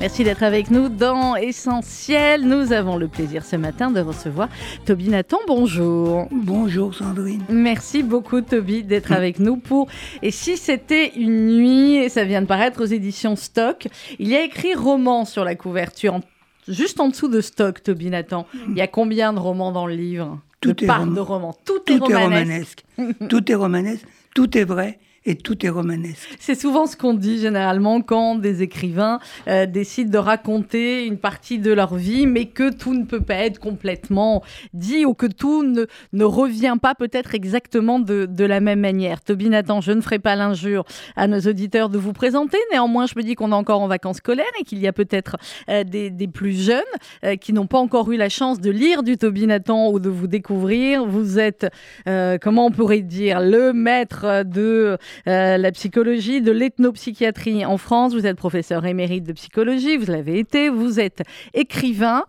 Merci 0.00 0.24
d'être 0.24 0.42
avec 0.42 0.70
nous 0.70 0.88
dans 0.90 1.36
Essentiel. 1.36 2.42
Nous 2.46 2.72
avons 2.72 2.96
le 2.96 3.08
plaisir 3.08 3.44
ce 3.44 3.56
matin 3.56 3.90
de 3.90 4.00
recevoir 4.00 4.48
Toby 4.84 5.08
Nathan. 5.08 5.38
Bonjour. 5.48 6.28
Bonjour 6.30 6.94
Sandrine. 6.94 7.42
Merci 7.48 8.02
beaucoup 8.02 8.42
Toby 8.42 8.84
d'être 8.84 9.10
avec 9.12 9.38
nous 9.38 9.56
pour 9.56 9.88
Et 10.22 10.30
si 10.30 10.58
c'était 10.58 11.12
une 11.16 11.46
nuit, 11.58 11.96
et 11.96 12.08
ça 12.10 12.24
vient 12.24 12.42
de 12.42 12.46
paraître 12.46 12.82
aux 12.82 12.86
éditions 12.86 13.36
Stock, 13.36 13.88
il 14.18 14.28
y 14.28 14.36
a 14.36 14.44
écrit 14.44 14.74
roman 14.74 15.24
sur 15.24 15.44
la 15.44 15.54
couverture, 15.54 16.20
juste 16.68 17.00
en 17.00 17.08
dessous 17.08 17.28
de 17.28 17.40
Stock, 17.40 17.82
Toby 17.82 18.10
Nathan. 18.10 18.46
Il 18.68 18.76
y 18.76 18.82
a 18.82 18.86
combien 18.88 19.32
de 19.32 19.38
romans 19.38 19.72
dans 19.72 19.86
le 19.86 19.94
livre? 19.94 20.38
Tout 20.60 20.82
est 20.84 20.86
part 20.86 21.00
rom- 21.00 21.14
de 21.14 21.20
romans. 21.20 21.54
Tout, 21.64 21.78
Tout 21.86 21.94
est 22.10 22.14
romanesque. 22.22 22.84
tout 23.30 23.50
est 23.50 23.54
romanesque, 23.54 24.04
tout 24.34 24.56
est 24.58 24.64
vrai 24.64 24.98
et 25.26 25.34
tout 25.34 25.66
est 25.66 25.68
romanesque. 25.68 26.36
C'est 26.38 26.54
souvent 26.54 26.86
ce 26.86 26.96
qu'on 26.96 27.12
dit 27.12 27.38
généralement 27.38 28.00
quand 28.00 28.36
des 28.36 28.62
écrivains 28.62 29.18
euh, 29.48 29.66
décident 29.66 30.10
de 30.10 30.18
raconter 30.18 31.04
une 31.04 31.18
partie 31.18 31.58
de 31.58 31.72
leur 31.72 31.96
vie, 31.96 32.26
mais 32.26 32.46
que 32.46 32.72
tout 32.72 32.94
ne 32.94 33.04
peut 33.04 33.20
pas 33.20 33.34
être 33.34 33.58
complètement 33.58 34.42
dit 34.72 35.04
ou 35.04 35.14
que 35.14 35.26
tout 35.26 35.64
ne, 35.64 35.86
ne 36.12 36.24
revient 36.24 36.76
pas 36.80 36.94
peut-être 36.94 37.34
exactement 37.34 37.98
de, 37.98 38.44
la 38.46 38.60
même 38.60 38.80
manière. 38.80 39.20
Toby 39.22 39.48
Nathan, 39.48 39.80
je 39.80 39.90
ne 39.90 40.00
ferai 40.00 40.20
pas 40.20 40.36
l'injure 40.36 40.84
à 41.16 41.26
nos 41.26 41.40
auditeurs 41.40 41.88
de 41.88 41.98
vous 41.98 42.12
présenter. 42.12 42.58
Néanmoins, 42.70 43.06
je 43.06 43.14
me 43.16 43.22
dis 43.22 43.34
qu'on 43.34 43.50
est 43.50 43.56
encore 43.56 43.80
en 43.80 43.88
vacances 43.88 44.18
scolaires 44.18 44.46
et 44.60 44.62
qu'il 44.62 44.78
y 44.78 44.86
a 44.86 44.92
peut-être 44.92 45.36
euh, 45.68 45.82
des, 45.82 46.28
plus 46.32 46.52
jeunes 46.52 46.82
euh, 47.24 47.34
qui 47.36 47.52
n'ont 47.52 47.66
pas 47.66 47.78
encore 47.78 48.12
eu 48.12 48.16
la 48.16 48.28
chance 48.28 48.60
de 48.60 48.70
lire 48.70 49.02
du 49.02 49.16
Toby 49.16 49.46
Nathan 49.46 49.90
ou 49.90 49.98
de 49.98 50.08
vous 50.08 50.28
découvrir. 50.28 51.04
Vous 51.04 51.40
êtes, 51.40 51.66
comment 52.04 52.66
on 52.66 52.70
pourrait 52.70 53.00
dire, 53.00 53.40
le 53.40 53.72
maître 53.72 54.44
de 54.44 54.96
euh, 55.26 55.56
la 55.56 55.72
psychologie, 55.72 56.40
de 56.40 56.52
l'ethnopsychiatrie 56.52 57.64
en 57.64 57.78
France. 57.78 58.14
Vous 58.14 58.26
êtes 58.26 58.36
professeur 58.36 58.84
émérite 58.84 59.24
de 59.24 59.32
psychologie, 59.32 59.96
vous 59.96 60.10
l'avez 60.10 60.38
été, 60.38 60.68
vous 60.68 61.00
êtes 61.00 61.22
écrivain 61.54 62.24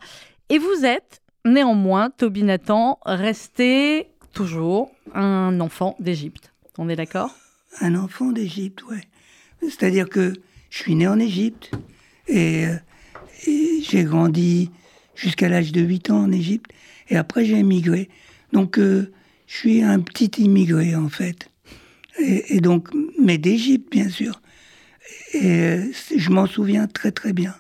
et 0.50 0.58
vous 0.58 0.86
êtes 0.86 1.22
néanmoins, 1.46 2.10
Toby 2.10 2.44
Nathan, 2.44 3.00
resté 3.06 4.08
toujours 4.34 4.92
un 5.14 5.60
enfant 5.60 5.96
d'Égypte. 6.00 6.52
On 6.78 6.90
est 6.90 6.96
d'accord? 6.96 7.36
Un 7.82 7.96
enfant 7.96 8.32
d'Égypte, 8.32 8.84
ouais. 8.84 9.02
C'est-à-dire 9.62 10.08
que 10.10 10.34
je 10.70 10.78
suis 10.78 10.96
né 10.96 11.08
en 11.08 11.20
Égypte 11.20 11.72
et, 12.28 12.66
euh, 12.66 12.76
j'ai 13.82 14.04
grandi 14.04 14.72
jusqu'à 15.16 15.50
l'âge 15.50 15.72
de 15.72 15.82
8 15.82 16.12
ans 16.12 16.24
en 16.24 16.32
Égypte 16.32 16.72
et 17.10 17.18
après 17.18 17.46
j'ai 17.46 17.58
émigré. 17.58 18.10
Donc 18.54 18.78
euh, 18.78 19.12
je 19.48 19.56
suis 19.56 19.82
un 19.82 20.00
petit 20.00 20.42
immigré 20.42 20.96
en 20.96 21.10
fait. 21.10 21.50
Et, 22.20 22.56
et 22.56 22.62
donc, 22.62 22.88
mais 23.20 23.38
d'Égypte 23.38 23.92
bien 23.92 24.10
sûr. 24.10 24.42
Et 25.34 25.62
euh, 25.62 25.92
je 26.16 26.30
m'en 26.30 26.46
souviens 26.46 26.88
très 26.88 27.12
très 27.12 27.34
bien. 27.34 27.56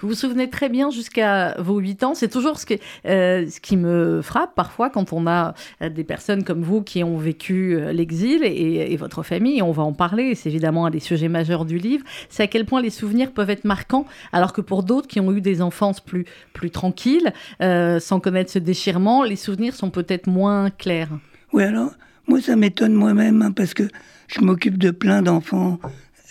Vous 0.00 0.08
vous 0.08 0.14
souvenez 0.14 0.48
très 0.48 0.68
bien 0.68 0.90
jusqu'à 0.90 1.54
vos 1.60 1.78
8 1.78 2.04
ans. 2.04 2.14
C'est 2.14 2.28
toujours 2.28 2.58
ce 2.58 2.66
qui, 2.66 2.78
euh, 3.06 3.48
ce 3.48 3.60
qui 3.60 3.76
me 3.76 4.22
frappe 4.22 4.54
parfois 4.54 4.90
quand 4.90 5.12
on 5.12 5.26
a 5.26 5.54
euh, 5.82 5.88
des 5.88 6.04
personnes 6.04 6.44
comme 6.44 6.62
vous 6.62 6.82
qui 6.82 7.04
ont 7.04 7.16
vécu 7.18 7.78
l'exil 7.92 8.42
et, 8.44 8.92
et 8.92 8.96
votre 8.96 9.22
famille. 9.22 9.58
Et 9.58 9.62
on 9.62 9.72
va 9.72 9.82
en 9.82 9.92
parler. 9.92 10.34
C'est 10.34 10.48
évidemment 10.48 10.86
un 10.86 10.90
des 10.90 11.00
sujets 11.00 11.28
majeurs 11.28 11.64
du 11.64 11.78
livre. 11.78 12.04
C'est 12.28 12.42
à 12.42 12.46
quel 12.46 12.64
point 12.64 12.80
les 12.80 12.90
souvenirs 12.90 13.32
peuvent 13.32 13.50
être 13.50 13.64
marquants, 13.64 14.06
alors 14.32 14.52
que 14.52 14.60
pour 14.60 14.82
d'autres 14.82 15.08
qui 15.08 15.20
ont 15.20 15.32
eu 15.32 15.40
des 15.40 15.62
enfances 15.62 16.00
plus, 16.00 16.24
plus 16.52 16.70
tranquilles, 16.70 17.32
euh, 17.62 18.00
sans 18.00 18.20
connaître 18.20 18.50
ce 18.50 18.58
déchirement, 18.58 19.22
les 19.22 19.36
souvenirs 19.36 19.74
sont 19.74 19.90
peut-être 19.90 20.26
moins 20.26 20.70
clairs. 20.70 21.10
Oui, 21.52 21.62
alors, 21.62 21.92
moi, 22.26 22.40
ça 22.40 22.56
m'étonne 22.56 22.94
moi-même, 22.94 23.42
hein, 23.42 23.52
parce 23.52 23.74
que 23.74 23.84
je 24.28 24.40
m'occupe 24.40 24.78
de 24.78 24.90
plein 24.90 25.22
d'enfants 25.22 25.78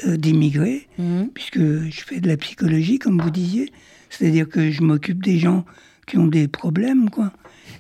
euh, 0.08 0.18
d'immigrés, 0.18 0.88
Mhm. 0.98 1.30
puisque 1.34 1.60
je 1.60 2.02
fais 2.06 2.20
de 2.20 2.28
la 2.28 2.38
psychologie, 2.38 2.98
comme 3.00 3.22
vous 3.22 3.30
disiez. 3.30 3.72
C'est-à-dire 4.10 4.50
que 4.50 4.72
je 4.72 4.82
m'occupe 4.82 5.24
des 5.24 5.38
gens 5.40 5.66
qui 6.08 6.18
ont 6.18 6.28
des 6.28 6.48
problèmes, 6.48 7.10
quoi. 7.10 7.32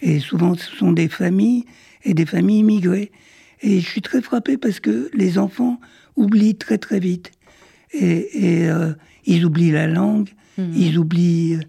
Et 0.01 0.19
souvent, 0.19 0.55
ce 0.55 0.75
sont 0.75 0.91
des 0.91 1.07
familles 1.09 1.65
et 2.03 2.13
des 2.13 2.25
familles 2.25 2.59
immigrées. 2.59 3.11
Et 3.61 3.79
je 3.79 3.87
suis 3.87 4.01
très 4.01 4.21
frappé 4.21 4.57
parce 4.57 4.79
que 4.79 5.09
les 5.13 5.37
enfants 5.37 5.79
oublient 6.15 6.55
très, 6.55 6.77
très 6.77 6.99
vite. 6.99 7.31
Et, 7.93 8.61
et, 8.61 8.69
euh, 8.69 8.93
ils 9.25 9.45
oublient 9.45 9.71
la 9.71 9.87
langue, 9.87 10.29
ils 10.57 10.97
oublient 10.99 11.59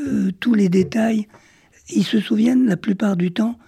euh, 0.00 0.30
tous 0.40 0.54
les 0.54 0.68
détails. 0.68 1.26
Ils 1.90 2.04
se 2.04 2.20
souviennent 2.20 2.66
la 2.66 2.76
plupart 2.76 3.16
du 3.16 3.30
temps 3.32 3.58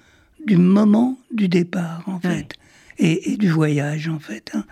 du 0.46 0.56
moment 0.56 1.18
du 1.32 1.48
départ, 1.48 2.02
en 2.06 2.14
Ouais. 2.16 2.20
fait, 2.36 2.54
et, 2.98 3.32
et 3.32 3.36
du 3.36 3.48
voyage, 3.48 4.08
en 4.08 4.18
fait. 4.18 4.50
hein. 4.54 4.64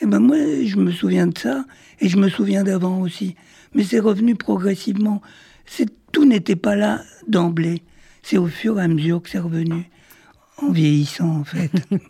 Et 0.00 0.06
ben 0.06 0.18
moi, 0.18 0.36
je 0.64 0.76
me 0.76 0.90
souviens 0.90 1.26
de 1.28 1.38
ça, 1.38 1.64
et 2.00 2.08
je 2.08 2.16
me 2.16 2.28
souviens 2.28 2.64
d'avant 2.64 3.00
aussi. 3.00 3.36
Mais 3.74 3.84
c'est 3.84 4.00
revenu 4.00 4.34
progressivement. 4.34 5.22
Tout 6.12 6.24
n'était 6.26 6.56
pas 6.56 6.74
là 6.76 7.02
d'emblée. 7.28 7.82
C'est 8.22 8.36
au 8.36 8.46
fur 8.48 8.78
et 8.78 8.82
à 8.82 8.88
mesure 8.88 9.22
que 9.22 9.30
c'est 9.30 9.38
revenu, 9.38 9.88
en 10.62 10.70
vieillissant, 10.72 11.40
en 11.40 11.44
fait. 11.44 11.70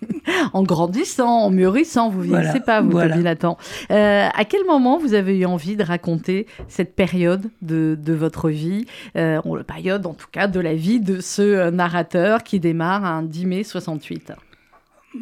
En 0.52 0.62
grandissant, 0.62 1.40
en 1.42 1.50
mûrissant, 1.50 2.08
vous 2.10 2.20
vieillissez 2.22 2.48
Voilà, 2.48 2.60
pas, 2.60 2.80
vous, 2.80 2.90
voilà. 2.90 3.16
Nathan. 3.16 3.58
Euh, 3.90 4.28
à 4.32 4.44
quel 4.44 4.64
moment 4.66 4.98
vous 4.98 5.14
avez 5.14 5.36
eu 5.38 5.44
envie 5.46 5.76
de 5.76 5.82
raconter 5.82 6.46
cette 6.68 6.94
période 6.94 7.50
de, 7.60 7.98
de 8.00 8.12
votre 8.12 8.48
vie, 8.48 8.86
euh, 9.16 9.40
la 9.44 9.64
période 9.64 10.06
en 10.06 10.14
tout 10.14 10.26
cas 10.30 10.46
de 10.46 10.60
la 10.60 10.74
vie 10.74 11.00
de 11.00 11.20
ce 11.20 11.42
euh, 11.42 11.70
narrateur 11.70 12.42
qui 12.44 12.60
démarre 12.60 13.04
un 13.04 13.22
10 13.22 13.46
mai 13.46 13.64
68 13.64 14.32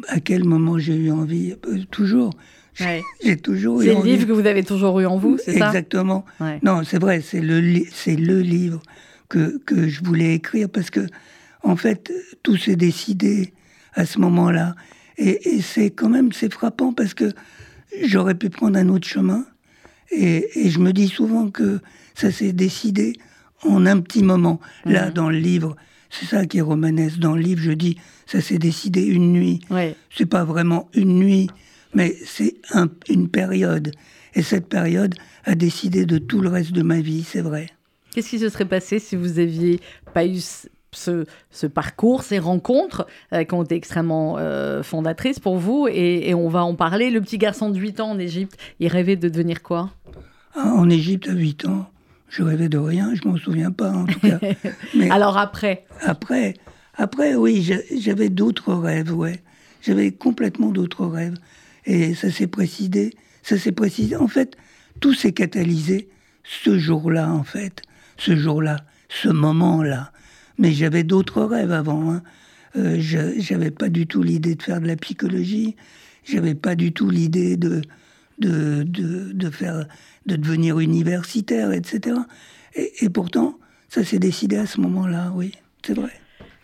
à 0.07 0.19
quel 0.21 0.45
moment 0.45 0.77
j'ai 0.77 0.95
eu 0.95 1.11
envie? 1.11 1.53
Euh, 1.67 1.79
Toujours. 1.91 2.31
J'ai- 2.73 2.85
Ouais. 2.85 3.01
J'ai 3.23 3.35
toujours 3.37 3.81
eu 3.81 3.85
C'est 3.87 3.95
le 3.95 4.01
livre 4.03 4.25
que 4.27 4.31
vous 4.31 4.47
avez 4.47 4.63
toujours 4.63 4.97
eu 5.01 5.05
en 5.05 5.17
vous, 5.17 5.37
c'est 5.37 5.57
ça? 5.57 5.67
Exactement. 5.67 6.23
Ouais. 6.39 6.59
Non, 6.63 6.83
c'est 6.85 6.99
vrai, 6.99 7.19
c'est 7.19 7.41
le, 7.41 7.59
li- 7.59 7.87
le 8.07 8.39
livre 8.39 8.81
que, 9.27 9.57
que 9.65 9.89
je 9.89 10.01
voulais 10.03 10.33
écrire 10.35 10.69
parce 10.69 10.89
que, 10.89 11.01
en 11.63 11.75
fait, 11.75 12.11
tout 12.43 12.57
s'est 12.57 12.75
décidé 12.75 13.53
à 13.93 14.05
ce 14.05 14.19
moment-là. 14.19 14.75
Et, 15.17 15.55
et 15.55 15.61
c'est 15.61 15.91
quand 15.91 16.09
même, 16.09 16.31
c'est 16.31 16.51
frappant 16.51 16.93
parce 16.93 17.13
que 17.13 17.31
j'aurais 18.03 18.35
pu 18.35 18.49
prendre 18.49 18.77
un 18.77 18.89
autre 18.89 19.07
chemin. 19.07 19.45
Et, 20.11 20.47
et 20.65 20.69
je 20.69 20.79
me 20.79 20.91
dis 20.91 21.07
souvent 21.07 21.49
que 21.49 21.79
ça 22.15 22.31
s'est 22.31 22.53
décidé 22.53 23.13
en 23.63 23.85
un 23.85 23.99
petit 24.01 24.23
moment. 24.23 24.59
Là, 24.85 25.07
Mhm. 25.07 25.13
dans 25.13 25.29
le 25.29 25.37
livre, 25.37 25.75
c'est 26.09 26.25
ça 26.25 26.45
qui 26.45 26.57
est 26.57 26.61
romanesque. 26.61 27.19
Dans 27.19 27.35
le 27.35 27.41
livre, 27.41 27.61
je 27.61 27.71
dis, 27.71 27.97
ça 28.25 28.41
s'est 28.41 28.57
décidé 28.57 29.03
une 29.05 29.31
nuit 29.31 29.61
Ouais. 29.69 29.95
c'est 30.15 30.25
pas 30.25 30.43
vraiment 30.43 30.89
une 30.93 31.19
nuit, 31.19 31.49
mais 31.93 32.15
c'est 32.25 32.55
un- 32.71 32.89
une 33.09 33.29
période. 33.29 33.91
Et 34.33 34.41
cette 34.43 34.67
période 34.67 35.15
a 35.45 35.55
décidé 35.55 36.05
de 36.05 36.17
tout 36.17 36.41
le 36.41 36.49
reste 36.49 36.71
de 36.71 36.81
ma 36.81 36.99
vie, 37.01 37.23
c'est 37.23 37.41
vrai. 37.41 37.67
Qu'est-ce 38.13 38.29
qui 38.29 38.39
se 38.39 38.49
serait 38.49 38.67
passé 38.67 38.99
si 38.99 39.15
vous 39.15 39.39
aviez 39.39 39.79
pas 40.13 40.25
eu 40.25 40.39
ce, 40.93 41.67
parcours, 41.67 42.23
ces 42.23 42.39
rencontres 42.39 43.07
euh, 43.33 43.43
qui 43.43 43.53
ont 43.53 43.63
été 43.63 43.75
extrêmement 43.75 44.35
euh, 44.37 44.83
fondatrices 44.83 45.39
pour 45.39 45.57
vous 45.57 45.87
et, 45.89 46.29
et 46.29 46.33
on 46.35 46.49
va 46.49 46.63
en 46.63 46.75
parler. 46.75 47.09
Le 47.09 47.21
petit 47.21 47.37
garçon 47.37 47.69
de 47.69 47.77
8 47.79 47.99
ans 48.01 48.11
en 48.11 48.19
Égypte, 48.19 48.57
il 48.79 48.87
rêvait 48.89 49.15
de 49.15 49.29
devenir 49.29 49.61
quoi? 49.61 49.91
Ah, 50.55 50.73
En 50.75 50.89
Égypte, 50.89 51.29
à 51.29 51.33
8 51.33 51.65
ans, 51.65 51.89
je 52.29 52.43
rêvais 52.43 52.67
de 52.69 52.77
rien, 52.77 53.13
je 53.15 53.27
m'en 53.27 53.37
souviens 53.37 53.71
pas 53.71 53.91
en 53.91 54.05
tout 54.05 54.19
cas. 54.19 54.39
Mais 54.95 55.09
Alors 55.09 55.37
après, 55.37 55.85
après, 56.01 56.55
après, 56.95 57.35
oui, 57.35 57.61
j'a- 57.61 57.77
j'avais 57.97 58.29
d'autres 58.29 58.73
rêves, 58.73 59.13
ouais. 59.15 59.41
J'avais 59.81 60.11
complètement 60.11 60.69
d'autres 60.69 61.05
rêves. 61.05 61.35
Et 61.85 62.13
ça 62.13 62.29
s'est 62.29 62.47
précisé, 62.47 63.15
ça 63.41 63.57
s'est 63.57 63.71
précisé. 63.71 64.15
En 64.15 64.27
fait, 64.27 64.55
tout 64.99 65.13
s'est 65.13 65.31
catalysé 65.31 66.09
ce 66.43 66.77
jour-là, 66.77 67.29
en 67.31 67.43
fait. 67.43 67.81
Ce 68.17 68.35
jour-là, 68.35 68.77
ce 69.09 69.29
moment-là. 69.29 70.11
Mais 70.61 70.73
j'avais 70.73 71.03
d'autres 71.03 71.41
rêves 71.41 71.71
avant. 71.71 72.11
Hein. 72.11 72.21
Euh, 72.75 72.97
j'avais 72.99 73.71
pas 73.71 73.89
du 73.89 74.05
tout 74.05 74.21
l'idée 74.21 74.53
de 74.53 74.61
faire 74.61 74.79
de 74.79 74.85
la 74.85 74.95
psychologie. 74.95 75.75
J'avais 76.23 76.53
pas 76.53 76.75
du 76.75 76.93
tout 76.93 77.09
l'idée 77.09 77.57
de, 77.57 77.81
de, 78.37 78.83
de, 78.83 79.49
faire, 79.49 79.87
de 80.27 80.35
devenir 80.35 80.77
universitaire, 80.79 81.71
etc. 81.71 82.15
Et, 82.75 82.93
et 83.03 83.09
pourtant, 83.09 83.57
ça 83.89 84.03
s'est 84.03 84.19
décidé 84.19 84.57
à 84.57 84.67
ce 84.67 84.79
moment-là, 84.81 85.33
oui, 85.35 85.51
c'est 85.83 85.95
vrai. 85.95 86.20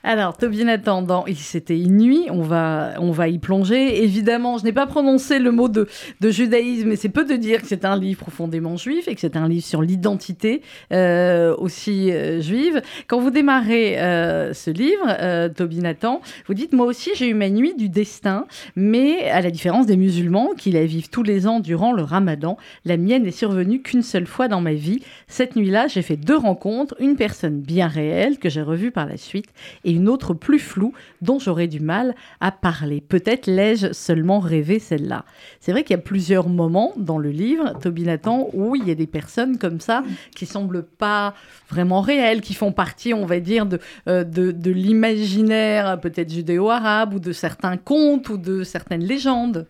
Alors, 0.09 0.37
Toby 0.37 0.63
Nathan, 0.63 1.01
dans 1.01 1.25
Il 1.25 1.35
s'était 1.35 1.77
une 1.77 1.97
nuit, 1.97 2.27
on 2.29 2.41
va, 2.41 2.93
on 2.99 3.11
va 3.11 3.27
y 3.27 3.39
plonger. 3.39 4.03
Évidemment, 4.03 4.57
je 4.57 4.63
n'ai 4.63 4.71
pas 4.71 4.87
prononcé 4.87 5.37
le 5.37 5.51
mot 5.51 5.67
de, 5.67 5.85
de 6.21 6.29
judaïsme, 6.29 6.87
mais 6.87 6.95
c'est 6.95 7.09
peu 7.09 7.25
de 7.25 7.35
dire 7.35 7.59
que 7.61 7.67
c'est 7.67 7.83
un 7.83 7.99
livre 7.99 8.21
profondément 8.21 8.77
juif 8.77 9.09
et 9.09 9.15
que 9.15 9.19
c'est 9.19 9.35
un 9.35 9.49
livre 9.49 9.65
sur 9.65 9.81
l'identité 9.81 10.61
euh, 10.93 11.53
aussi 11.57 12.09
euh, 12.13 12.39
juive. 12.39 12.81
Quand 13.07 13.19
vous 13.19 13.31
démarrez 13.31 13.99
euh, 13.99 14.53
ce 14.53 14.71
livre, 14.71 15.49
Toby 15.53 15.79
Nathan, 15.79 16.21
vous 16.47 16.53
dites 16.53 16.71
Moi 16.71 16.85
aussi, 16.85 17.09
j'ai 17.15 17.27
eu 17.27 17.33
ma 17.33 17.49
nuit 17.49 17.73
du 17.75 17.89
destin, 17.89 18.45
mais 18.77 19.29
à 19.29 19.41
la 19.41 19.51
différence 19.51 19.87
des 19.87 19.97
musulmans 19.97 20.51
qui 20.57 20.71
la 20.71 20.85
vivent 20.85 21.09
tous 21.09 21.23
les 21.23 21.47
ans 21.47 21.59
durant 21.59 21.91
le 21.91 22.03
ramadan, 22.03 22.55
la 22.85 22.95
mienne 22.95 23.23
n'est 23.23 23.31
survenue 23.31 23.81
qu'une 23.81 24.03
seule 24.03 24.25
fois 24.25 24.47
dans 24.47 24.61
ma 24.61 24.73
vie. 24.73 25.01
Cette 25.27 25.57
nuit-là, 25.57 25.87
j'ai 25.87 26.01
fait 26.01 26.15
deux 26.15 26.37
rencontres, 26.37 26.95
une 27.01 27.17
personne 27.17 27.59
bien 27.59 27.87
réelle 27.87 28.37
que 28.37 28.47
j'ai 28.47 28.61
revue 28.61 28.91
par 28.91 29.05
la 29.05 29.17
suite 29.17 29.49
et 29.83 29.96
autre 30.05 30.33
plus 30.35 30.59
floue 30.59 30.93
dont 31.21 31.39
j'aurais 31.39 31.67
du 31.67 31.79
mal 31.79 32.13
à 32.39 32.51
parler. 32.51 33.01
Peut-être 33.01 33.47
l'ai-je 33.47 33.93
seulement 33.93 34.39
rêvé 34.39 34.77
celle-là. 34.79 35.25
C'est 35.59 35.71
vrai 35.71 35.83
qu'il 35.83 35.95
y 35.95 35.99
a 35.99 36.01
plusieurs 36.01 36.47
moments 36.49 36.93
dans 36.97 37.17
le 37.17 37.31
livre, 37.31 37.73
Toby 37.81 38.03
Nathan, 38.03 38.49
où 38.53 38.75
il 38.75 38.87
y 38.87 38.91
a 38.91 38.95
des 38.95 39.07
personnes 39.07 39.57
comme 39.57 39.79
ça 39.79 40.03
qui 40.35 40.45
semblent 40.45 40.83
pas 40.83 41.33
vraiment 41.69 42.01
réelles, 42.01 42.41
qui 42.41 42.53
font 42.53 42.71
partie, 42.71 43.13
on 43.13 43.25
va 43.25 43.39
dire, 43.39 43.65
de, 43.65 43.79
euh, 44.07 44.23
de, 44.23 44.51
de 44.51 44.71
l'imaginaire 44.71 45.99
peut-être 45.99 46.31
judéo-arabe 46.31 47.13
ou 47.15 47.19
de 47.19 47.31
certains 47.31 47.77
contes 47.77 48.29
ou 48.29 48.37
de 48.37 48.63
certaines 48.63 49.03
légendes. 49.03 49.65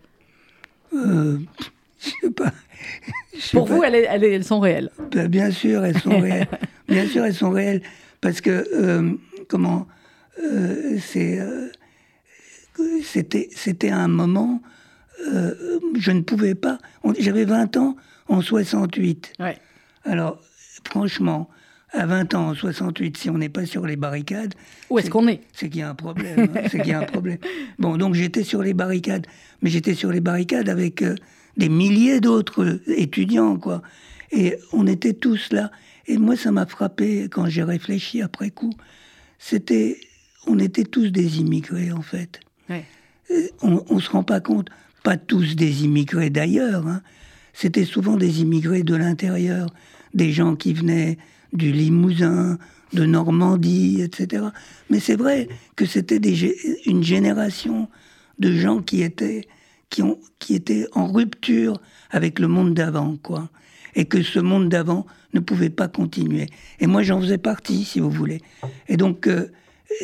Euh, 0.94 1.38
je 2.00 2.10
sais 2.22 2.30
pas. 2.30 2.52
Je 3.34 3.40
sais 3.40 3.56
Pour 3.56 3.66
pas. 3.68 3.74
vous, 3.74 3.82
elles, 3.82 3.94
elles- 4.08 4.24
elles 4.24 4.44
sont 4.44 4.60
réelles. 4.60 4.90
Ben, 5.12 5.28
bien 5.28 5.50
sûr, 5.50 5.84
elles 5.84 5.98
sont 5.98 6.20
réelles. 6.20 6.48
bien 6.88 7.06
sûr, 7.06 7.24
elles 7.24 7.34
sont 7.34 7.50
réelles. 7.50 7.82
Parce 8.20 8.40
que, 8.40 8.66
euh, 8.74 9.12
comment, 9.48 9.86
c'était, 13.02 13.48
c'était 13.54 13.90
un 13.90 14.08
moment, 14.08 14.60
euh, 15.26 15.78
je 15.98 16.10
ne 16.12 16.20
pouvais 16.22 16.54
pas. 16.54 16.78
J'avais 17.18 17.44
20 17.44 17.76
ans 17.76 17.96
en 18.28 18.40
68. 18.40 19.32
Ouais. 19.40 19.58
Alors, 20.04 20.40
franchement, 20.84 21.48
à 21.92 22.06
20 22.06 22.34
ans 22.34 22.48
en 22.50 22.54
68, 22.54 23.16
si 23.16 23.30
on 23.30 23.38
n'est 23.38 23.48
pas 23.48 23.66
sur 23.66 23.86
les 23.86 23.96
barricades, 23.96 24.54
Où 24.90 24.98
est-ce 24.98 25.10
qu'on 25.10 25.26
est? 25.28 25.40
c'est 25.52 25.68
qu'il 25.70 25.80
y 25.80 25.82
a 25.82 25.88
un 25.88 25.94
problème. 25.94 26.48
hein, 26.54 26.60
c'est 26.70 26.78
qu'il 26.80 26.90
y 26.90 26.92
a 26.94 27.00
un 27.00 27.04
problème. 27.16 27.38
Bon, 27.78 27.96
donc 27.96 28.14
j'étais 28.14 28.44
sur 28.44 28.62
les 28.62 28.74
barricades, 28.74 29.26
mais 29.62 29.70
j'étais 29.70 29.94
sur 29.94 30.10
les 30.12 30.20
barricades 30.20 30.68
avec 30.68 31.02
euh, 31.02 31.14
des 31.56 31.68
milliers 31.68 32.20
d'autres 32.20 32.80
étudiants, 32.86 33.56
quoi. 33.56 33.82
Et 34.30 34.56
on 34.72 34.86
était 34.86 35.14
tous 35.14 35.50
là. 35.52 35.70
Et 36.06 36.18
moi, 36.18 36.36
ça 36.36 36.52
m'a 36.52 36.66
frappé 36.66 37.28
quand 37.30 37.46
j'ai 37.46 37.62
réfléchi 37.62 38.20
après 38.22 38.50
coup. 38.50 38.72
C'était, 39.38 39.98
on 40.46 40.58
était 40.58 40.84
tous 40.84 41.08
des 41.10 41.38
immigrés, 41.40 41.92
en 41.92 42.02
fait. 42.02 42.40
Ouais. 42.68 42.84
Euh, 43.30 43.48
On, 43.62 43.84
on 43.88 43.98
se 44.00 44.10
rend 44.10 44.22
pas 44.22 44.40
compte, 44.40 44.68
pas 45.02 45.16
tous 45.16 45.56
des 45.56 45.84
immigrés 45.84 46.30
d'ailleurs. 46.30 46.86
hein. 46.86 47.02
C'était 47.52 47.84
souvent 47.84 48.16
des 48.16 48.40
immigrés 48.40 48.82
de 48.84 48.94
l'intérieur, 48.94 49.66
des 50.14 50.32
gens 50.32 50.54
qui 50.56 50.72
venaient 50.72 51.18
du 51.52 51.72
Limousin, 51.72 52.58
de 52.92 53.04
Normandie, 53.04 54.00
etc. 54.00 54.44
Mais 54.90 55.00
c'est 55.00 55.16
vrai 55.16 55.48
que 55.76 55.84
c'était 55.86 56.20
une 56.86 57.02
génération 57.02 57.88
de 58.38 58.52
gens 58.52 58.80
qui 58.80 59.02
étaient, 59.02 59.46
qui, 59.90 60.02
ont, 60.02 60.18
qui 60.38 60.54
étaient 60.54 60.86
en 60.92 61.06
rupture 61.10 61.80
avec 62.10 62.38
le 62.38 62.48
monde 62.48 62.74
d'avant, 62.74 63.16
quoi. 63.22 63.50
Et 63.94 64.04
que 64.04 64.22
ce 64.22 64.38
monde 64.38 64.68
d'avant 64.68 65.04
ne 65.34 65.40
pouvait 65.40 65.70
pas 65.70 65.88
continuer. 65.88 66.46
Et 66.78 66.86
moi, 66.86 67.02
j'en 67.02 67.20
faisais 67.20 67.38
partie, 67.38 67.84
si 67.84 67.98
vous 68.00 68.10
voulez. 68.10 68.40
Et 68.88 68.96
donc, 68.96 69.26
euh, 69.26 69.48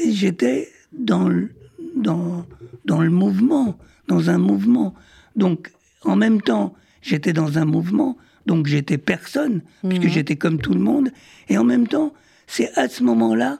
j'étais 0.06 0.68
dans 0.92 1.28
le, 1.28 1.50
dans, 1.96 2.46
dans 2.84 3.00
le 3.00 3.10
mouvement, 3.10 3.78
dans 4.08 4.30
un 4.30 4.38
mouvement. 4.38 4.94
Donc, 5.36 5.72
en 6.04 6.16
même 6.16 6.40
temps, 6.40 6.74
j'étais 7.02 7.32
dans 7.32 7.58
un 7.58 7.64
mouvement, 7.64 8.16
donc 8.46 8.66
j'étais 8.66 8.98
personne, 8.98 9.62
puisque 9.88 10.06
j'étais 10.08 10.36
comme 10.36 10.58
tout 10.60 10.74
le 10.74 10.80
monde. 10.80 11.10
Et 11.48 11.58
en 11.58 11.64
même 11.64 11.86
temps, 11.88 12.12
c'est 12.46 12.76
à 12.78 12.88
ce 12.88 13.02
moment-là 13.02 13.58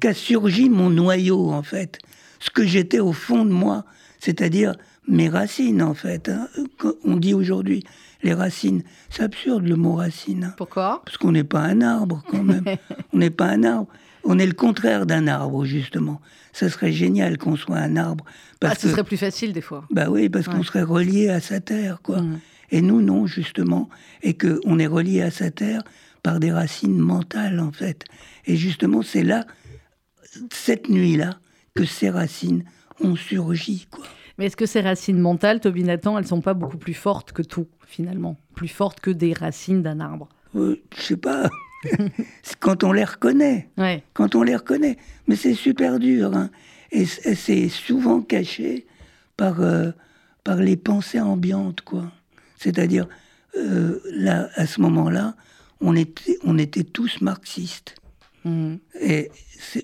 qu'a 0.00 0.14
surgi 0.14 0.68
mon 0.68 0.90
noyau, 0.90 1.50
en 1.50 1.62
fait. 1.62 1.98
Ce 2.40 2.50
que 2.50 2.64
j'étais 2.64 3.00
au 3.00 3.12
fond 3.12 3.44
de 3.44 3.50
moi, 3.52 3.84
c'est-à-dire 4.20 4.74
mes 5.08 5.28
racines, 5.28 5.82
en 5.82 5.94
fait. 5.94 6.28
hein. 6.28 6.48
On 7.04 7.16
dit 7.16 7.34
aujourd'hui 7.34 7.84
les 8.22 8.34
racines. 8.34 8.82
C'est 9.10 9.22
absurde 9.22 9.64
le 9.66 9.76
mot 9.76 9.94
racine. 9.94 10.44
hein. 10.44 10.54
Pourquoi? 10.56 11.02
Parce 11.04 11.16
qu'on 11.16 11.32
n'est 11.32 11.44
pas 11.44 11.60
un 11.60 11.80
arbre 11.80 12.24
quand 12.28 12.42
même. 12.42 12.64
on 13.12 13.18
n'est 13.18 13.30
pas 13.30 13.46
un 13.46 13.62
arbre. 13.62 13.88
On 14.28 14.38
est 14.38 14.46
le 14.46 14.52
contraire 14.52 15.06
d'un 15.06 15.26
arbre, 15.28 15.64
justement. 15.64 16.20
Ça 16.52 16.68
serait 16.68 16.92
génial 16.92 17.38
qu'on 17.38 17.56
soit 17.56 17.76
un 17.76 17.96
arbre. 17.96 18.24
ah, 18.26 18.56
Parce 18.60 18.78
Ce 18.80 18.86
que, 18.86 18.92
serait 18.92 19.04
plus 19.04 19.16
facile 19.16 19.52
des 19.52 19.60
fois. 19.60 19.86
bah 19.90 20.06
oui, 20.10 20.28
parce 20.28 20.46
qu'on 20.48 20.62
serait 20.62 20.82
relié 20.82 21.28
à 21.28 21.40
sa 21.40 21.60
terre, 21.60 22.00
quoi. 22.02 22.20
Mm. 22.22 22.40
Et 22.72 22.82
nous, 22.82 23.00
non, 23.02 23.26
justement. 23.26 23.88
Et 24.22 24.36
qu'on 24.36 24.78
est 24.78 24.86
relié 24.88 25.22
à 25.22 25.30
sa 25.30 25.50
terre 25.50 25.82
par 26.22 26.40
des 26.40 26.50
racines 26.52 26.98
mentales, 26.98 27.60
en 27.60 27.70
fait. 27.72 28.04
Et 28.46 28.56
justement, 28.56 29.02
c'est 29.02 29.22
là, 29.22 29.44
cette 30.52 30.88
nuit-là, 30.88 31.38
que 31.74 31.84
ces 31.84 32.10
racines 32.10 32.64
ont 33.00 33.16
surgi, 33.16 33.86
quoi. 33.90 34.04
Mais 34.38 34.46
est-ce 34.46 34.56
que 34.56 34.66
ces 34.66 34.80
racines 34.80 35.18
mentales, 35.18 35.60
Toby 35.60 35.82
Nathan, 35.84 36.18
elles 36.18 36.26
sont 36.26 36.40
pas 36.42 36.52
beaucoup 36.54 36.76
plus 36.78 36.94
fortes 36.94 37.32
que 37.32 37.42
tout, 37.42 37.68
finalement? 37.86 38.38
Plus 38.54 38.68
fortes 38.68 39.00
que 39.00 39.10
des 39.10 39.32
racines 39.32 39.82
d'un 39.82 40.00
arbre? 40.00 40.28
Euh, 40.56 40.82
je 40.96 41.02
sais 41.02 41.16
pas. 41.16 41.48
Quand 42.60 42.84
on 42.84 42.92
les 42.92 43.04
reconnaît. 43.04 43.68
Ouais. 43.76 44.02
quand 44.14 44.34
on 44.34 44.42
les 44.42 44.56
reconnaît. 44.56 44.96
Mais 45.26 45.36
c'est 45.36 45.54
super 45.54 45.98
dur. 45.98 46.34
hein. 46.36 46.50
Et 46.92 47.04
c'est 47.06 47.68
souvent 47.68 48.20
caché 48.22 48.86
par, 49.36 49.60
euh, 49.60 49.90
par 50.44 50.56
les 50.56 50.76
pensées 50.76 51.20
ambiantes, 51.20 51.80
quoi. 51.82 52.10
C'est-à-dire, 52.58 53.08
euh, 53.56 54.00
là, 54.12 54.48
à 54.54 54.66
ce 54.66 54.80
moment-là, 54.80 55.34
on 55.80 55.94
était, 55.96 56.38
on 56.44 56.56
était 56.58 56.84
tous 56.84 57.20
marxistes. 57.20 57.96
Mhm. 58.46 58.78
Et 59.00 59.30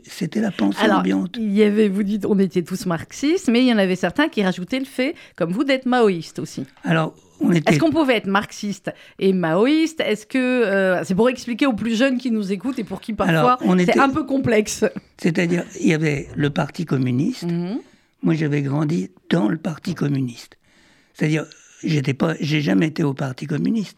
c'était 0.06 0.40
la 0.40 0.50
pensée 0.50 0.78
Alors, 0.80 1.00
ambiante. 1.00 1.36
il 1.38 1.52
y 1.52 1.62
avait, 1.62 1.88
vous 1.88 2.02
dites, 2.02 2.24
on 2.26 2.38
était 2.38 2.62
tous 2.62 2.86
marxistes, 2.86 3.48
mais 3.50 3.60
il 3.60 3.66
y 3.66 3.72
en 3.72 3.78
avait 3.78 3.96
certains 3.96 4.28
qui 4.28 4.42
rajoutaient 4.42 4.78
le 4.78 4.84
fait, 4.84 5.14
comme 5.36 5.50
vous, 5.52 5.64
d'être 5.64 5.86
maoïste 5.86 6.38
aussi. 6.38 6.64
Alors, 6.84 7.14
était... 7.52 7.72
Est-ce 7.72 7.80
qu'on 7.80 7.90
pouvait 7.90 8.16
être 8.16 8.26
marxiste 8.28 8.92
et 9.18 9.32
maoïste? 9.32 10.00
Est-ce 10.00 10.26
que 10.26 10.38
euh, 10.38 11.02
c'est 11.04 11.14
pour 11.16 11.28
expliquer 11.28 11.66
aux 11.66 11.72
plus 11.72 11.96
jeunes 11.96 12.18
qui 12.18 12.30
nous 12.30 12.52
écoutent 12.52 12.78
et 12.78 12.84
pour 12.84 13.00
qui 13.00 13.12
parfois 13.14 13.58
c'est 13.60 13.82
était- 13.82 13.98
un 13.98 14.08
peu 14.10 14.24
complexe 14.24 14.84
C'est-à-dire, 15.18 15.64
il 15.80 15.88
y 15.88 15.94
avait 15.94 16.28
le 16.36 16.50
Parti 16.50 16.84
communiste. 16.84 17.42
Mhm. 17.44 17.78
Moi, 18.22 18.34
j'avais 18.34 18.62
grandi 18.62 19.10
dans 19.30 19.48
le 19.48 19.56
Parti 19.56 19.94
communiste. 19.94 20.56
C'est-à-dire, 21.14 21.44
j'étais 21.82 22.14
pas, 22.14 22.34
j'ai 22.40 22.60
jamais 22.60 22.86
été 22.86 23.02
au 23.02 23.14
Parti 23.14 23.46
communiste, 23.46 23.96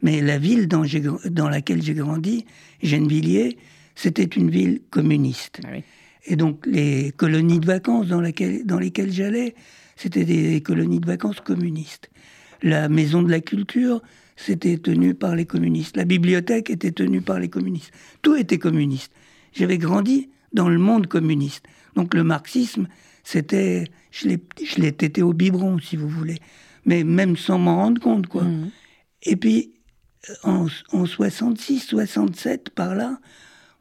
mais 0.00 0.22
la 0.22 0.38
ville 0.38 0.66
dans, 0.68 0.84
dans 1.26 1.48
laquelle 1.50 1.82
j'ai 1.82 1.92
grandi, 1.94 2.46
Gennevilliers, 2.82 3.58
c'était 3.96 4.22
une 4.24 4.50
ville 4.50 4.82
communiste. 4.90 5.60
Ah 5.64 5.70
oui. 5.72 5.82
Et 6.26 6.36
donc, 6.36 6.64
les 6.66 7.12
colonies 7.16 7.58
de 7.60 7.66
vacances 7.66 8.06
dans, 8.08 8.20
laquelle- 8.20 8.64
dans 8.64 8.78
lesquelles 8.78 9.12
j'allais, 9.12 9.54
c'était 9.96 10.24
des 10.24 10.60
colonies 10.60 11.00
de 11.00 11.06
vacances 11.06 11.40
communistes. 11.40 12.10
La 12.62 12.88
maison 12.88 13.22
de 13.22 13.30
la 13.30 13.40
culture, 13.40 14.02
c'était 14.36 14.76
tenu 14.78 15.14
par 15.14 15.34
les 15.34 15.46
communistes. 15.46 15.96
La 15.96 16.04
bibliothèque 16.04 16.70
était 16.70 16.92
tenue 16.92 17.22
par 17.22 17.38
les 17.38 17.48
communistes. 17.48 17.92
Tout 18.22 18.36
était 18.36 18.58
communiste. 18.58 19.12
J'avais 19.52 19.78
grandi 19.78 20.28
dans 20.52 20.68
le 20.68 20.78
monde 20.78 21.06
communiste. 21.06 21.64
Donc 21.94 22.12
le 22.12 22.24
marxisme, 22.24 22.88
c'était, 23.24 23.84
je 24.10 24.28
l'ai, 24.28 24.92
tété 24.92 25.22
au 25.22 25.32
biberon, 25.32 25.78
si 25.78 25.96
vous 25.96 26.08
voulez, 26.08 26.38
mais 26.84 27.04
même 27.04 27.36
sans 27.36 27.58
m'en 27.58 27.76
rendre 27.76 28.00
compte, 28.00 28.26
quoi. 28.26 28.44
Mhm. 28.44 28.70
Et 29.22 29.36
puis, 29.36 29.72
en, 30.42 30.66
en 30.92 31.06
66, 31.06 31.80
67, 31.80 32.70
par 32.70 32.94
là, 32.94 33.18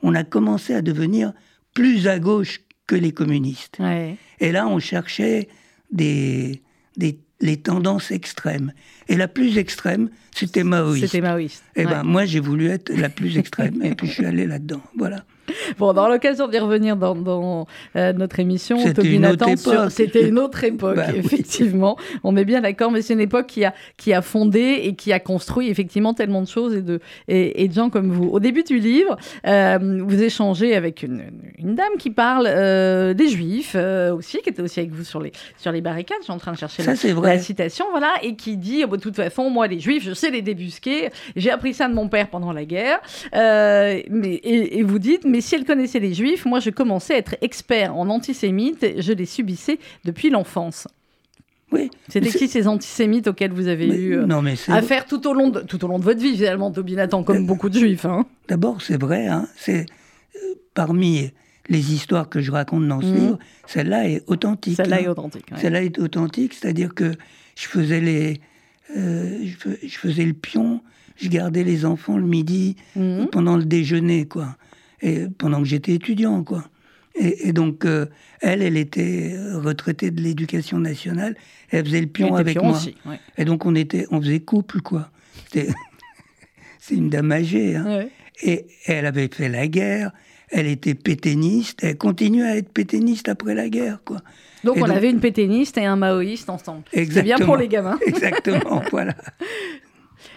on 0.05 0.13
a 0.13 0.23
commencé 0.23 0.73
à 0.75 0.81
devenir 0.83 1.33
plus 1.73 2.07
à 2.07 2.19
gauche 2.19 2.61
que 2.87 2.95
les 2.95 3.11
communistes. 3.11 3.77
Ouais. 3.79 4.15
Et 4.39 4.51
là, 4.51 4.67
on 4.67 4.77
cherchait 4.79 5.49
des, 5.91 6.61
des, 6.95 7.19
les 7.41 7.57
tendances 7.57 8.11
extrêmes. 8.11 8.71
Et 9.07 9.15
la 9.17 9.27
plus 9.27 9.57
extrême, 9.57 10.09
c'était 10.35 10.63
maoïste. 10.63 11.07
C'était 11.07 11.21
maoïste. 11.21 11.63
Et 11.75 11.85
Ouais. 11.85 11.91
ben, 11.91 12.03
moi, 12.03 12.25
j'ai 12.25 12.39
voulu 12.39 12.67
être 12.67 12.89
la 12.93 13.09
plus 13.09 13.37
extrême, 13.39 13.81
et 13.83 13.95
puis 13.95 14.05
je 14.07 14.13
suis 14.13 14.25
allé 14.31 14.45
là-dedans. 14.45 14.81
Voilà. 14.95 15.25
Bon, 15.77 15.93
dans 15.93 16.07
l'occasion 16.07 16.47
d'y 16.47 16.57
revenir 16.59 16.95
dans, 16.95 17.15
dans, 17.15 17.67
euh, 17.95 18.13
notre 18.13 18.39
émission, 18.39 18.77
C'était 18.79 19.07
une 19.07 19.25
autre 19.25 19.47
époque. 19.49 19.91
c'était 19.91 20.27
une 20.27 20.39
autre 20.39 20.63
époque, 20.63 20.95
Bah 20.97 21.05
oui. 21.11 21.19
effectivement. 21.23 21.97
On 22.23 22.35
est 22.37 22.45
bien 22.45 22.61
d'accord, 22.61 22.91
mais 22.91 23.01
c'est 23.01 23.13
une 23.13 23.19
époque 23.21 23.47
qui 23.47 23.65
a, 23.65 23.73
qui 23.97 24.13
a 24.13 24.21
fondé 24.21 24.79
et 24.83 24.95
qui 24.95 25.11
a 25.13 25.19
construit 25.19 25.69
effectivement 25.69 26.13
tellement 26.13 26.41
de 26.41 26.47
choses 26.47 26.75
et 26.75 26.81
de, 26.81 26.99
et, 27.27 27.63
et 27.63 27.67
de 27.67 27.73
gens 27.73 27.89
comme 27.89 28.11
vous. 28.11 28.29
Au 28.29 28.39
début 28.39 28.63
du 28.63 28.79
livre, 28.79 29.17
euh, 29.47 30.01
vous 30.05 30.21
échangez 30.23 30.75
avec 30.75 31.03
une, 31.03 31.23
une 31.57 31.75
dame 31.75 31.93
qui 31.99 32.09
parle 32.09 32.47
euh, 32.47 33.13
des 33.13 33.27
Juifs 33.27 33.75
aussi, 33.75 34.39
qui 34.41 34.49
était 34.49 34.61
aussi 34.61 34.79
avec 34.79 34.91
vous 34.91 35.03
sur 35.03 35.21
les, 35.21 35.31
sur 35.57 35.71
les 35.71 35.81
barricades. 35.81 36.17
Je 36.19 36.25
suis 36.25 36.33
en 36.33 36.37
train 36.37 36.53
de 36.53 36.57
chercher 36.57 36.83
Ça, 36.83 36.93
la, 36.93 37.21
la 37.21 37.39
citation, 37.39 37.85
voilà, 37.91 38.13
et 38.21 38.35
qui 38.35 38.57
dit, 38.57 38.81
oh, 38.85 38.87
bah, 38.87 38.97
de 38.97 39.01
toute 39.01 39.15
façon, 39.15 39.49
moi, 39.49 39.67
les 39.67 39.79
Juifs, 39.79 40.03
je 40.03 40.13
sais 40.13 40.29
les 40.31 40.41
débusquer. 40.41 41.09
J'ai 41.35 41.51
appris 41.51 41.73
ça 41.73 41.87
de 41.87 41.93
mon 41.93 42.07
père 42.07 42.29
pendant 42.29 42.51
la 42.53 42.65
guerre. 42.65 42.99
Mais, 43.33 44.35
et, 44.43 44.79
et 44.79 44.83
vous 44.83 44.99
dites, 44.99 45.25
mais 45.25 45.34
mais 45.35 45.41
si 45.41 45.55
elle 45.55 45.65
connaissait 45.65 45.99
les 45.99 46.13
juifs, 46.13 46.45
moi 46.45 46.59
je 46.59 46.69
commençais 46.69 47.15
à 47.15 47.17
être 47.17 47.35
expert 47.41 47.95
en 47.95 48.09
antisémites, 48.09 48.85
je 48.99 49.11
les 49.13 49.25
subissais 49.25 49.79
depuis 50.05 50.29
l'enfance. 50.29 50.87
Oui. 51.71 51.89
C'était 52.09 52.29
qui 52.29 52.47
ces 52.47 52.67
antisémites 52.67 53.27
auxquels 53.27 53.51
vous 53.51 53.67
avez 53.67 53.87
Mais- 53.87 53.95
eu 53.95 54.17
euh, 54.17 54.25
non, 54.25 54.41
mais 54.41 54.55
c'est- 54.55 54.71
affaire 54.71 55.05
tout 55.05 55.27
au, 55.27 55.33
long 55.33 55.49
de, 55.49 55.61
tout 55.61 55.83
au 55.83 55.87
long 55.87 55.99
de 55.99 56.03
votre 56.03 56.21
vie, 56.21 56.35
finalement, 56.35 56.71
Toby 56.71 56.93
Nathan, 56.95 57.23
comme 57.23 57.45
beaucoup 57.45 57.69
de 57.69 57.77
juifs 57.77 58.05
hein. 58.05 58.25
D'abord, 58.47 58.81
c'est 58.81 59.01
vrai, 59.01 59.27
hein, 59.27 59.47
c'est 59.57 59.85
euh, 60.35 60.39
parmi 60.73 61.31
les 61.67 61.93
histoires 61.93 62.29
que 62.29 62.39
je 62.41 62.51
raconte 62.51 62.87
dans 62.87 63.01
ce 63.01 63.07
Mhm. 63.07 63.15
livre, 63.15 63.39
celle-là 63.65 64.07
est 64.07 64.23
authentique. 64.27 64.75
Celle-là 64.77 64.97
hein. 64.97 65.03
est 65.03 65.07
authentique. 65.07 65.45
ouais. 65.51 65.57
Celle-là 65.59 65.83
est 65.83 65.97
authentique, 65.99 66.53
c'est-à-dire 66.53 66.93
que 66.93 67.11
je 67.55 67.67
faisais 67.67 67.99
les, 67.99 68.39
euh, 68.95 69.39
je, 69.43 69.55
fais- 69.57 69.79
je 69.87 69.97
faisais 69.97 70.23
le 70.25 70.33
pion, 70.33 70.81
je 71.17 71.27
gardais 71.29 71.63
les 71.63 71.83
enfants 71.85 72.17
le 72.17 72.25
midi 72.27 72.75
Mhm. 72.95 73.27
pendant 73.31 73.57
le 73.57 73.65
déjeuner, 73.65 74.27
quoi, 74.27 74.55
et 75.01 75.25
pendant 75.37 75.59
que 75.59 75.65
j'étais 75.67 75.93
étudiant, 75.93 76.43
quoi. 76.43 76.63
Et, 77.17 77.47
et 77.49 77.53
donc 77.53 77.85
euh, 77.85 78.07
elle, 78.41 78.61
elle 78.61 78.75
était 78.77 79.33
euh, 79.35 79.59
retraitée 79.59 80.11
de 80.11 80.21
l'éducation 80.21 80.79
nationale, 80.79 81.35
elle 81.69 81.85
faisait 81.85 82.01
le 82.01 82.07
pion 82.07 82.35
avec 82.35 82.57
pion 82.57 82.65
moi, 82.67 82.75
aussi, 82.77 82.95
ouais. 83.05 83.19
et 83.37 83.45
donc 83.45 83.65
on 83.65 83.73
était, 83.75 84.05
on 84.11 84.21
faisait 84.21 84.41
couple, 84.41 84.81
quoi. 84.81 85.09
C'est 86.79 86.95
une 86.95 87.09
dame 87.09 87.31
âgée, 87.31 87.75
hein. 87.75 87.85
Ouais. 87.85 88.09
Et 88.43 88.65
elle 88.85 89.05
avait 89.05 89.29
fait 89.29 89.47
la 89.47 89.67
guerre, 89.67 90.11
elle 90.49 90.67
était 90.67 90.93
pétainiste, 90.93 91.83
elle 91.83 91.97
continue 91.97 92.43
à 92.43 92.57
être 92.57 92.69
pétainiste 92.69 93.29
après 93.29 93.55
la 93.55 93.69
guerre, 93.69 93.99
quoi. 94.03 94.17
Donc 94.65 94.77
Et 94.77 94.83
on 94.83 94.87
donc- 94.87 94.97
avait 94.97 95.09
une 95.09 95.19
pétainiste 95.21 95.77
et 95.77 95.85
un 95.85 95.95
maoïste 95.95 96.49
ensemble. 96.49 96.83
C'est 96.91 97.23
bien 97.23 97.37
pour 97.37 97.55
les 97.55 97.67
gamins. 97.69 97.97
Exactement, 98.05 98.81
voilà. 98.91 99.15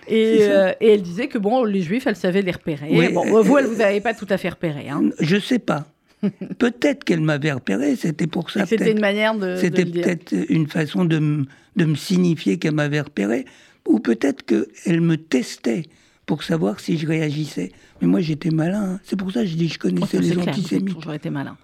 Et, 0.09 0.38
euh, 0.42 0.73
et 0.80 0.92
elle 0.95 1.02
disait 1.02 1.28
que 1.28 1.38
bon, 1.38 1.64
les 1.64 1.83
juifs, 1.83 2.07
elle 2.07 2.16
savait 2.16 2.42
les 2.42 2.52
repérer. 2.52 2.88
Oui, 2.90 3.12
bon, 3.12 3.26
euh, 3.37 3.42
vous, 3.42 3.59
elle 3.59 3.66
vous 3.66 3.80
avait 3.80 4.00
pas 4.00 4.14
tout 4.14 4.26
à 4.30 4.37
fait 4.38 4.49
repéré. 4.50 4.88
Hein. 4.88 5.11
Je 5.21 5.37
sais 5.38 5.59
pas. 5.59 5.87
Peut-être 6.59 7.04
qu'elle 7.04 7.21
m'avait 7.21 7.52
repéré, 7.52 7.95
c'était 7.97 8.26
pour 8.26 8.50
ça. 8.50 8.66
C'était 8.66 8.85
peut-être. 8.85 8.95
une 8.97 9.00
manière 9.00 9.35
de, 9.37 9.54
C'était 9.57 9.85
peut-être 9.85 10.35
une 10.49 10.66
façon 10.66 11.04
de, 11.04 11.18
me- 11.18 11.45
de 11.76 11.85
me 11.85 11.95
signifier 11.95 12.59
qu'elle 12.59 12.75
m'avait 12.75 13.00
repéré, 13.00 13.45
ou 13.87 14.00
peut-être 14.00 14.45
qu'elle 14.45 15.00
me 15.00 15.16
testait 15.16 15.85
pour 16.26 16.42
savoir 16.42 16.80
si 16.80 16.99
je 16.99 17.07
réagissais. 17.07 17.71
Mais 18.02 18.09
moi, 18.09 18.21
j'étais 18.21 18.50
malin. 18.50 18.95
hein. 18.95 19.00
C'est 19.04 19.16
pour 19.16 19.30
ça 19.30 19.40
que 19.42 19.47
je 19.47 19.54
dis 19.57 19.68
que 19.68 19.75
je 19.75 19.78
Oh, 19.78 19.88
connaissais 19.88 20.16
ça, 20.16 20.23
les 20.23 20.33
avez 20.33 20.49
antisémites. 20.50 20.95
toujours 20.97 21.14
été 21.14 21.30
malin. 21.30 21.57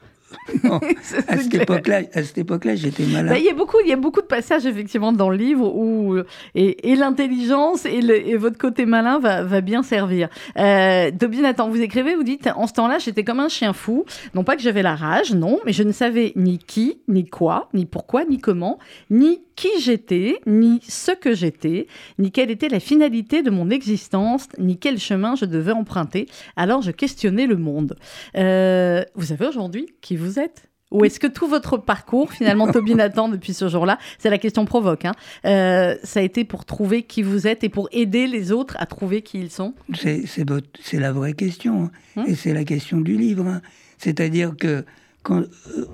Non, 0.62 0.80
à 1.28 1.36
cette 1.36 1.54
époque-là, 1.54 2.02
à 2.12 2.22
cette 2.22 2.38
époque-là, 2.38 2.74
j'étais 2.74 3.04
malin. 3.04 3.30
Bah, 3.30 3.38
Il 3.38 3.44
y, 3.44 3.48
a 3.48 3.54
beaucoup, 3.54 3.78
il 3.82 3.88
y 3.88 3.92
a 3.92 3.96
beaucoup 3.96 4.20
de 4.20 4.26
passages 4.26 4.66
effectivement 4.66 5.12
dans 5.12 5.30
le 5.30 5.36
livre 5.36 5.74
où 5.74 6.14
euh, 6.14 6.26
et, 6.54 6.92
et 6.92 6.96
l'intelligence 6.96 7.86
et, 7.86 8.36
votre 8.36 8.58
côté 8.58 8.86
malin 8.86 9.18
va, 9.18 9.42
va 9.42 9.60
bien 9.60 9.82
servir. 9.82 10.28
Euh, 10.58 11.10
Toby 11.18 11.40
Nathan, 11.40 11.68
vous 11.68 11.80
écrivez, 11.80 12.14
vous 12.14 12.22
dites 12.22 12.48
en 12.56 12.66
ce 12.66 12.72
temps-là, 12.74 12.98
j'étais 12.98 13.24
comme 13.24 13.40
un 13.40 13.48
chien 13.48 13.72
fou. 13.72 14.04
Non 14.34 14.44
pas 14.44 14.56
que 14.56 14.62
j'avais 14.62 14.82
la 14.82 14.94
rage, 14.94 15.34
non, 15.34 15.60
mais 15.64 15.72
je 15.72 15.82
ne 15.82 15.92
savais 15.92 16.32
ni 16.36 16.58
qui, 16.58 16.98
ni 17.08 17.26
quoi, 17.26 17.68
ni 17.74 17.86
pourquoi, 17.86 18.24
ni 18.24 18.38
comment, 18.38 18.78
ni 19.10 19.40
qui 19.56 19.68
j'étais, 19.80 20.36
ni 20.46 20.80
ce 20.88 21.12
que 21.12 21.34
j'étais, 21.34 21.86
ni 22.18 22.30
quelle 22.32 22.50
était 22.50 22.68
la 22.68 22.80
finalité 22.80 23.42
de 23.42 23.50
mon 23.50 23.70
existence, 23.70 24.48
ni 24.58 24.78
quel 24.78 24.98
chemin 24.98 25.34
je 25.36 25.44
devais 25.44 25.72
emprunter. 25.72 26.26
Alors 26.56 26.82
je 26.82 26.90
questionnais 26.90 27.46
le 27.46 27.56
monde. 27.56 27.96
Euh, 28.36 29.04
vous 29.14 29.26
savez 29.26 29.46
aujourd'hui 29.46 29.86
qui 30.00 30.16
vous 30.16 30.38
êtes? 30.38 30.68
Ou 30.90 31.04
est-ce 31.04 31.18
que 31.18 31.26
tout 31.26 31.48
votre 31.48 31.76
parcours, 31.76 32.32
finalement, 32.32 32.70
Toby 32.70 32.94
Nathan, 32.94 33.28
depuis 33.28 33.52
ce 33.52 33.68
jour-là, 33.68 33.98
c'est 34.18 34.30
la 34.30 34.38
question 34.38 34.64
provoque, 34.64 35.04
hein, 35.06 35.12
euh, 35.44 35.96
ça 36.04 36.20
a 36.20 36.22
été 36.22 36.44
pour 36.44 36.64
trouver 36.64 37.02
qui 37.02 37.22
vous 37.22 37.48
êtes 37.48 37.64
et 37.64 37.68
pour 37.68 37.88
aider 37.90 38.28
les 38.28 38.52
autres 38.52 38.76
à 38.78 38.86
trouver 38.86 39.22
qui 39.22 39.40
ils 39.40 39.50
sont? 39.50 39.74
C'est 39.92 41.00
la 41.00 41.10
vraie 41.12 41.32
question. 41.32 41.84
hein. 41.84 41.90
Hum. 42.20 42.24
Et 42.28 42.36
c'est 42.36 42.54
la 42.54 42.64
question 42.64 43.00
du 43.00 43.16
livre. 43.16 43.46
hein. 43.46 43.60
C'est-à-dire 43.98 44.54
que 44.56 44.84
quand, 45.24 45.40
euh, 45.40 45.86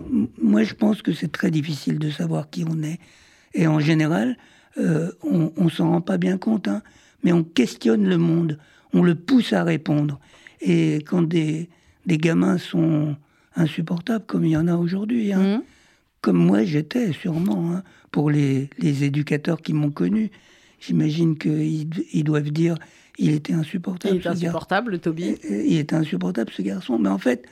moi, 0.43 0.65
je 0.65 0.75
pense 0.75 1.01
que 1.01 1.13
c'est 1.13 1.33
très 1.33 1.51
difficile 1.51 1.99
de 1.99 2.11
savoir 2.11 2.51
qui 2.51 2.65
on 2.69 2.83
est. 2.83 2.99
Et 3.55 3.67
en 3.67 3.81
général, 3.81 4.37
euh, 4.79 5.11
on 5.23 5.53
ne 5.65 5.71
s'en 5.71 5.91
rend 5.91 6.01
pas 6.01 6.19
bien 6.19 6.39
compte. 6.39 6.69
hein. 6.69 6.83
Mais 7.25 7.33
on 7.33 7.43
questionne 7.45 8.09
le 8.09 8.17
monde. 8.19 8.59
On 8.93 9.03
le 9.03 9.15
pousse 9.15 9.53
à 9.53 9.63
répondre. 9.65 10.19
Et 10.61 10.97
quand 11.07 11.23
des, 11.23 11.69
des 12.07 12.19
gamins 12.19 12.59
sont 12.59 13.17
insupportables, 13.57 14.25
comme 14.27 14.45
il 14.45 14.51
y 14.53 14.57
en 14.57 14.69
a 14.69 14.77
aujourd'hui, 14.77 15.33
hein, 15.33 15.57
Mhm. 15.57 15.63
comme 16.21 16.37
moi 16.39 16.65
j'étais 16.65 17.13
sûrement, 17.13 17.73
hein, 17.73 17.83
pour 18.11 18.31
les, 18.31 18.71
les 18.79 19.05
éducateurs 19.05 19.61
qui 19.63 19.73
m'ont 19.73 19.91
connu, 19.91 20.31
j'imagine 20.81 21.37
qu'ils 21.37 21.89
ils 22.13 22.25
doivent 22.25 22.51
dire 22.51 22.77
il 23.19 23.33
était 23.33 23.53
insupportable. 23.53 24.15
Il 24.17 24.23
est 24.23 24.27
insupportable, 24.29 24.93
le 24.93 24.99
Toby. 24.99 25.37
Euh, 25.51 25.63
Il 25.67 25.77
était 25.79 25.97
insupportable 25.97 26.51
ce 26.57 26.63
garçon. 26.63 26.99
Mais 26.99 27.11
en 27.11 27.19
fait, 27.19 27.45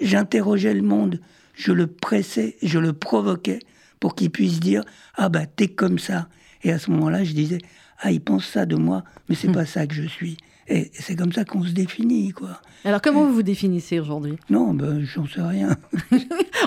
j'interrogeais 0.00 0.74
le 0.74 0.82
monde, 0.82 1.20
je 1.54 1.72
le 1.72 1.86
pressais, 1.88 2.56
je 2.62 2.78
le 2.78 2.92
provoquais 2.92 3.58
pour 4.00 4.14
qu'il 4.14 4.30
puisse 4.30 4.58
dire 4.60 4.82
ah 5.14 5.28
bah 5.28 5.46
t'es 5.46 5.68
comme 5.68 5.98
ça. 5.98 6.28
Et 6.62 6.72
à 6.72 6.78
ce 6.78 6.90
moment-là, 6.90 7.22
je 7.24 7.32
disais 7.32 7.58
ah 8.00 8.10
il 8.10 8.20
pense 8.20 8.46
ça 8.46 8.66
de 8.66 8.76
moi, 8.76 9.04
mais 9.28 9.34
c'est 9.34 9.52
pas 9.52 9.66
ça 9.66 9.86
que 9.86 9.94
je 9.94 10.06
suis. 10.08 10.36
Et 10.68 10.90
c'est 10.94 11.16
comme 11.16 11.32
ça 11.32 11.44
qu'on 11.44 11.64
se 11.64 11.72
définit 11.72 12.30
quoi. 12.32 12.60
Alors, 12.84 13.02
comment 13.02 13.24
vous 13.24 13.34
vous 13.34 13.42
définissez 13.42 14.00
aujourd'hui? 14.00 14.36
Non, 14.48 14.72
ben 14.72 15.04
j'en 15.04 15.26
sais 15.26 15.42
rien. 15.42 15.76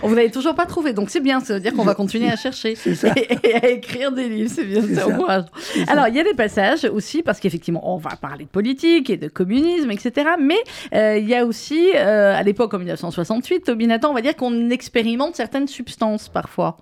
On 0.03 0.07
Vous 0.09 0.15
n'avez 0.15 0.29
toujours 0.29 0.53
pas 0.53 0.67
trouvé, 0.67 0.93
donc 0.93 1.09
c'est 1.09 1.21
bien, 1.21 1.39
ça 1.39 1.55
veut 1.55 1.59
dire 1.59 1.73
qu'on 1.73 1.83
va 1.83 1.95
continuer 1.95 2.29
à 2.29 2.35
chercher 2.35 2.75
C'est 2.77 2.93
ça. 2.93 3.13
et, 3.15 3.35
et 3.43 3.55
à 3.55 3.69
écrire 3.69 4.11
des 4.11 4.29
livres, 4.29 4.51
c'est 4.53 4.65
bien, 4.65 4.81
C'est 4.83 5.01
encourageant. 5.01 5.47
Alors, 5.87 6.07
il 6.07 6.15
y 6.15 6.19
a 6.19 6.23
des 6.23 6.35
passages 6.35 6.83
aussi, 6.85 7.23
parce 7.23 7.39
qu'effectivement, 7.39 7.91
on 7.91 7.97
va 7.97 8.11
parler 8.15 8.43
de 8.45 8.49
politique 8.49 9.09
et 9.09 9.17
de 9.17 9.27
communisme, 9.27 9.89
etc. 9.89 10.31
Mais 10.39 10.59
euh, 10.93 11.17
il 11.17 11.27
y 11.27 11.33
a 11.33 11.45
aussi, 11.45 11.89
euh, 11.95 12.35
à 12.35 12.43
l'époque 12.43 12.75
en 12.75 12.77
1968, 12.77 13.61
Toby 13.61 13.87
Nathan, 13.87 14.11
on 14.11 14.13
va 14.13 14.21
dire 14.21 14.35
qu'on 14.35 14.69
expérimente 14.69 15.35
certaines 15.35 15.67
substances 15.67 16.29
parfois. 16.29 16.77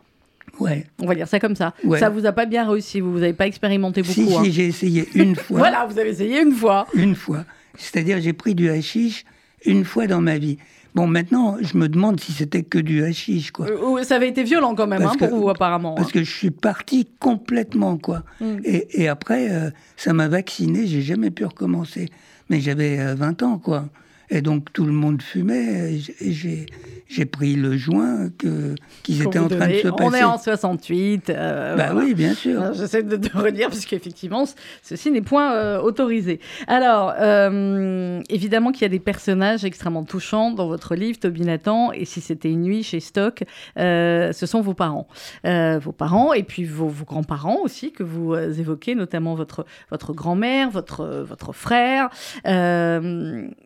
Ouais. 0.61 0.85
On 1.01 1.05
va 1.05 1.15
dire 1.15 1.27
ça 1.27 1.39
comme 1.39 1.55
ça. 1.55 1.73
Ouais. 1.83 1.99
Ça 1.99 2.09
vous 2.09 2.25
a 2.25 2.31
pas 2.31 2.45
bien 2.45 2.69
réussi, 2.69 2.99
vous 2.99 3.19
n'avez 3.19 3.33
pas 3.33 3.47
expérimenté 3.47 4.01
beaucoup. 4.01 4.13
Si, 4.13 4.35
hein. 4.35 4.43
si, 4.43 4.51
j'ai 4.51 4.65
essayé 4.67 5.07
une 5.15 5.35
fois. 5.47 5.59
Voilà, 5.59 5.85
vous 5.85 5.97
avez 5.99 6.09
essayé 6.09 6.41
une 6.41 6.51
fois. 6.53 6.87
Une 6.93 7.15
fois. 7.15 7.45
C'est-à-dire, 7.77 8.19
j'ai 8.21 8.33
pris 8.33 8.55
du 8.55 8.69
hashish 8.69 9.25
une 9.65 9.85
fois 9.85 10.07
dans 10.07 10.21
ma 10.21 10.37
vie. 10.37 10.57
Bon, 10.93 11.07
maintenant, 11.07 11.57
je 11.61 11.77
me 11.77 11.87
demande 11.87 12.19
si 12.19 12.33
c'était 12.33 12.63
que 12.63 12.77
du 12.77 13.01
hashish, 13.03 13.51
quoi. 13.51 13.67
Euh, 13.69 14.03
Ça 14.03 14.15
avait 14.17 14.27
été 14.27 14.43
violent 14.43 14.75
quand 14.75 14.87
même 14.87 15.01
hein, 15.03 15.13
que- 15.17 15.25
pour 15.25 15.39
vous, 15.39 15.49
apparemment. 15.49 15.95
Parce 15.95 16.09
hein. 16.09 16.11
que 16.13 16.23
je 16.23 16.29
suis 16.31 16.51
parti 16.51 17.07
complètement, 17.19 17.97
quoi. 17.97 18.23
Mm. 18.41 18.57
Et, 18.65 19.03
et 19.03 19.07
après, 19.07 19.49
euh, 19.51 19.69
ça 19.95 20.11
m'a 20.11 20.27
vacciné, 20.27 20.85
j'ai 20.87 21.01
jamais 21.01 21.31
pu 21.31 21.45
recommencer. 21.45 22.09
Mais 22.49 22.59
j'avais 22.59 22.99
euh, 22.99 23.15
20 23.15 23.41
ans, 23.43 23.57
quoi. 23.57 23.85
Et 24.33 24.41
donc, 24.41 24.71
tout 24.71 24.85
le 24.85 24.93
monde 24.93 25.21
fumait, 25.21 25.93
et 25.93 26.31
j'ai, 26.31 26.65
j'ai 27.09 27.25
pris 27.25 27.55
le 27.57 27.75
joint 27.75 28.29
que, 28.37 28.75
qu'ils 29.03 29.21
étaient 29.21 29.39
en 29.39 29.49
train 29.49 29.67
de 29.67 29.73
se 29.73 29.87
passer. 29.89 30.03
On 30.03 30.13
est 30.13 30.23
en 30.23 30.37
68. 30.37 31.29
euh, 31.29 31.75
Bah 31.75 31.91
voilà. 31.91 32.07
oui, 32.07 32.13
bien 32.13 32.33
sûr. 32.33 32.73
J'essaie 32.73 33.03
de, 33.03 33.17
de 33.17 33.29
redire 33.33 33.67
parce 33.67 33.85
qu'effectivement, 33.85 34.45
ceci 34.81 35.11
n'est 35.11 35.21
point 35.21 35.53
euh, 35.53 35.81
autorisé. 35.81 36.39
Alors, 36.67 37.13
euh, 37.19 38.21
évidemment 38.29 38.71
qu'il 38.71 38.83
y 38.83 38.85
a 38.85 38.89
des 38.89 38.99
personnages 39.01 39.65
extrêmement 39.65 40.05
touchants 40.05 40.51
dans 40.51 40.67
votre 40.67 40.95
livre, 40.95 41.19
Toby 41.19 41.41
Nathan, 41.41 41.91
et 41.91 42.05
si 42.05 42.21
c'était 42.21 42.49
une 42.49 42.61
nuit 42.61 42.83
chez 42.83 43.01
Stock, 43.01 43.43
euh, 43.77 44.31
ce 44.31 44.45
sont 44.45 44.61
vos 44.61 44.73
parents. 44.73 45.07
Vos 45.43 45.91
parents 45.91 46.31
et 46.31 46.43
puis 46.43 46.63
vos, 46.63 46.87
vos 46.87 47.03
grands-parents 47.03 47.57
aussi, 47.63 47.91
que 47.91 48.03
vous 48.03 48.33
évoquez, 48.35 48.95
notamment 48.95 49.35
votre, 49.35 49.65
votre 49.89 50.13
grand-mère, 50.13 50.69
votre, 50.69 51.25
votre 51.27 51.51
frère. 51.51 52.09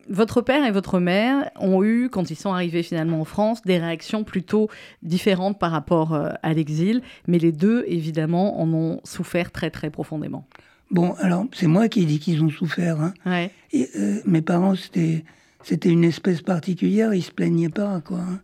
Votre 0.08 0.40
père 0.40 0.55
et 0.64 0.70
votre 0.70 0.98
mère 1.00 1.50
ont 1.60 1.82
eu, 1.82 2.08
quand 2.10 2.30
ils 2.30 2.36
sont 2.36 2.52
arrivés 2.52 2.82
finalement 2.82 3.20
en 3.20 3.24
France, 3.24 3.62
des 3.62 3.78
réactions 3.78 4.24
plutôt 4.24 4.68
différentes 5.02 5.58
par 5.58 5.70
rapport 5.72 6.14
euh, 6.14 6.30
à 6.42 6.52
l'exil, 6.52 7.02
mais 7.26 7.38
les 7.38 7.52
deux, 7.52 7.84
évidemment, 7.88 8.60
en 8.60 8.72
ont 8.72 9.00
souffert 9.04 9.50
très 9.50 9.70
très 9.70 9.90
profondément. 9.90 10.46
Bon, 10.90 11.14
alors, 11.18 11.46
c'est 11.52 11.66
moi 11.66 11.88
qui 11.88 12.02
ai 12.02 12.04
dit 12.04 12.18
qu'ils 12.20 12.42
ont 12.42 12.50
souffert. 12.50 13.00
Hein. 13.00 13.12
Ouais. 13.26 13.50
Et, 13.72 13.88
euh, 13.98 14.20
mes 14.24 14.40
parents, 14.42 14.76
c'était, 14.76 15.24
c'était 15.64 15.88
une 15.90 16.04
espèce 16.04 16.42
particulière, 16.42 17.12
ils 17.12 17.22
se 17.24 17.32
plaignaient 17.32 17.68
pas, 17.68 18.00
quoi. 18.00 18.18
hein. 18.18 18.40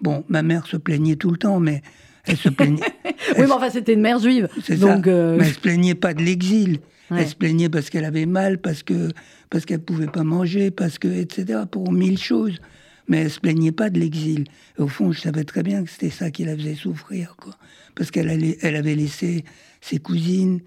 Bon, 0.00 0.24
ma 0.28 0.42
mère 0.42 0.66
se 0.66 0.76
plaignait 0.76 1.16
tout 1.16 1.30
le 1.30 1.38
temps, 1.38 1.60
mais 1.60 1.82
elle 2.24 2.36
se 2.36 2.48
plaignait. 2.48 2.82
Oui, 3.38 3.44
mais 3.46 3.50
enfin, 3.52 3.70
c'était 3.70 3.94
une 3.94 4.02
mère 4.02 4.18
juive. 4.18 4.48
C'est 4.62 4.78
donc, 4.78 5.06
ça. 5.06 5.10
euh, 5.10 5.36
Mais 5.38 5.46
elle 5.46 5.54
se 5.54 5.58
plaignait 5.60 5.94
pas 5.94 6.12
de 6.14 6.22
l'exil. 6.22 6.80
Ouais. 7.10 7.20
Elle 7.22 7.28
se 7.28 7.36
plaignait 7.36 7.68
parce 7.68 7.88
qu'elle 7.90 8.04
avait 8.04 8.26
mal, 8.26 8.58
parce 8.58 8.82
que 8.82 9.10
parce 9.50 9.64
qu'elle 9.64 9.80
pouvait 9.80 10.08
pas 10.08 10.24
manger, 10.24 10.70
parce 10.70 10.98
que 10.98 11.08
etc. 11.08 11.60
Pour 11.70 11.92
mille 11.92 12.18
choses. 12.18 12.58
Mais 13.08 13.18
elle 13.18 13.30
se 13.30 13.38
plaignait 13.38 13.70
pas 13.72 13.88
de 13.90 14.00
l'exil. 14.00 14.44
Et 14.78 14.82
Au 14.82 14.88
fond, 14.88 15.12
je 15.12 15.20
savais 15.20 15.44
très 15.44 15.62
bien 15.62 15.84
que 15.84 15.90
c'était 15.90 16.10
ça 16.10 16.32
qui 16.32 16.44
la 16.44 16.56
faisait 16.56 16.74
souffrir, 16.74 17.36
quoi. 17.40 17.54
Parce 17.94 18.10
qu'elle 18.10 18.28
allait- 18.28 18.58
elle 18.62 18.74
avait 18.74 18.96
laissé 18.96 19.44
ses 19.80 19.98
cousines. 19.98 20.60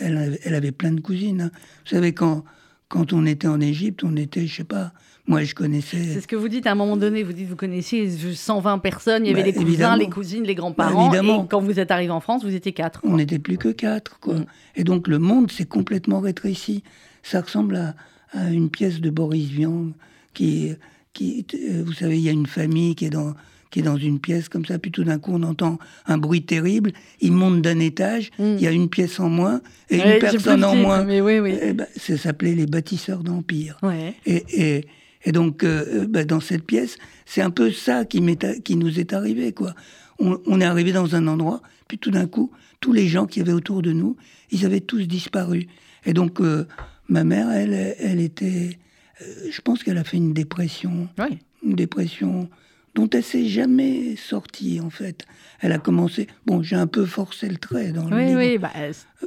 Elle 0.00 0.16
avait, 0.16 0.40
elle 0.44 0.54
avait 0.54 0.72
plein 0.72 0.92
de 0.92 1.00
cousines. 1.00 1.42
hein. 1.42 1.50
Vous 1.84 1.90
savez 1.90 2.12
quand 2.14 2.44
quand 2.88 3.12
on 3.12 3.26
était 3.26 3.48
en 3.48 3.60
Égypte, 3.60 4.04
on 4.04 4.14
était, 4.16 4.46
je 4.46 4.54
sais 4.56 4.64
pas. 4.64 4.92
Moi, 5.26 5.42
je 5.44 5.54
connaissais. 5.54 6.02
c'est 6.04 6.20
ce 6.20 6.26
que 6.28 6.36
vous 6.36 6.48
dites 6.48 6.66
à 6.66 6.72
un 6.72 6.74
moment 6.74 6.96
donné. 6.98 7.22
Vous 7.22 7.32
dites, 7.32 7.48
vous 7.48 7.56
connaissiez 7.56 8.10
120 8.10 8.78
personnes, 8.78 9.24
il 9.24 9.30
y 9.30 9.32
avait 9.32 9.40
Bah, 9.40 9.46
les 9.46 9.52
cousins, 9.54 9.66
évidemment. 9.68 9.96
les 9.96 10.08
cousines, 10.10 10.42
les 10.44 10.54
Bah, 10.54 10.60
grands-parents. 10.60 11.06
évidemment. 11.08 11.44
et 11.44 11.48
quand 11.48 11.60
vous 11.60 11.80
êtes 11.80 11.90
arrivé 11.90 12.10
en 12.10 12.20
France, 12.20 12.44
vous 12.44 12.54
étiez 12.54 12.72
quatre. 12.72 13.00
On 13.04 13.16
n'était 13.16 13.38
plus 13.38 13.56
que 13.56 13.70
quatre, 13.70 14.18
quoi. 14.20 14.34
Mm. 14.34 14.46
Et 14.76 14.84
donc 14.84 15.08
le 15.08 15.18
monde 15.18 15.50
s'est 15.50 15.64
complètement 15.64 16.20
rétréci. 16.20 16.82
Ça 17.22 17.40
ressemble 17.40 17.76
à, 17.76 17.94
à 18.32 18.50
une 18.50 18.68
pièce 18.68 19.00
de 19.00 19.08
Boris 19.08 19.46
Vian 19.48 19.86
qui, 20.34 20.72
qui, 21.14 21.46
euh, 21.70 21.82
vous 21.86 21.94
savez, 21.94 22.18
il 22.18 22.22
y 22.22 22.28
a 22.28 22.32
une 22.32 22.46
famille 22.46 22.94
qui 22.94 23.06
est 23.06 23.10
dans 23.10 23.34
qui 23.70 23.80
est 23.80 23.82
dans 23.82 23.96
une 23.96 24.20
pièce 24.20 24.48
comme 24.48 24.64
ça, 24.64 24.78
puis 24.78 24.92
tout 24.92 25.02
d'un 25.02 25.18
coup 25.18 25.32
on 25.34 25.42
entend 25.42 25.80
un 26.06 26.16
bruit 26.16 26.42
terrible, 26.44 26.92
il 27.20 27.32
monte 27.32 27.60
d'un 27.60 27.80
étage, 27.80 28.30
il 28.38 28.60
y 28.60 28.68
a 28.68 28.70
une 28.70 28.88
pièce 28.88 29.18
en 29.18 29.28
moins 29.28 29.62
et 29.90 29.98
Ouais, 29.98 30.14
une 30.14 30.20
personne 30.20 30.62
en 30.62 30.76
moins. 30.76 31.02
mais 31.02 31.20
oui, 31.20 31.40
oui. 31.40 31.56
Eh 31.60 31.72
ben, 31.72 31.86
ça 31.96 32.16
s'appelait 32.16 32.54
les 32.54 32.66
bâtisseurs 32.66 33.24
d'empire. 33.24 33.76
Ouais. 33.82 34.14
Et, 34.26 34.44
et, 34.76 34.84
et 35.24 35.32
donc, 35.32 35.64
euh, 35.64 36.06
bah, 36.06 36.24
dans 36.24 36.40
cette 36.40 36.64
pièce, 36.64 36.96
c'est 37.26 37.40
un 37.40 37.50
peu 37.50 37.70
ça 37.70 38.04
qui, 38.04 38.20
nous 38.20 39.00
est 39.00 39.12
arrivé, 39.12 39.52
quoi. 39.52 39.74
On, 40.18 40.38
on 40.46 40.60
est 40.60 40.64
arrivé 40.64 40.92
dans 40.92 41.14
un 41.16 41.26
endroit, 41.26 41.62
puis 41.88 41.98
tout 41.98 42.10
d'un 42.10 42.26
coup, 42.26 42.50
tous 42.80 42.92
les 42.92 43.08
gens 43.08 43.26
qui 43.26 43.40
avaient 43.40 43.52
autour 43.52 43.82
de 43.82 43.92
nous, 43.92 44.16
ils 44.50 44.64
avaient 44.66 44.80
tous 44.80 45.06
disparu. 45.06 45.66
Et 46.06 46.12
donc, 46.12 46.40
euh, 46.40 46.66
ma 47.08 47.24
mère, 47.24 47.50
elle, 47.50 47.94
elle 47.98 48.20
était... 48.20 48.78
euh, 49.22 49.24
je 49.50 49.60
pense 49.60 49.82
qu'elle 49.82 49.98
a 49.98 50.04
fait 50.04 50.18
une 50.18 50.34
dépression, 50.34 51.08
Ouais. 51.18 51.38
une 51.64 51.74
dépression 51.74 52.48
dont 52.94 53.08
elle 53.10 53.24
s'est 53.24 53.46
jamais 53.48 54.14
sortie, 54.16 54.78
en 54.80 54.90
fait. 54.90 55.24
Elle 55.60 55.72
a 55.72 55.78
commencé... 55.78 56.28
Bon, 56.46 56.62
j'ai 56.62 56.76
un 56.76 56.86
peu 56.86 57.06
forcé 57.06 57.48
le 57.48 57.56
trait 57.56 57.90
dans 57.90 58.08
le 58.08 58.14
Oui, 58.16 58.26
livre. 58.26 58.38
oui, 58.38 58.58
bah, 58.58 58.70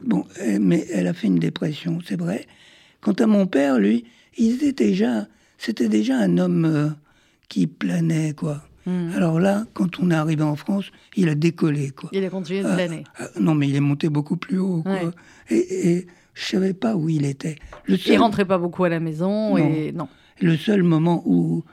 Bon, 0.06 0.26
mais 0.62 0.86
elle 0.94 1.08
a 1.08 1.14
fait 1.14 1.28
une 1.28 1.40
dépression, 1.40 2.00
c'est 2.08 2.18
vrai. 2.18 2.46
Quant 3.02 3.14
à 3.14 3.26
mon 3.26 3.46
père, 3.46 3.78
lui, 3.78 4.06
il 4.38 4.64
était 4.64 4.86
déjà, 4.86 5.28
c'était 5.58 5.90
déjà 5.90 6.18
un 6.18 6.38
homme 6.38 6.66
euh, 6.66 6.90
qui 7.50 7.68
planait, 7.68 8.34
quoi. 8.34 8.64
Hmm. 8.86 9.12
Alors 9.16 9.40
là, 9.40 9.66
quand 9.74 10.00
on 10.00 10.12
est 10.12 10.16
arrivé 10.16 10.44
en 10.44 10.56
France, 10.56 10.86
il 11.16 11.28
a 11.30 11.36
décollé, 11.36 11.90
quoi. 11.92 12.10
il 12.14 12.24
a 12.24 12.30
continué 12.30 12.62
de 12.64 12.68
Euh, 12.68 12.76
planer. 12.76 13.04
euh, 13.20 13.26
non, 13.40 13.54
mais 13.54 13.68
il 13.68 13.76
est 13.76 13.82
monté 13.82 14.08
beaucoup 14.10 14.38
plus 14.38 14.60
haut, 14.60 14.82
quoi. 14.84 14.94
Ouais. 14.94 15.10
Et, 15.50 15.90
et 15.92 16.08
je 16.34 16.46
savais 16.46 16.74
pas 16.74 16.96
où 16.96 17.10
il 17.10 17.26
était. 17.26 17.56
Le 17.86 17.96
Il 17.96 18.00
seul, 18.00 18.18
rentrait 18.20 18.46
pas 18.46 18.58
beaucoup 18.58 18.84
à 18.86 18.90
la 18.90 19.00
maison 19.00 19.58
et 19.58 19.92
non. 19.92 20.08
le 20.40 20.56
seul 20.56 20.84
moment 20.84 21.22
où 21.26 21.64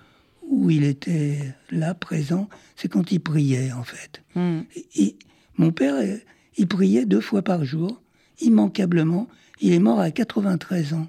où 0.50 0.70
il 0.70 0.84
était 0.84 1.38
là, 1.70 1.94
présent, 1.94 2.48
c'est 2.76 2.88
quand 2.88 3.10
il 3.12 3.18
priait, 3.20 3.72
en 3.72 3.82
fait. 3.82 4.22
Il- 4.94 5.14
mon 5.56 5.70
père, 5.72 5.94
il 6.58 6.66
priait 6.68 7.06
deux 7.06 7.20
fois 7.20 7.40
par 7.42 7.64
jour, 7.64 8.02
immanquablement. 8.40 9.26
Il 9.60 9.72
est 9.72 9.78
mort 9.78 10.00
à 10.00 10.10
93 10.10 10.94
ans. 10.94 11.06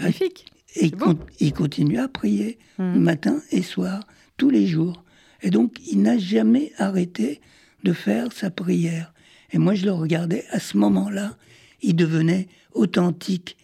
Magnifique. 0.00 0.51
Et 0.76 0.86
il, 0.86 0.92
con- 0.96 1.18
continue 1.54 1.98
à 1.98 2.08
prier 2.08 2.58
Mhm. 2.78 2.98
matin 2.98 3.36
et 3.50 3.62
soir, 3.62 4.00
tous 4.36 4.50
les 4.50 4.66
jours. 4.66 5.04
Et 5.42 5.50
donc, 5.50 5.74
il 5.90 6.00
n'a 6.02 6.16
jamais 6.18 6.72
arrêté 6.78 7.40
de 7.84 7.92
faire 7.92 8.32
sa 8.32 8.50
prière. 8.50 9.12
Et 9.52 9.58
moi, 9.58 9.74
je 9.74 9.84
le 9.84 9.92
regardais, 9.92 10.44
à 10.50 10.58
ce 10.60 10.76
moment-là, 10.78 11.36
il 11.82 11.94
devenait 11.96 12.48
authentique. 12.72 13.56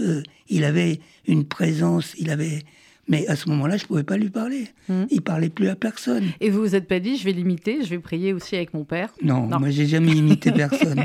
Euh, 0.00 0.22
il 0.48 0.64
avait 0.64 1.00
une 1.26 1.44
présence, 1.44 2.14
il 2.18 2.28
avait... 2.30 2.62
Mais 3.08 3.26
à 3.26 3.34
ce 3.36 3.48
moment-là, 3.48 3.76
je 3.76 3.82
ne 3.84 3.88
pouvais 3.88 4.04
pas 4.04 4.16
lui 4.16 4.30
parler. 4.30 4.68
Mhm. 4.88 5.06
Il 5.10 5.22
parlait 5.22 5.48
plus 5.48 5.68
à 5.68 5.74
personne. 5.76 6.24
Et 6.40 6.50
vous 6.50 6.60
vous 6.60 6.74
êtes 6.76 6.86
pas 6.86 7.00
dit, 7.00 7.16
je 7.16 7.24
vais 7.24 7.32
l'imiter, 7.32 7.82
je 7.82 7.88
vais 7.90 7.98
prier 7.98 8.32
aussi 8.32 8.54
avec 8.56 8.74
mon 8.74 8.84
père? 8.84 9.12
Non, 9.22 9.46
Non. 9.48 9.58
moi, 9.58 9.70
j'ai 9.70 9.86
jamais 9.86 10.12
imité 10.12 10.52
personne. 10.64 11.02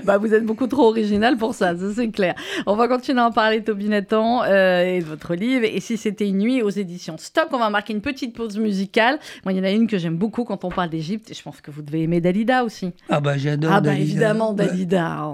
Bah, 0.04 0.16
vous 0.18 0.32
êtes 0.32 0.44
beaucoup 0.44 0.66
trop 0.66 0.84
original 0.88 1.36
pour 1.36 1.54
ça, 1.54 1.76
ça 1.76 1.84
c'est 1.94 2.08
clair. 2.10 2.34
On 2.66 2.76
va 2.76 2.88
continuer 2.88 3.20
à 3.20 3.26
en 3.26 3.30
parler, 3.32 3.62
Toby 3.62 3.88
Nathan, 3.88 4.42
euh, 4.44 4.84
et 4.84 5.00
de 5.00 5.04
votre 5.04 5.34
livre. 5.34 5.64
Et 5.64 5.80
si 5.80 5.96
c'était 5.96 6.26
une 6.28 6.38
nuit 6.38 6.62
aux 6.62 6.70
éditions 6.70 7.16
Stock, 7.18 7.48
on 7.52 7.58
va 7.58 7.68
marquer 7.70 7.92
une 7.92 8.00
petite 8.00 8.34
pause 8.34 8.56
musicale. 8.58 9.18
Moi, 9.44 9.52
il 9.52 9.58
y 9.58 9.60
en 9.60 9.64
a 9.64 9.70
une 9.70 9.86
que 9.86 9.98
j'aime 9.98 10.16
beaucoup 10.16 10.44
quand 10.44 10.64
on 10.64 10.70
parle 10.70 10.88
d'Égypte, 10.90 11.30
et 11.30 11.34
je 11.34 11.42
pense 11.42 11.60
que 11.60 11.70
vous 11.70 11.82
devez 11.82 12.02
aimer 12.02 12.20
Dalida 12.20 12.64
aussi. 12.64 12.92
Ah 13.08 13.20
bah 13.20 13.36
j'adore 13.36 13.72
ah, 13.72 13.80
bah 13.80 13.90
Dalida. 13.90 14.02
évidemment, 14.04 14.52
Dalida. 14.52 15.28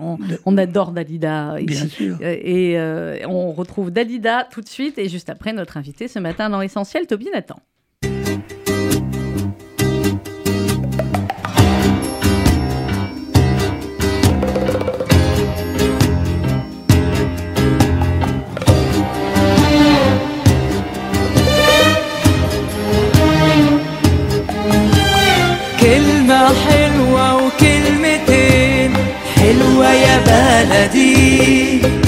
On, 0.44 0.56
adore 0.56 0.92
Dalida 0.92 1.56
Bien 1.62 1.85
ici. 1.85 1.88
sûr. 1.88 2.16
Euh, 2.23 2.37
Et 2.42 2.78
euh, 2.78 3.18
on 3.28 3.52
retrouve 3.52 3.90
Dalida 3.90 4.47
tout 4.50 4.61
de 4.61 4.68
suite, 4.68 4.99
et 4.99 5.09
juste 5.09 5.30
après, 5.30 5.52
notre 5.52 5.76
invité 5.76 6.09
ce 6.09 6.18
matin 6.18 6.50
dans 6.50 6.61
l'essentiel, 6.61 7.06
Toby 7.06 7.28
Nathan. 7.33 7.56
perdi 30.95 32.03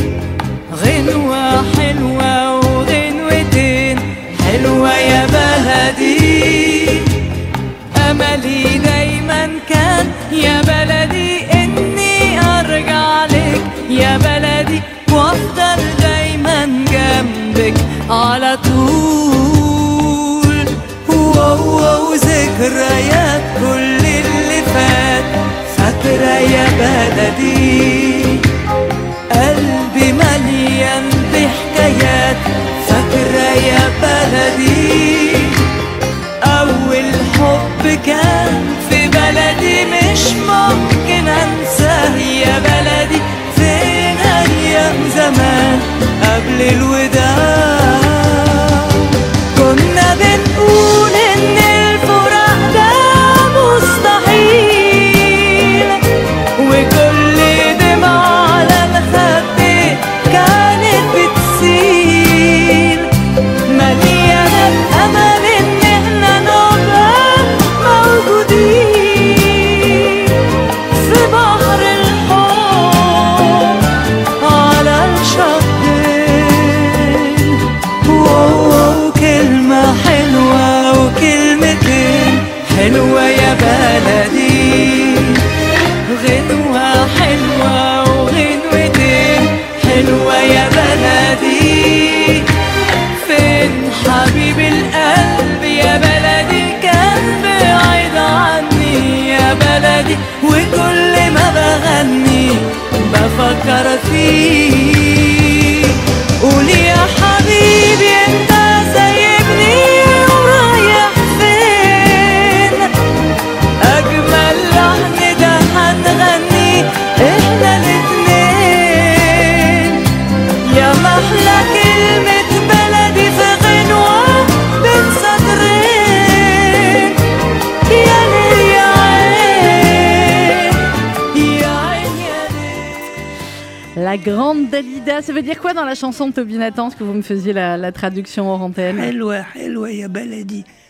ça 135.27 135.33
veut 135.33 135.43
dire 135.43 135.61
quoi 135.61 135.75
dans 135.75 135.85
la 135.85 135.95
chanson 135.95 136.29
de 136.29 136.33
Toby 136.35 136.57
Nathan, 136.57 136.91
ce 136.91 136.97
que 136.97 137.05
vous 137.05 137.13
me 137.15 137.23
faisiez 137.23 137.53
la, 137.53 137.77
la 137.77 137.93
traduction 137.93 138.49
hors 138.51 138.63
antenne. 138.63 138.99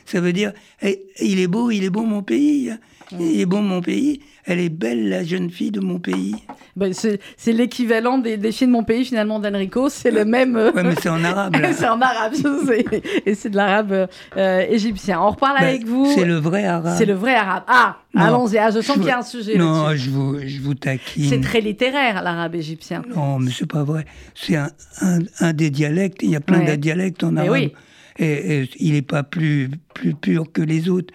Ça 0.04 0.20
veut 0.20 0.32
dire, 0.32 0.52
eh, 0.82 1.02
il 1.20 1.40
est 1.40 1.46
beau, 1.46 1.70
il 1.70 1.82
est 1.84 1.90
beau 1.90 2.02
mon 2.02 2.22
pays. 2.22 2.70
hein. 2.70 2.78
Il 3.18 3.40
est 3.40 3.46
beau 3.46 3.58
mon 3.58 3.80
pays. 3.80 4.20
Elle 4.48 4.60
est 4.60 4.68
belle, 4.68 5.08
la 5.08 5.24
jeune 5.24 5.50
fille 5.50 5.72
de 5.72 5.80
mon 5.80 5.98
pays. 5.98 6.36
Ben, 6.76 6.92
c'est 6.92 7.18
l'équivalent 7.52 8.18
des, 8.18 8.36
des 8.36 8.52
filles 8.52 8.68
de 8.68 8.72
mon 8.72 8.84
pays, 8.84 9.04
finalement, 9.04 9.40
d'Enrico. 9.40 9.88
C'est 9.88 10.10
le 10.12 10.24
même. 10.24 10.54
euh, 10.56 10.70
Ouais, 10.72 10.84
mais 10.84 10.94
c'est 11.00 11.08
en 11.08 11.24
arabe, 11.24 11.56
c'est 11.72 11.88
en 11.88 12.00
arabe, 12.00 12.32
je 12.34 12.66
sais. 12.66 12.84
Et 13.26 13.34
c'est 13.34 13.50
de 13.50 13.56
l'arabe 13.56 14.08
euh, 14.36 14.60
égyptien. 14.70 15.20
On 15.20 15.30
reparle 15.30 15.56
Ben, 15.58 15.66
avec 15.66 15.84
vous. 15.86 16.06
C'est 16.14 16.24
le 16.24 16.36
vrai 16.36 16.64
arabe. 16.64 16.94
C'est 16.96 17.06
le 17.06 17.14
vrai 17.14 17.34
arabe. 17.34 17.64
Ah, 17.66 17.96
allons-y. 18.14 18.56
Ah, 18.58 18.70
je 18.70 18.80
sens 18.82 18.96
Je- 18.96 19.00
qu'il 19.00 19.08
y 19.08 19.12
a 19.12 19.18
un 19.18 19.22
sujet 19.22 19.56
Non, 19.58 19.94
je 19.96 20.10
vous, 20.10 20.38
je 20.46 20.60
vous 20.60 20.74
taquine. 20.74 21.24
C'est 21.28 21.40
très 21.40 21.60
littéraire, 21.60 22.22
l'arabe 22.22 22.54
égyptien. 22.54 23.02
Non, 23.16 23.38
mais 23.40 23.50
c'est 23.50 23.66
pas 23.66 23.82
vrai. 23.82 24.04
C'est 24.34 24.54
un, 24.56 24.70
un, 25.00 25.18
un 25.40 25.52
des 25.52 25.70
dialectes. 25.70 26.22
Il 26.22 26.30
y 26.30 26.36
a 26.36 26.40
plein 26.40 26.60
Ouais. 26.60 26.66
de 26.70 26.76
dialectes 26.76 27.24
en 27.24 27.32
Mais 27.32 27.40
arabe. 27.40 27.52
oui. 27.52 27.72
Et, 28.18 28.60
et 28.62 28.70
il 28.78 28.92
n'est 28.92 29.02
pas 29.02 29.22
plus, 29.24 29.70
plus 29.92 30.14
pur 30.14 30.50
que 30.52 30.62
les 30.62 30.88
autres. 30.88 31.12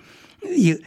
Il- 0.58 0.80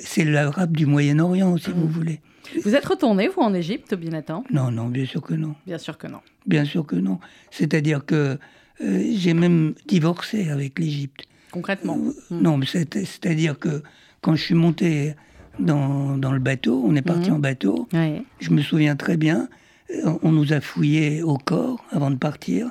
c'est 0.00 0.24
l'arabe 0.24 0.76
du 0.76 0.86
Moyen-Orient, 0.86 1.56
si 1.58 1.70
vous 1.70 1.86
voulez. 1.88 2.20
Vous 2.64 2.74
êtes 2.74 2.84
retourné, 2.84 3.28
vous, 3.28 3.40
en 3.42 3.54
Égypte, 3.54 3.94
Binatan 3.94 4.44
Non, 4.50 4.70
non, 4.70 4.88
bien 4.88 5.06
sûr 5.06 5.22
que 5.22 5.34
non. 5.34 5.54
Bien 5.66 5.78
sûr 5.78 5.96
que 5.96 6.06
non. 6.06 6.20
Bien 6.46 6.64
sûr 6.64 6.84
que 6.86 6.96
non. 6.96 7.18
C'est-à-dire 7.50 8.04
que 8.04 8.38
euh, 8.82 9.04
j'ai 9.14 9.32
même 9.34 9.74
divorcé 9.86 10.50
avec 10.50 10.78
l'Égypte. 10.78 11.24
Concrètement. 11.50 11.96
Mm. 11.96 12.12
Non, 12.30 12.56
mais 12.56 12.66
c'est- 12.66 12.94
c'est-à-dire 12.94 13.58
que 13.58 13.82
quand 14.22 14.34
je 14.34 14.42
suis 14.42 14.54
monté 14.54 15.14
dans, 15.58 16.16
dans 16.16 16.32
le 16.32 16.38
bateau, 16.40 16.82
on 16.84 16.96
est 16.96 17.02
parti 17.02 17.30
Mhm. 17.30 17.36
en 17.36 17.38
bateau, 17.38 17.88
Ouais. 17.92 18.22
je 18.40 18.50
me 18.50 18.60
souviens 18.62 18.96
très 18.96 19.16
bien, 19.16 19.48
euh, 19.90 20.18
on 20.22 20.32
nous 20.32 20.52
a 20.52 20.60
fouillés 20.60 21.22
au 21.22 21.36
corps 21.38 21.84
avant 21.90 22.10
de 22.10 22.16
partir. 22.16 22.70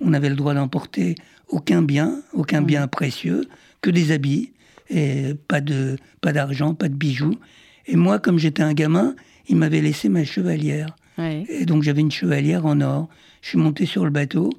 On 0.00 0.12
avait 0.14 0.30
le 0.30 0.36
droit 0.36 0.54
d'emporter 0.54 1.14
aucun 1.48 1.82
bien, 1.82 2.22
aucun 2.32 2.62
bien 2.62 2.88
précieux, 2.88 3.44
que 3.82 3.90
des 3.90 4.10
habits, 4.12 4.51
et 4.92 5.34
pas 5.48 5.60
de 5.60 5.96
pas 6.20 6.32
d'argent, 6.32 6.74
pas 6.74 6.88
de 6.88 6.94
bijoux. 6.94 7.34
Et 7.86 7.96
moi, 7.96 8.18
comme 8.18 8.38
j'étais 8.38 8.62
un 8.62 8.74
gamin, 8.74 9.14
il 9.48 9.56
m'avait 9.56 9.80
laissé 9.80 10.08
ma 10.08 10.24
chevalière. 10.24 10.96
Ouais. 11.18 11.44
Et 11.48 11.66
donc 11.66 11.82
j'avais 11.82 12.00
une 12.00 12.10
chevalière 12.10 12.66
en 12.66 12.80
or. 12.80 13.08
Je 13.40 13.50
suis 13.50 13.58
monté 13.58 13.86
sur 13.86 14.04
le 14.04 14.10
bateau 14.10 14.50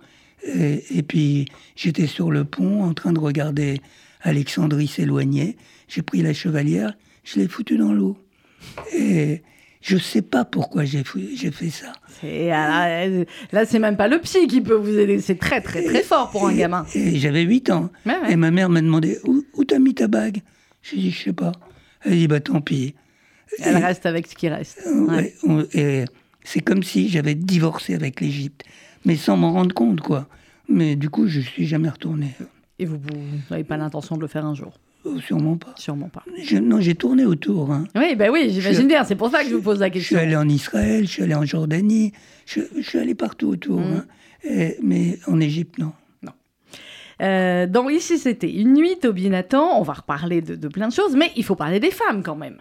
et, 0.44 0.84
et 0.92 1.04
puis 1.04 1.46
j'étais 1.76 2.08
sur 2.08 2.32
le 2.32 2.44
pont 2.44 2.84
en 2.84 2.94
train 2.94 3.14
de 3.14 3.20
regarder 3.20 3.80
Alexandrie 4.22 4.88
s'éloigner. 4.88 5.58
J'ai 5.88 6.02
pris 6.02 6.22
la 6.22 6.34
chevalière, 6.34 6.94
je 7.24 7.40
l'ai 7.40 7.48
foutue 7.48 7.78
dans 7.78 7.94
l'eau. 7.94 8.18
Et 8.94 9.42
je 9.84 9.98
sais 9.98 10.22
pas 10.22 10.46
pourquoi 10.46 10.86
j'ai 10.86 11.04
fait 11.04 11.70
ça. 11.70 11.92
Ah, 12.24 12.26
Là, 12.26 13.08
là, 13.52 13.66
c'est 13.66 13.80
même 13.80 13.98
pas 13.98 14.08
le 14.08 14.20
psy 14.22 14.48
qui 14.48 14.62
peut 14.62 14.74
vous 14.76 14.98
aider. 14.98 15.20
C'est 15.20 15.38
très, 15.38 15.60
très, 15.60 15.84
très 15.84 16.02
fort 16.04 16.32
pour 16.32 16.48
un 16.48 16.54
gamin. 16.56 16.86
Et 16.96 17.20
j'avais 17.20 17.42
8 17.42 17.70
ans. 17.70 17.90
Ouais, 18.06 18.14
ouais. 18.18 18.32
Et 18.32 18.36
ma 18.38 18.50
mère 18.50 18.70
m'a 18.70 18.82
demandé 18.82 19.20
où, 19.26 19.44
où 19.54 19.66
t'as 19.66 19.80
mis 19.80 19.94
ta 19.94 20.08
bague? 20.08 20.40
J'ai 20.82 20.96
dit 20.98 21.12
je 21.12 21.24
sais 21.26 21.34
pas. 21.34 21.52
Elle 22.06 22.14
dit 22.14 22.28
bah 22.28 22.40
tant 22.40 22.62
pis. 22.62 22.96
Elle 23.60 23.76
Et- 23.78 23.80
reste 23.86 24.06
avec 24.06 24.28
ce 24.28 24.36
qui 24.36 24.48
reste. 24.48 24.82
Euh, 24.88 25.06
Ouais. 25.06 25.68
et 25.74 26.06
c'est 26.46 26.62
comme 26.62 26.82
si 26.84 27.10
j'avais 27.10 27.36
divorcé 27.36 27.94
avec 27.94 28.22
l'Égypte, 28.22 28.64
mais 29.06 29.16
sans 29.18 29.36
m'en 29.38 29.52
rendre 29.52 29.76
compte, 29.76 30.00
quoi. 30.02 30.28
Mais 30.70 30.96
du 30.96 31.10
coup, 31.10 31.28
je 31.28 31.42
suis 31.42 31.66
jamais 31.68 31.90
retourné. 31.90 32.30
Et 32.80 32.86
vous 32.86 32.98
n'avez 33.52 33.64
pas 33.66 33.78
l'intention 33.78 34.16
de 34.16 34.22
le 34.22 34.28
faire 34.28 34.46
un 34.46 34.56
jour? 34.56 34.74
Oh, 35.06 35.20
sûrement 35.20 35.58
pas. 35.58 35.74
Sûrement 35.76 36.08
pas. 36.10 36.24
Je- 36.44 36.58
non, 36.58 36.80
j'ai 36.80 36.96
tourné 36.96 37.26
autour. 37.26 37.72
hein. 37.72 37.84
Oui, 37.96 38.16
ben 38.16 38.32
oui, 38.32 38.50
j'imagine 38.52 38.88
bien. 38.88 39.04
C'est 39.04 39.16
pour 39.16 39.30
ça 39.30 39.44
que 39.44 39.50
je 39.50 39.56
vous 39.56 39.62
pose 39.62 39.80
la 39.80 39.88
Je 39.88 39.92
suis 39.94 40.00
question. 40.00 40.20
allé 40.20 40.36
en 40.36 40.48
Israël, 40.48 41.06
je 41.06 41.12
suis 41.12 41.24
allé 41.24 41.36
en 41.36 41.46
Jordanie, 41.46 42.14
je, 42.46 42.62
je 42.78 42.82
suis 42.82 43.00
allé 43.00 43.14
partout 43.16 43.48
autour. 43.50 43.80
Mhm. 43.82 43.94
hein. 43.98 44.06
Et- 44.46 44.78
mais 44.82 45.20
en 45.28 45.40
Égypte, 45.40 45.78
non. 45.78 45.92
Euh, 47.22 47.68
dans 47.68 47.90
Ici, 47.90 48.18
c'était 48.18 48.52
une 48.52 48.74
nuit, 48.74 48.98
Toby 49.02 49.30
Nathan. 49.30 49.78
On 49.80 49.84
va 49.84 49.94
reparler 49.94 50.42
de, 50.42 50.56
de 50.56 50.68
plein 50.68 50.88
de 50.88 50.94
choses, 50.94 51.16
mais 51.16 51.32
il 51.38 51.44
faut 51.44 51.56
parler 51.56 51.80
des 51.80 51.92
femmes 51.92 52.24
quand 52.24 52.36
même. 52.36 52.58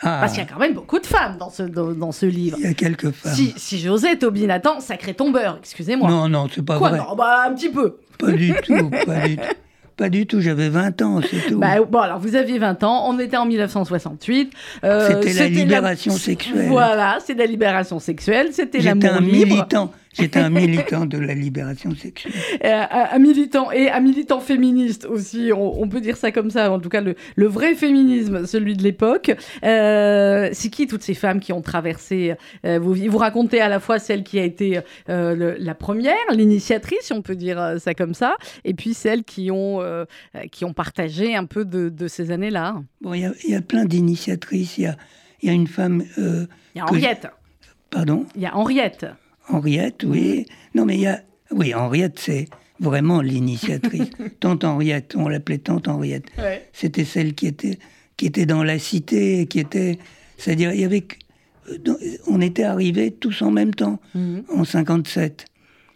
Ah, 0.00 0.18
Parce 0.20 0.32
qu'il 0.34 0.42
y 0.42 0.46
a 0.46 0.48
quand 0.52 0.58
même 0.58 0.74
beaucoup 0.74 0.98
de 0.98 1.06
femmes 1.06 1.38
dans 1.38 1.48
ce, 1.50 1.62
dans, 1.62 1.92
dans 1.92 2.12
ce 2.12 2.26
livre. 2.26 2.56
il 2.60 2.64
y 2.64 2.68
a 2.68 2.74
quelques 2.74 3.10
femmes. 3.12 3.32
Si, 3.34 3.54
si 3.56 3.78
j'osais, 3.78 4.16
Toby 4.16 4.46
Nathan, 4.46 4.80
sacré 4.80 5.14
tombeur, 5.14 5.56
excusez-moi. 5.58 6.10
Non, 6.10 6.28
non, 6.28 6.48
c'est 6.54 6.64
pas 6.64 6.76
Quoi, 6.78 6.90
vrai. 6.90 6.98
non 6.98 7.16
Bah, 7.16 7.44
un 7.48 7.54
petit 7.54 7.70
peu. 7.70 7.96
Pas 8.18 8.32
du 8.32 8.52
tout, 8.62 8.90
pas 9.06 9.26
du 9.26 9.36
tout. 9.36 9.42
Pas 9.96 10.08
du 10.08 10.26
tout, 10.26 10.40
j'avais 10.40 10.68
20 10.68 11.02
ans, 11.02 11.20
c'est 11.22 11.46
tout. 11.48 11.58
Bah, 11.60 11.76
bon, 11.88 11.98
alors 12.00 12.18
vous 12.18 12.34
aviez 12.34 12.58
20 12.58 12.82
ans, 12.82 13.06
on 13.08 13.18
était 13.20 13.36
en 13.36 13.46
1968. 13.46 14.52
euh, 14.82 15.08
C'était 15.22 15.32
la 15.34 15.48
libération 15.48 16.12
sexuelle. 16.12 16.66
Voilà, 16.68 17.18
c'est 17.24 17.34
la 17.34 17.46
libération 17.46 17.98
sexuelle, 18.00 18.48
c'était 18.52 18.80
J'étais 18.80 18.88
l'amour 19.06 19.18
un 19.18 19.20
libre. 19.20 19.46
militant. 19.54 19.92
J'étais 20.22 20.38
un 20.40 20.50
militant 20.50 21.06
de 21.06 21.18
la 21.18 21.34
libération 21.34 21.94
sexuelle. 21.94 22.32
Un, 22.62 23.18
militant 23.18 23.70
et 23.72 23.90
un 23.90 24.00
militant 24.00 24.40
féministe 24.40 25.04
aussi, 25.06 25.50
on, 25.54 25.82
on 25.82 25.88
peut 25.88 26.00
dire 26.00 26.16
ça 26.16 26.30
comme 26.32 26.50
ça, 26.50 26.70
en 26.72 26.78
tout 26.80 26.88
cas 26.88 27.00
le, 27.00 27.14
le 27.36 27.46
vrai 27.46 27.74
féminisme, 27.74 28.46
celui 28.46 28.74
de 28.76 28.82
l'époque. 28.82 29.32
Euh, 29.64 30.48
c'est 30.52 30.70
qui 30.70 30.86
toutes 30.86 31.02
ces 31.02 31.14
femmes 31.14 31.40
qui 31.40 31.52
ont 31.52 31.62
traversé 31.62 32.34
euh, 32.64 32.78
Vous 32.78 33.18
racontez 33.18 33.60
à 33.60 33.68
la 33.68 33.80
fois 33.80 33.98
celle 33.98 34.22
qui 34.24 34.38
a 34.38 34.44
été 34.44 34.80
euh, 35.08 35.34
le- 35.34 35.56
la 35.58 35.74
première, 35.74 36.14
l'initiatrice, 36.30 36.98
si 37.02 37.12
on 37.12 37.22
peut 37.22 37.36
dire 37.36 37.74
ça 37.78 37.94
comme 37.94 38.14
ça, 38.14 38.36
et 38.64 38.74
puis 38.74 38.94
celles 38.94 39.24
qui 39.24 39.50
ont, 39.50 39.80
qui 40.52 40.64
ont 40.64 40.72
partagé 40.72 41.34
un 41.34 41.44
peu 41.44 41.64
de, 41.64 41.88
de 41.88 42.08
ces 42.08 42.30
années-là. 42.30 42.76
Bon, 43.00 43.14
il 43.14 43.22
y 43.22 43.24
a- 43.26 43.32
il 43.44 43.50
y, 43.50 43.54
a 43.56 43.60
plein 43.62 43.84
d'initiatrices. 43.84 44.78
Il 44.78 44.84
y 44.84 44.86
a, 44.86 44.96
y 45.42 45.48
a 45.48 45.52
une 45.52 45.66
femme. 45.66 46.04
Il 46.16 46.46
y 46.76 46.80
a 46.80 46.84
que- 46.84 46.90
Henriette. 46.90 47.26
Pardon? 47.90 48.26
Il 48.34 48.42
y 48.42 48.46
a 48.46 48.56
Henriette. 48.56 49.06
Henriette, 49.48 50.04
oui. 50.04 50.46
Non, 50.74 50.84
mais 50.84 50.94
il 50.96 51.00
y 51.02 51.06
a. 51.06 51.22
Oui, 51.50 51.74
Henriette, 51.74 52.18
c'est 52.18 52.46
vraiment 52.80 53.20
l'initiatrice. 53.20 54.10
Tante 54.40 54.64
Henriette, 54.64 55.14
on 55.16 55.28
l'appelait 55.28 55.58
Tante 55.58 55.88
Henriette. 55.88 56.26
C'était 56.72 57.04
celle 57.04 57.34
qui 57.34 57.46
était, 57.46 57.78
qui 58.16 58.26
était 58.26 58.46
dans 58.46 58.62
la 58.64 58.78
cité, 58.78 59.46
qui 59.46 59.60
était. 59.60 59.98
C'est-à-dire, 60.38 60.72
il 60.72 60.80
y 60.80 60.84
avait. 60.84 61.04
On 62.26 62.40
était 62.40 62.64
arrivés 62.64 63.10
tous 63.12 63.42
en 63.42 63.50
même 63.50 63.74
temps, 63.74 64.00
Mhm. 64.14 64.44
en 64.54 64.64
57. 64.64 65.46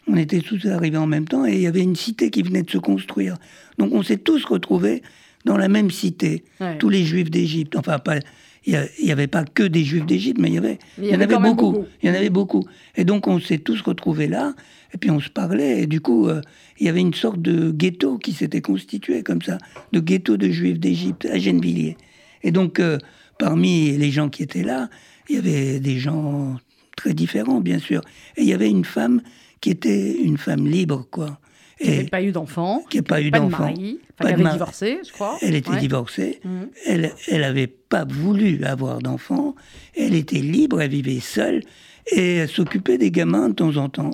On 0.06 0.16
était 0.16 0.40
tous 0.40 0.64
arrivés 0.66 0.96
en 0.96 1.06
même 1.06 1.26
temps 1.28 1.44
et 1.44 1.52
il 1.52 1.60
y 1.60 1.66
avait 1.66 1.82
une 1.82 1.96
cité 1.96 2.30
qui 2.30 2.42
venait 2.42 2.62
de 2.62 2.70
se 2.70 2.78
construire. 2.78 3.36
Donc 3.76 3.92
on 3.92 4.02
s'est 4.02 4.16
tous 4.16 4.42
retrouvés 4.46 5.02
dans 5.44 5.58
la 5.58 5.68
même 5.68 5.90
cité, 5.90 6.44
Ouais. 6.60 6.78
tous 6.78 6.88
les 6.88 7.04
juifs 7.04 7.30
d'Égypte. 7.30 7.76
Enfin, 7.76 7.98
pas, 7.98 8.18
il 8.66 8.88
n'y 9.02 9.12
avait 9.12 9.26
pas 9.26 9.44
que 9.44 9.62
des 9.62 9.84
juifs 9.84 10.06
d'Égypte, 10.06 10.38
mais 10.40 10.48
il 10.48 10.54
y 10.54 10.58
avait, 10.58 10.78
il 10.98 11.06
y 11.06 11.14
en 11.14 11.20
avait 11.20 11.38
beaucoup. 11.38 11.84
Il 12.02 12.08
y 12.08 12.12
en 12.12 12.14
avait 12.14 12.30
beaucoup. 12.30 12.64
Et 12.96 13.04
donc 13.04 13.26
on 13.26 13.40
s'est 13.40 13.58
tous 13.58 13.80
retrouvés 13.82 14.26
là, 14.26 14.54
et 14.94 14.98
puis 14.98 15.10
on 15.10 15.20
se 15.20 15.30
parlait, 15.30 15.82
et 15.82 15.86
du 15.86 16.00
coup, 16.00 16.28
euh, 16.28 16.40
il 16.78 16.86
y 16.86 16.88
avait 16.88 17.00
une 17.00 17.14
sorte 17.14 17.40
de 17.40 17.70
ghetto 17.70 18.18
qui 18.18 18.32
s'était 18.32 18.60
constitué 18.60 19.22
comme 19.22 19.42
ça, 19.42 19.58
de 19.92 20.00
ghetto 20.00 20.36
de 20.36 20.48
juifs 20.48 20.78
d'Égypte 20.78 21.26
à 21.26 21.38
Gennevilliers. 21.38 21.96
Et 22.42 22.50
donc, 22.50 22.80
euh, 22.80 22.98
parmi 23.38 23.96
les 23.96 24.10
gens 24.10 24.28
qui 24.28 24.42
étaient 24.42 24.62
là, 24.62 24.88
il 25.28 25.36
y 25.36 25.38
avait 25.38 25.80
des 25.80 25.98
gens 25.98 26.56
très 26.96 27.14
différents, 27.14 27.60
bien 27.60 27.78
sûr. 27.78 28.00
Et 28.36 28.42
il 28.42 28.48
y 28.48 28.52
avait 28.52 28.70
une 28.70 28.84
femme 28.84 29.22
qui 29.60 29.70
était 29.70 30.12
une 30.12 30.38
femme 30.38 30.66
libre, 30.66 31.06
quoi. 31.10 31.38
Qui 31.80 31.88
n'avait 31.90 32.04
pas 32.04 32.22
eu 32.22 32.32
d'enfant. 32.32 32.82
qui 32.90 32.96
n'a 32.98 33.02
pas 33.04 33.20
eu 33.22 33.30
Pas 33.30 33.38
de 33.38 33.44
d'enfant. 33.44 33.62
mari. 33.64 34.00
Pas 34.16 34.24
Enfin, 34.24 34.24
de 34.24 34.28
qui 34.28 34.34
avait 34.34 34.42
mari. 34.42 34.54
divorcé, 34.56 34.98
je 35.06 35.12
crois. 35.12 35.38
Elle 35.42 35.54
était 35.54 35.70
Ouais. 35.70 35.78
divorcée. 35.78 36.40
Elle 36.86 37.12
elle 37.28 37.40
n'avait 37.42 37.66
pas 37.68 38.04
voulu 38.04 38.64
avoir 38.64 38.98
d'enfant. 39.00 39.54
Elle 39.96 40.14
était 40.14 40.38
libre, 40.40 40.80
elle 40.82 40.90
vivait 40.90 41.20
seule. 41.20 41.62
Et 42.10 42.36
elle 42.36 42.48
s'occupait 42.48 42.98
des 42.98 43.10
gamins 43.10 43.48
de 43.50 43.54
temps 43.54 43.76
en 43.76 43.88
temps. 43.88 44.10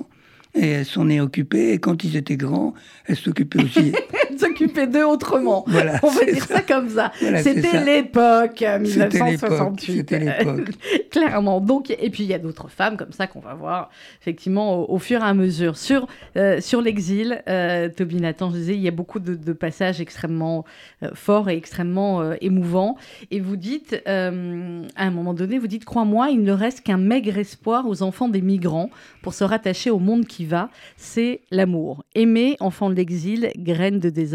Et 0.53 0.67
elle 0.67 0.85
s'en 0.85 1.09
est 1.09 1.19
occupée. 1.19 1.71
Et 1.73 1.79
quand 1.79 2.03
ils 2.03 2.15
étaient 2.17 2.37
grands, 2.37 2.73
elle 3.05 3.15
s'occupait 3.17 3.63
aussi. 3.63 3.91
s'occuper 4.39 4.87
d'eux 4.87 5.05
autrement. 5.05 5.63
Voilà, 5.75 5.99
On 6.03 6.09
va 6.09 6.25
dire 6.25 6.45
ça. 6.45 6.55
ça. 6.55 6.61
comme 6.61 6.89
ça. 6.89 7.11
Voilà, 7.19 7.41
c'est 7.43 7.55
C'était 7.55 7.83
l'époque, 7.83 8.61
euh, 8.61 8.79
C'était 8.85 9.19
1968. 9.19 9.95
l'époque, 9.95 10.05
c'était 10.09 10.19
l'époque. 10.19 10.69
Clairement. 11.11 11.59
Donc, 11.61 11.89
et 11.91 12.09
puis 12.09 12.23
il 12.23 12.29
y 12.29 12.33
a 12.33 12.39
d'autres 12.39 12.69
femmes 12.69 12.97
comme 12.97 13.11
ça 13.11 13.27
qu'on 13.27 13.39
va 13.39 13.53
voir 13.53 13.89
effectivement 14.21 14.79
au, 14.79 14.95
au 14.95 14.99
fur 14.99 15.21
et 15.21 15.25
à 15.25 15.33
mesure. 15.33 15.77
Sur, 15.77 16.07
euh, 16.37 16.61
sur 16.61 16.81
l'exil, 16.81 17.41
euh, 17.49 17.89
Toby 17.89 18.17
Nathan, 18.17 18.49
je 18.51 18.55
disais, 18.57 18.73
il 18.75 18.81
y 18.81 18.87
a 18.87 18.91
beaucoup 18.91 19.19
de, 19.19 19.35
de 19.35 19.53
passages 19.53 19.99
extrêmement 20.01 20.65
euh, 21.03 21.09
forts 21.13 21.49
et 21.49 21.57
extrêmement 21.57 22.21
euh, 22.21 22.35
émouvants. 22.41 22.97
Et 23.31 23.39
vous 23.39 23.55
dites, 23.57 24.01
euh, 24.07 24.83
à 24.95 25.03
un 25.05 25.11
moment 25.11 25.33
donné, 25.33 25.57
vous 25.57 25.67
dites, 25.67 25.85
crois-moi, 25.85 26.29
il 26.29 26.43
ne 26.43 26.51
reste 26.53 26.81
qu'un 26.81 26.97
maigre 26.97 27.37
espoir 27.37 27.87
aux 27.87 28.01
enfants 28.03 28.29
des 28.29 28.41
migrants 28.41 28.89
pour 29.21 29.33
se 29.33 29.43
rattacher 29.43 29.89
au 29.89 29.99
monde 29.99 30.25
qui 30.25 30.45
va, 30.45 30.69
c'est 30.97 31.41
l'amour. 31.51 32.03
Aimer, 32.15 32.55
enfant 32.59 32.89
de 32.89 32.95
l'exil, 32.95 33.51
graine 33.57 33.99
de 33.99 34.09
désordre, 34.09 34.34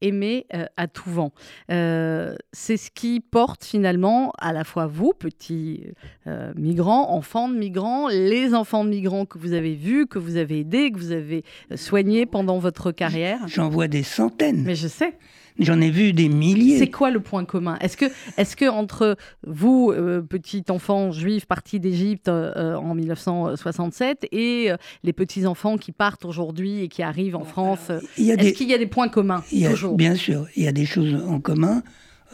aimer 0.00 0.46
euh, 0.54 0.66
à 0.76 0.86
tout 0.86 1.10
vent. 1.10 1.32
Euh, 1.70 2.34
c'est 2.52 2.76
ce 2.76 2.90
qui 2.90 3.20
porte 3.20 3.64
finalement 3.64 4.32
à 4.38 4.52
la 4.52 4.64
fois 4.64 4.86
vous, 4.86 5.12
petits 5.12 5.84
euh, 6.26 6.52
migrants, 6.56 7.10
enfants 7.10 7.48
de 7.48 7.56
migrants, 7.56 8.08
les 8.08 8.54
enfants 8.54 8.84
de 8.84 8.90
migrants 8.90 9.26
que 9.26 9.38
vous 9.38 9.52
avez 9.52 9.74
vus, 9.74 10.06
que 10.06 10.18
vous 10.18 10.36
avez 10.36 10.60
aidés, 10.60 10.90
que 10.90 10.98
vous 10.98 11.12
avez 11.12 11.44
soignés 11.74 12.26
pendant 12.26 12.58
votre 12.58 12.92
carrière. 12.92 13.40
J'en 13.46 13.68
vois 13.68 13.88
des 13.88 14.02
centaines. 14.02 14.62
Mais 14.62 14.74
je 14.74 14.88
sais. 14.88 15.16
J'en 15.60 15.80
ai 15.80 15.90
vu 15.90 16.12
des 16.12 16.28
milliers. 16.28 16.78
C'est 16.78 16.90
quoi 16.90 17.10
le 17.12 17.20
point 17.20 17.44
commun? 17.44 17.76
Est-ce 17.80 17.96
que, 17.96 18.06
est 18.36 18.56
que 18.56 18.68
entre 18.68 19.16
vous, 19.46 19.92
euh, 19.92 20.20
petit 20.20 20.64
enfant 20.68 21.12
juif 21.12 21.46
parti 21.46 21.78
d'Égypte 21.78 22.26
euh, 22.28 22.74
en 22.74 22.94
1967, 22.96 24.26
et 24.32 24.72
euh, 24.72 24.76
les 25.04 25.12
petits 25.12 25.46
enfants 25.46 25.76
qui 25.76 25.92
partent 25.92 26.24
aujourd'hui 26.24 26.82
et 26.82 26.88
qui 26.88 27.02
arrivent 27.04 27.36
en 27.36 27.44
France, 27.44 27.90
est-ce 27.90 28.34
des, 28.36 28.52
qu'il 28.52 28.68
y 28.68 28.74
a 28.74 28.78
des 28.78 28.86
points 28.88 29.08
communs 29.08 29.44
il 29.52 29.60
y 29.60 29.66
a- 29.66 29.70
toujours? 29.70 29.96
bien 29.96 30.16
sûr, 30.16 30.46
il 30.56 30.64
y 30.64 30.68
a 30.68 30.72
des 30.72 30.86
choses 30.86 31.14
en 31.28 31.40
commun. 31.40 31.82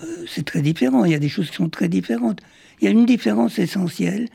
euh, 0.02 0.06
c'est 0.26 0.44
très 0.46 0.62
différent. 0.62 1.04
Il 1.04 1.10
y 1.12 1.14
a 1.14 1.18
des 1.18 1.28
choses 1.28 1.50
qui 1.50 1.56
sont 1.56 1.68
très 1.68 1.88
différentes. 1.88 2.40
Il 2.80 2.84
y 2.86 2.88
a 2.88 2.90
une 2.90 3.04
différence 3.04 3.58
essentielle, 3.58 4.28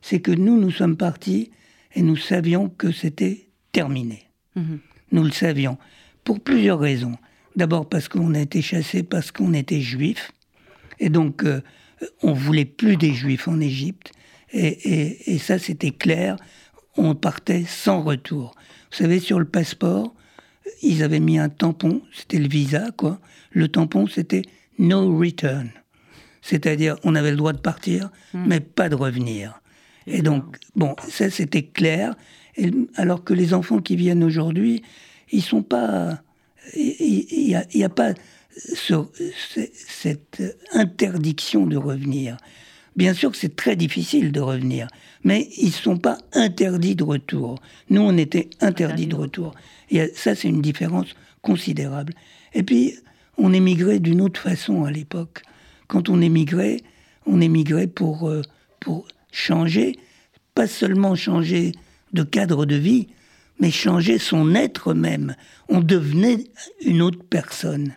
c'est 0.00 0.20
que 0.20 0.30
nous, 0.30 0.58
nous 0.58 0.70
sommes 0.70 0.96
partis 0.96 1.50
et 1.94 2.00
nous 2.00 2.16
savions 2.16 2.70
que 2.70 2.90
c'était 2.90 3.48
terminé. 3.72 4.28
Nous 5.12 5.24
le 5.24 5.30
savions. 5.30 5.76
Pour 6.24 6.40
plusieurs 6.40 6.78
raisons. 6.78 7.16
D'abord 7.56 7.88
parce 7.88 8.08
qu'on 8.08 8.34
a 8.34 8.40
été 8.40 8.62
chassés 8.62 9.02
parce 9.02 9.32
qu'on 9.32 9.52
était 9.54 9.80
juifs. 9.80 10.32
Et 10.98 11.08
donc, 11.08 11.44
euh, 11.44 11.60
on 12.22 12.32
voulait 12.32 12.64
plus 12.64 12.96
des 12.96 13.12
juifs 13.12 13.48
en 13.48 13.60
Égypte. 13.60 14.12
Et, 14.52 14.66
et- 14.66 15.32
et 15.34 15.38
ça, 15.38 15.58
c'était 15.58 15.90
clair. 15.90 16.36
On 16.96 17.14
partait 17.14 17.64
sans 17.66 18.02
retour. 18.02 18.54
Vous 18.90 18.96
savez, 18.98 19.18
sur 19.20 19.38
le 19.38 19.44
passeport, 19.44 20.14
ils 20.82 21.02
avaient 21.02 21.20
mis 21.20 21.38
un 21.38 21.48
tampon, 21.48 22.02
c'était 22.12 22.38
le 22.38 22.48
visa, 22.48 22.90
quoi. 22.96 23.20
Le 23.50 23.68
tampon, 23.68 24.06
c'était 24.06 24.42
no 24.78 25.16
return. 25.18 25.70
C'est-à-dire, 26.42 26.96
on 27.04 27.14
avait 27.14 27.30
le 27.30 27.36
droit 27.36 27.52
de 27.52 27.58
partir, 27.58 28.10
mais 28.32 28.60
pas 28.60 28.88
de 28.88 28.94
revenir. 28.94 29.60
Et 30.06 30.22
donc, 30.22 30.56
bon, 30.74 30.96
ça, 31.08 31.30
c'était 31.30 31.64
clair. 31.64 32.14
Et, 32.56 32.70
alors 32.96 33.22
que 33.24 33.34
les 33.34 33.52
enfants 33.54 33.80
qui 33.80 33.96
viennent 33.96 34.24
aujourd'hui, 34.24 34.82
ils 35.32 35.42
sont 35.42 35.62
pas. 35.62 36.20
Il 36.76 37.64
n'y 37.74 37.84
a, 37.84 37.88
pas 37.88 38.12
ce- 38.56 39.06
ce- 39.54 39.68
cette 39.74 40.42
interdiction 40.72 41.66
de 41.66 41.76
revenir. 41.76 42.36
Bien 42.96 43.14
sûr 43.14 43.30
que 43.30 43.36
c'est 43.36 43.54
très 43.56 43.76
difficile 43.76 44.32
de 44.32 44.40
revenir, 44.40 44.88
mais 45.24 45.48
ils 45.56 45.66
ne 45.66 45.70
sont 45.72 45.96
pas 45.96 46.18
interdits 46.32 46.96
de 46.96 47.04
retour. 47.04 47.58
Nous, 47.88 48.00
on 48.00 48.16
était 48.16 48.50
interdits 48.60 49.06
de 49.06 49.14
retour. 49.14 49.54
Et 49.90 50.10
ça, 50.14 50.34
c'est 50.34 50.48
une 50.48 50.60
différence 50.62 51.06
considérable. 51.40 52.12
Et 52.52 52.62
puis, 52.62 52.94
on 53.38 53.52
émigrait 53.52 54.00
d'une 54.00 54.20
autre 54.20 54.40
façon 54.40 54.84
à 54.84 54.90
l'époque. 54.90 55.42
Quand 55.86 56.08
on 56.08 56.20
émigrait, 56.20 56.78
on 57.26 57.40
émigrait 57.40 57.86
pour, 57.86 58.28
euh, 58.28 58.42
pour 58.80 59.06
changer, 59.32 59.96
pas 60.54 60.66
seulement 60.66 61.14
changer 61.14 61.72
de 62.12 62.22
cadre 62.24 62.66
de 62.66 62.74
vie, 62.76 63.06
mais 63.60 63.70
changer 63.70 64.18
son 64.18 64.54
être 64.54 64.94
même. 64.94 65.36
On 65.68 65.80
devenait 65.80 66.44
une 66.84 67.02
autre 67.02 67.22
personne. 67.28 67.92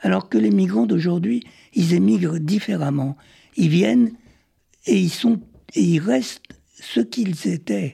Alors 0.00 0.28
que 0.28 0.38
les 0.38 0.50
migrants 0.50 0.86
d'aujourd'hui, 0.86 1.42
ils 1.74 1.94
émigrent 1.94 2.38
différemment. 2.38 3.16
Ils 3.56 3.68
viennent 3.68 4.12
et 4.86 4.98
ils 4.98 5.10
sont 5.10 5.40
et 5.74 5.82
ils 5.82 6.00
restent 6.00 6.42
ce 6.80 7.00
qu'ils 7.00 7.46
étaient, 7.46 7.92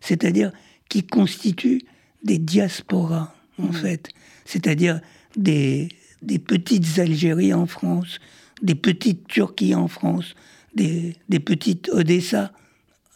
c'est-à-dire 0.00 0.52
qui 0.88 1.02
constituent 1.02 1.82
des 2.22 2.38
diasporas 2.38 3.34
en 3.58 3.72
fait, 3.72 4.08
c'est-à-dire 4.44 5.00
des 5.36 5.88
des 6.22 6.38
petites 6.38 6.98
Algéries 6.98 7.54
en 7.54 7.66
France, 7.66 8.18
des 8.62 8.74
petites 8.74 9.26
Turquies 9.28 9.74
en 9.74 9.88
France, 9.88 10.34
des, 10.74 11.14
des 11.28 11.40
petites 11.40 11.88
Odessa 11.90 12.52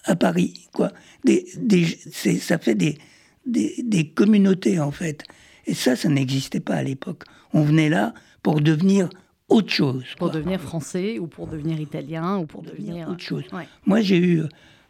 à 0.04 0.16
Paris, 0.16 0.68
quoi. 0.72 0.92
Des, 1.24 1.46
des, 1.56 1.86
ça 1.86 2.58
fait 2.58 2.74
des, 2.74 2.98
des, 3.46 3.74
des 3.82 4.08
communautés, 4.08 4.80
en 4.80 4.90
fait. 4.90 5.24
Et 5.66 5.74
ça, 5.74 5.96
ça 5.96 6.08
n'existait 6.08 6.60
pas 6.60 6.74
à 6.74 6.82
l'époque. 6.82 7.24
On 7.52 7.62
venait 7.62 7.88
là 7.88 8.14
pour 8.42 8.60
devenir 8.60 9.08
autre 9.48 9.70
chose. 9.72 10.04
Pour 10.18 10.30
quoi. 10.30 10.38
devenir 10.40 10.60
français 10.60 11.18
ou 11.18 11.26
pour 11.26 11.46
devenir 11.46 11.80
italien 11.80 12.38
ou 12.38 12.46
pour 12.46 12.62
devenir 12.62 12.86
devenir. 12.86 13.08
autre 13.08 13.22
chose. 13.22 13.44
Ouais. 13.52 13.66
Moi, 13.86 14.00
j'ai 14.00 14.18
eu, 14.18 14.42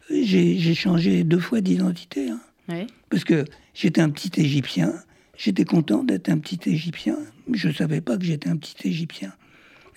j'ai 0.09 0.73
changé 0.73 1.23
deux 1.23 1.39
fois 1.39 1.61
d'identité, 1.61 2.29
hein. 2.29 2.39
Ouais. 2.69 2.87
parce 3.09 3.25
que 3.25 3.43
j'étais 3.73 3.99
un 4.01 4.09
petit 4.09 4.31
Égyptien. 4.39 4.93
J'étais 5.35 5.65
content 5.65 6.03
d'être 6.03 6.29
un 6.29 6.37
petit 6.37 6.59
Égyptien. 6.65 7.17
Je 7.51 7.67
ne 7.67 7.73
savais 7.73 7.99
pas 7.99 8.17
que 8.17 8.23
j'étais 8.23 8.47
un 8.49 8.55
petit 8.55 8.87
Égyptien. 8.87 9.33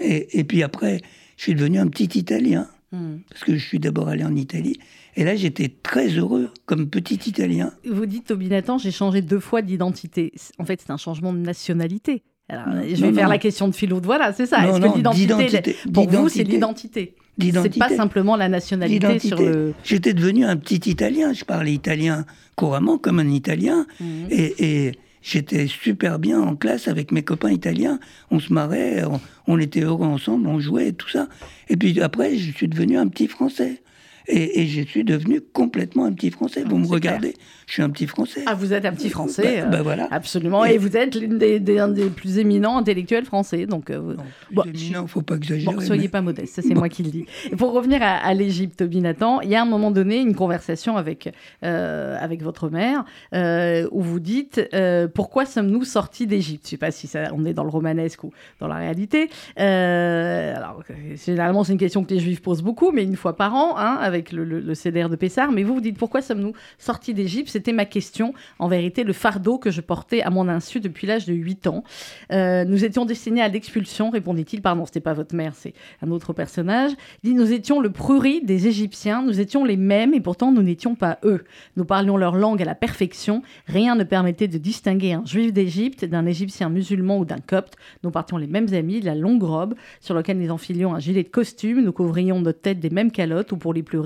Et, 0.01 0.41
et 0.41 0.45
puis 0.45 0.63
après, 0.63 1.01
je 1.37 1.45
suis 1.45 1.55
devenu 1.55 1.79
un 1.79 1.87
petit 1.87 2.19
Italien, 2.19 2.69
Hmm. 2.97 3.19
parce 3.29 3.45
que 3.45 3.57
je 3.57 3.65
suis 3.65 3.79
d'abord 3.79 4.09
allé 4.09 4.25
en 4.25 4.35
Italie. 4.35 4.79
Et 5.17 5.25
là, 5.25 5.37
j'étais 5.37 5.69
très 5.83 6.09
heureux 6.09 6.51
comme 6.67 6.89
petit 6.89 7.21
Italien. 7.27 7.73
Vous 7.89 8.07
dites, 8.07 8.27
Toby 8.27 8.49
Nathan, 8.49 8.79
j'ai 8.79 8.91
changé 8.91 9.23
deux 9.23 9.41
fois 9.41 9.63
d'identité. 9.63 10.33
En 10.59 10.65
fait, 10.65 10.81
c'est 10.81 10.93
un 10.93 10.97
changement 10.97 11.33
de 11.33 11.39
nationalité. 11.39 12.23
Alors, 12.49 12.69
Non, 12.69 12.83
je 12.83 12.95
vais 13.01 13.09
non, 13.09 13.15
faire 13.15 13.25
non. 13.25 13.31
la 13.31 13.39
question 13.39 13.69
de 13.69 13.75
philo 13.75 14.01
de 14.01 14.07
voilà, 14.07 14.33
c'est 14.33 14.47
ça. 14.47 14.67
Est-ce 14.67 14.81
que 14.81 14.97
l'identité, 14.97 15.77
pour 15.93 16.09
vous, 16.09 16.29
c'est 16.29 16.45
l'identité 16.45 17.15
C'est 17.41 17.79
pas 17.79 17.89
simplement 17.89 18.37
la 18.37 18.49
nationalité 18.49 19.19
sur 19.19 19.41
le. 19.41 19.75
J'étais 19.85 20.15
devenu 20.15 20.45
un 20.45 20.57
petit 20.57 20.91
Italien. 20.91 21.33
Je 21.33 21.45
parlais 21.45 21.75
italien 21.75 22.25
couramment 22.55 22.99
comme 22.99 23.19
un 23.19 23.29
Italien. 23.29 23.87
Et, 24.31 24.87
et 24.87 24.93
j'étais 25.27 25.67
super 25.67 26.19
bien 26.19 26.41
en 26.41 26.55
classe 26.55 26.89
avec 26.89 27.11
mes 27.11 27.23
copains 27.23 27.51
italiens. 27.51 27.99
On 28.31 28.39
se 28.39 28.53
marrait, 28.53 29.03
on, 29.47 29.59
était 29.59 29.81
heureux 29.81 30.07
ensemble, 30.07 30.47
on 30.47 30.61
jouait, 30.61 30.93
tout 30.93 31.09
ça. 31.09 31.29
Et 31.69 31.77
puis 31.77 32.01
après, 32.01 32.37
je 32.37 32.53
suis 32.53 32.69
devenu 32.69 32.97
un 32.97 33.09
petit 33.09 33.27
Français. 33.27 33.83
Et, 34.29 34.61
et 34.63 34.67
je 34.67 34.83
suis 34.83 35.05
devenu 35.05 35.41
complètement 35.41 36.05
un 36.05 36.13
petit 36.13 36.31
Français. 36.31 36.65
Vous 36.67 36.79
me 36.79 36.85
c'est 36.85 36.93
regardez, 36.93 37.35
je 37.67 37.73
suis 37.75 37.83
un 37.83 37.91
petit 37.91 38.07
Français. 38.07 38.43
Ah, 38.47 38.55
vous 38.55 38.73
êtes 38.73 38.85
un 38.85 38.93
petit 38.93 39.09
Français. 39.11 39.61
Bah- 39.63 39.69
bah 39.71 39.79
euh, 39.79 39.83
voilà. 39.83 40.09
Absolument. 40.11 40.65
Et- 40.65 40.75
Et 40.75 40.79
vous 40.79 40.97
êtes 40.97 41.15
l'une 41.15 41.39
des, 41.39 41.61
des- 41.61 41.79
un 41.79 41.89
des 41.89 42.11
plus 42.11 42.39
éminents 42.39 42.77
intellectuels 42.79 43.25
français. 43.25 43.67
Donc, 43.67 43.91
euh, 43.91 44.15
Non, 44.17 44.25
bon, 44.53 44.63
éminent, 44.65 45.07
faut 45.07 45.23
pas 45.23 45.37
exagérer. 45.37 45.73
Bon, 45.75 45.81
soyez 45.81 46.03
mais- 46.03 46.09
pas 46.09 46.23
modeste, 46.23 46.55
ça 46.57 46.63
c'est 46.63 46.75
moi 46.75 46.89
qui 46.89 47.03
le 47.03 47.11
dis. 47.11 47.27
Et 47.51 47.57
pour 47.57 47.73
revenir 47.73 48.03
à, 48.03 48.17
à 48.17 48.35
l'Égypte, 48.35 48.83
Binatan, 48.83 49.41
il 49.43 49.49
y 49.51 49.55
a 49.55 49.63
un 49.63 49.67
moment 49.67 49.91
donné 49.91 50.17
une 50.21 50.35
conversation 50.35 50.97
avec, 50.97 51.33
euh, 51.65 52.17
avec 52.21 52.43
votre 52.43 52.69
mère 52.69 53.05
euh, 53.35 53.89
où 53.93 54.03
vous 54.03 54.21
dites 54.21 54.61
euh, 54.75 55.07
pourquoi 55.09 55.47
sommes-nous 55.47 55.85
sortis 55.85 56.27
d'Égypte? 56.27 56.65
Je 56.65 56.71
sais 56.71 56.77
pas 56.77 56.91
si 56.91 57.07
ça, 57.07 57.31
on 57.33 57.45
est 57.45 57.55
dans 57.55 57.65
le 57.65 57.71
romanesque 57.71 58.25
ou 58.25 58.33
dans 58.61 58.67
la 58.69 58.77
réalité. 58.77 59.31
Euh, 59.61 60.57
alors, 60.57 60.83
euh, 60.91 60.95
généralement, 61.25 61.63
c'est 61.65 61.73
une 61.73 61.79
question 61.79 62.03
que 62.05 62.13
les 62.15 62.21
Juifs 62.21 62.41
posent 62.43 62.63
beaucoup, 62.63 62.91
mais 62.93 63.03
une 63.05 63.17
fois 63.17 63.37
par 63.37 63.55
an, 63.55 63.77
hein, 63.77 63.99
avec 64.01 64.16
le, 64.33 64.45
le, 64.45 64.61
le 64.61 64.75
CDR 64.75 65.09
de 65.09 65.17
Pessard. 65.17 65.53
Mais 65.53 65.63
vous, 65.63 65.75
vous 65.75 65.81
dites 65.81 65.99
pourquoi 65.99 66.23
sommes-nous 66.23 66.53
sortis 66.79 67.15
d'Égypte? 67.15 67.49
C'était 67.49 67.73
ma 67.73 67.85
question. 67.85 68.35
En 68.59 68.69
vérité, 68.69 69.05
le 69.05 69.13
fardeau 69.13 69.59
que 69.59 69.71
je 69.71 69.81
portais 69.81 70.23
à 70.23 70.31
mon 70.31 70.49
insu 70.49 70.81
depuis 70.81 71.07
l'âge 71.07 71.27
de 71.27 71.35
8 71.35 71.67
ans. 71.67 71.85
Euh, 72.33 72.65
nous 72.65 72.85
étions 72.85 73.05
destinés 73.05 73.43
à 73.43 73.49
l'expulsion, 73.49 74.11
répondit-il. 74.11 74.63
Pardon, 74.63 74.85
c'était 74.87 75.01
pas 75.01 75.15
votre 75.15 75.35
mère, 75.35 75.55
c'est 75.55 75.75
un 76.03 76.11
autre 76.11 76.33
personnage. 76.33 76.93
Il 77.23 77.31
dit 77.31 77.37
Nous 77.37 77.53
étions 77.53 77.81
le 77.81 77.91
prurit 77.91 78.43
des 78.43 78.67
Égyptiens, 78.67 79.23
nous 79.23 79.41
étions 79.41 79.65
les 79.65 79.77
mêmes 79.77 80.15
et 80.15 80.21
pourtant 80.21 80.53
nous 80.53 80.63
n'étions 80.63 80.95
pas 80.95 81.19
eux. 81.25 81.45
Nous 81.77 81.85
parlions 81.85 82.17
leur 82.17 82.37
langue 82.37 82.63
à 82.63 82.65
la 82.65 82.75
perfection. 82.75 83.43
Rien 83.67 83.95
ne 83.95 84.05
permettait 84.05 84.49
de 84.49 84.59
distinguer 84.59 85.13
un 85.13 85.25
juif 85.25 85.53
d'Égypte 85.53 86.05
d'un 86.05 86.27
Égyptien 86.27 86.69
musulman 86.69 87.19
ou 87.19 87.25
d'un 87.25 87.39
copte. 87.39 87.77
Nous 88.03 88.11
partions 88.11 88.37
les 88.37 88.47
mêmes 88.47 88.73
amis, 88.75 89.01
la 89.01 89.15
longue 89.15 89.43
robe 89.43 89.75
sur 90.01 90.15
laquelle 90.15 90.39
nous 90.39 90.51
enfilions 90.51 90.95
un 90.95 91.01
gilet 91.01 91.23
de 91.23 91.29
costume. 91.29 91.83
Nous 91.83 91.93
couvrions 91.93 92.41
notre 92.41 92.61
tête 92.61 92.81
des 92.81 92.91
mêmes 92.91 93.11
calottes 93.11 93.53
ou 93.53 93.57
pour 93.57 93.75
les 93.75 93.83
plus 93.83 93.99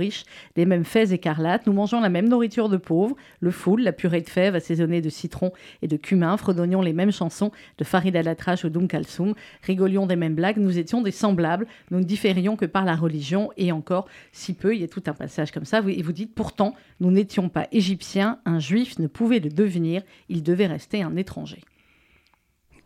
des 0.56 0.66
mêmes 0.66 0.84
fès 0.84 1.12
écarlates. 1.12 1.66
Nous 1.66 1.72
mangeons 1.72 2.00
la 2.00 2.08
même 2.08 2.28
nourriture 2.28 2.68
de 2.68 2.76
pauvres, 2.76 3.16
le 3.40 3.50
foule, 3.50 3.82
la 3.82 3.92
purée 3.92 4.20
de 4.20 4.28
fèves 4.28 4.54
assaisonnée 4.54 5.00
de 5.00 5.08
citron 5.08 5.52
et 5.82 5.88
de 5.88 5.96
cumin. 5.96 6.36
Fredonnions 6.36 6.82
les 6.82 6.92
mêmes 6.92 7.12
chansons 7.12 7.50
de 7.78 7.84
Farid 7.84 8.16
Alatrache 8.16 8.64
ou 8.64 8.68
d'Oum 8.68 8.88
Kalsoum. 8.88 9.34
Rigolions 9.62 10.06
des 10.06 10.16
mêmes 10.16 10.34
blagues. 10.34 10.58
Nous 10.58 10.78
étions 10.78 11.02
des 11.02 11.10
semblables. 11.10 11.66
Nous 11.90 11.98
ne 11.98 12.04
différions 12.04 12.56
que 12.56 12.66
par 12.66 12.84
la 12.84 12.96
religion 12.96 13.50
et 13.56 13.72
encore 13.72 14.08
si 14.32 14.54
peu. 14.54 14.74
Il 14.74 14.80
y 14.80 14.84
a 14.84 14.88
tout 14.88 15.02
un 15.06 15.14
passage 15.14 15.50
comme 15.52 15.64
ça. 15.64 15.82
Et 15.86 16.02
vous 16.02 16.12
dites 16.12 16.34
pourtant, 16.34 16.74
nous 17.00 17.10
n'étions 17.10 17.48
pas 17.48 17.66
égyptiens. 17.72 18.38
Un 18.44 18.58
juif 18.58 18.98
ne 18.98 19.06
pouvait 19.06 19.40
le 19.40 19.50
devenir. 19.50 20.02
Il 20.28 20.42
devait 20.42 20.66
rester 20.66 21.02
un 21.02 21.16
étranger. 21.16 21.60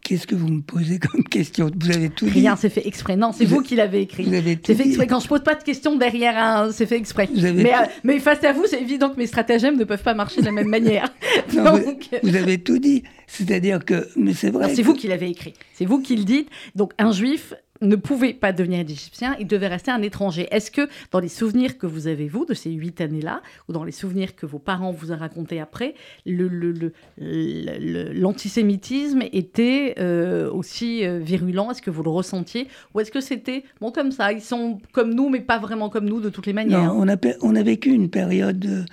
Qu'est-ce 0.05 0.27
que 0.27 0.35
vous 0.35 0.49
me 0.49 0.61
posez 0.61 0.99
comme 0.99 1.25
question? 1.25 1.71
Vous 1.81 1.91
avez 1.91 2.11
tout 2.11 2.27
dit. 2.27 2.31
Rien, 2.33 2.57
c'est 2.57 2.69
fait 2.69 2.87
exprès. 2.87 3.17
Non, 3.17 3.33
c'est 3.33 3.47
Vous 3.47 3.63
qui 3.63 3.75
l'avez 3.75 4.03
écrit. 4.03 4.25
Vous 4.25 4.35
avez 4.35 4.57
tout 4.57 4.63
C'est 4.67 4.75
fait 4.75 4.83
dit. 4.83 4.91
exprès. 4.91 5.07
Quand 5.07 5.19
je 5.19 5.27
pose 5.29 5.43
pas 5.43 5.55
de 5.55 5.63
questions 5.65 5.97
derrière 5.97 6.37
un, 6.37 6.71
c'est 6.73 6.85
fait 6.85 6.99
exprès. 6.99 7.27
Vous 7.35 7.45
avez 7.45 7.63
Mais, 7.63 7.71
tout- 7.71 7.77
euh, 7.77 7.87
mais 8.05 8.19
face 8.21 8.45
à 8.45 8.53
vous, 8.53 8.65
c'est 8.69 8.83
évident 8.83 9.09
que 9.09 9.17
mes 9.17 9.27
stratagèmes 9.27 9.79
ne 9.79 9.85
peuvent 9.85 10.03
pas 10.03 10.13
marcher 10.15 10.41
de 10.43 10.47
la 10.47 10.53
même 10.53 10.69
manière. 10.69 11.09
Non, 11.55 11.65
Donc, 11.79 12.09
vous, 12.23 12.31
vous 12.31 12.37
avez 12.37 12.59
tout 12.59 12.79
dit. 12.79 13.03
C'est-à-dire 13.27 13.83
que, 13.85 14.07
mais 14.17 14.35
c'est 14.35 14.51
vrai. 14.51 14.65
alors, 14.65 14.77
c'est 14.77 14.83
que- 14.83 14.87
vous 14.87 14.95
qui 14.95 15.09
l'avez 15.09 15.29
écrit. 15.31 15.55
C'est 15.73 15.87
vous 15.87 16.01
qui 16.01 16.17
le 16.17 16.25
dites. 16.25 16.49
Donc, 16.75 16.93
un 16.99 17.11
juif 17.11 17.55
ne 17.85 17.97
pouvait 17.97 18.33
pas 18.33 18.53
devenir 18.53 18.81
égyptien, 18.81 19.37
il 19.39 19.47
devait 19.47 19.69
rester 19.69 19.91
un 19.91 20.03
étranger. 20.03 20.49
Est-ce 20.51 20.71
que 20.71 20.89
dans 21.11 21.21
les 21.21 21.29
souvenirs 21.29 21.79
que 21.79 21.87
vous 21.87 22.07
avez, 22.07 22.29
vous, 22.29 22.45
de 22.45 22.55
ces 22.55 22.71
huit 22.71 23.01
années-là, 23.01 23.43
ou 23.69 23.73
dans 23.73 23.85
les 23.85 23.93
souvenirs 23.93 24.37
que 24.37 24.47
vos 24.47 24.59
parents 24.59 24.93
vous 24.93 25.13
ont 25.13 25.17
racontés 25.17 25.61
après, 25.61 25.95
l'antisémitisme 26.27 29.23
était 29.33 29.95
euh, 29.99 30.51
aussi 30.51 31.05
euh, 31.05 31.19
virulent? 31.19 31.71
Est-ce 31.71 31.83
que 31.83 31.91
vous 31.91 32.03
le 32.03 32.11
ressentiez? 32.11 32.69
Ou 32.95 33.01
est-ce 33.01 33.11
que 33.11 33.21
c'était, 33.21 33.65
bon, 33.81 33.91
comme 33.91 34.13
ça, 34.13 34.33
ils 34.33 34.43
sont 34.43 34.79
comme 34.93 35.15
nous, 35.15 35.29
mais 35.29 35.41
pas 35.41 35.59
vraiment 35.59 35.89
comme 35.89 36.07
nous 36.07 36.21
de 36.21 36.29
toutes 36.29 36.47
les 36.47 36.53
manières? 36.53 36.95
On 36.95 37.09
a, 37.57 37.63
vécu 37.63 37.91
une 37.91 38.11
période 38.11 38.85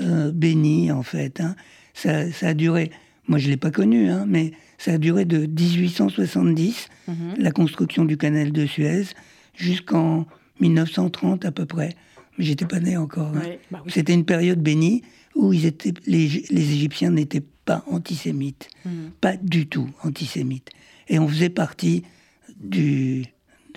euh, 0.00 0.30
bénie, 0.32 0.90
en 0.92 1.02
fait. 1.02 1.40
hein. 1.40 1.54
Ça, 1.92 2.30
ça 2.30 2.48
a 2.48 2.54
duré, 2.54 2.90
moi 3.26 3.38
je 3.38 3.46
ne 3.46 3.52
l'ai 3.52 3.56
pas 3.56 3.70
connu, 3.70 4.10
hein, 4.10 4.26
mais 4.28 4.52
ça 4.78 4.92
a 4.92 4.98
duré 4.98 5.24
de 5.24 5.46
1870, 5.46 6.88
Mhm. 7.08 7.14
la 7.38 7.50
construction 7.50 8.04
du 8.04 8.16
canal 8.16 8.52
de 8.52 8.66
Suez, 8.66 9.04
jusqu'en 9.54 10.26
1930 10.60 11.44
à 11.44 11.52
peu 11.52 11.66
près. 11.66 11.94
Mais 12.38 12.44
j'étais 12.44 12.66
pas 12.66 12.80
né 12.80 12.96
encore. 12.96 13.28
hein. 13.36 13.42
Bah 13.70 13.80
oui. 13.84 13.92
C'était 13.94 14.12
une 14.14 14.24
période 14.24 14.60
bénie 14.60 15.02
où 15.34 15.52
ils 15.52 15.66
étaient, 15.66 15.94
les, 16.06 16.28
les 16.50 16.72
Égyptiens 16.72 17.10
n'étaient 17.10 17.42
pas 17.64 17.84
antisémites, 17.88 18.68
Mhm. 18.84 19.10
pas 19.20 19.36
du 19.36 19.66
tout 19.66 19.88
antisémites. 20.02 20.70
Et 21.08 21.18
on 21.18 21.28
faisait 21.28 21.48
partie 21.50 22.02
du, 22.60 23.24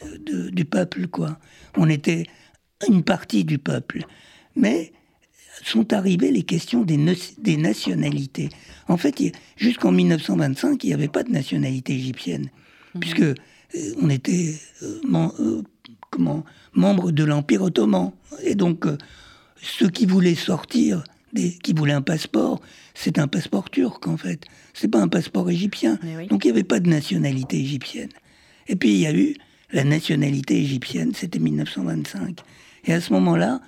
de- 0.01 0.17
de- 0.17 0.49
du 0.49 0.65
peuple, 0.65 1.07
quoi. 1.07 1.39
On 1.77 1.89
était 1.89 2.23
une 2.87 3.03
partie 3.03 3.43
du 3.43 3.57
peuple. 3.57 4.05
Mais 4.55 4.91
sont 5.63 5.93
arrivées 5.93 6.31
les 6.31 6.43
questions 6.43 6.83
des, 6.83 6.97
des 7.37 7.57
nationalités. 7.57 8.49
En 8.87 8.97
fait, 8.97 9.15
jusqu'en 9.55 9.91
1925, 9.91 10.83
il 10.83 10.87
n'y 10.87 10.93
avait 10.93 11.07
pas 11.07 11.23
de 11.23 11.31
nationalité 11.31 11.93
égyptienne, 11.93 12.49
puisque 12.99 13.21
euh, 13.21 13.35
on 14.01 14.09
était 14.09 14.55
euh, 14.83 14.99
euh, 15.39 15.61
comment, 16.09 16.43
membre 16.73 17.11
de 17.11 17.23
l'Empire 17.23 17.61
ottoman. 17.61 18.11
Et 18.43 18.55
donc, 18.55 18.85
ceux 19.61 19.89
qui 19.89 20.05
voulaient 20.05 20.35
sortir, 20.35 21.03
des, 21.33 21.51
qui 21.51 21.73
voulaient 21.73 21.93
un 21.93 22.01
passeport, 22.01 22.61
c'est 22.93 23.19
un 23.19 23.27
passeport 23.27 23.69
turc, 23.69 24.07
en 24.07 24.17
fait. 24.17 24.45
C'est 24.73 24.87
pas 24.87 25.01
un 25.01 25.07
passeport 25.07 25.49
égyptien. 25.49 25.99
Oui. 26.03 26.27
Donc, 26.27 26.45
il 26.45 26.47
n'y 26.47 26.53
avait 26.53 26.63
pas 26.63 26.79
de 26.79 26.89
nationalité 26.89 27.57
égyptienne. 27.59 28.09
Et 28.67 28.75
puis, 28.75 28.89
il 28.89 28.99
y 28.99 29.07
a 29.07 29.13
eu 29.13 29.35
la 29.71 29.83
nationalité 29.83 30.57
égyptienne, 30.57 31.11
c'était 31.13 31.39
1925. 31.39 32.39
Et 32.85 32.93
à 32.93 33.01
ce 33.01 33.13
moment-là, 33.13 33.61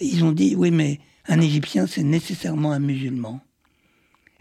ils 0.00 0.24
ont 0.24 0.32
dit, 0.32 0.54
oui, 0.56 0.70
mais 0.70 1.00
un 1.28 1.40
Égyptien, 1.40 1.86
c'est 1.86 2.02
nécessairement 2.02 2.72
un 2.72 2.78
musulman. 2.78 3.40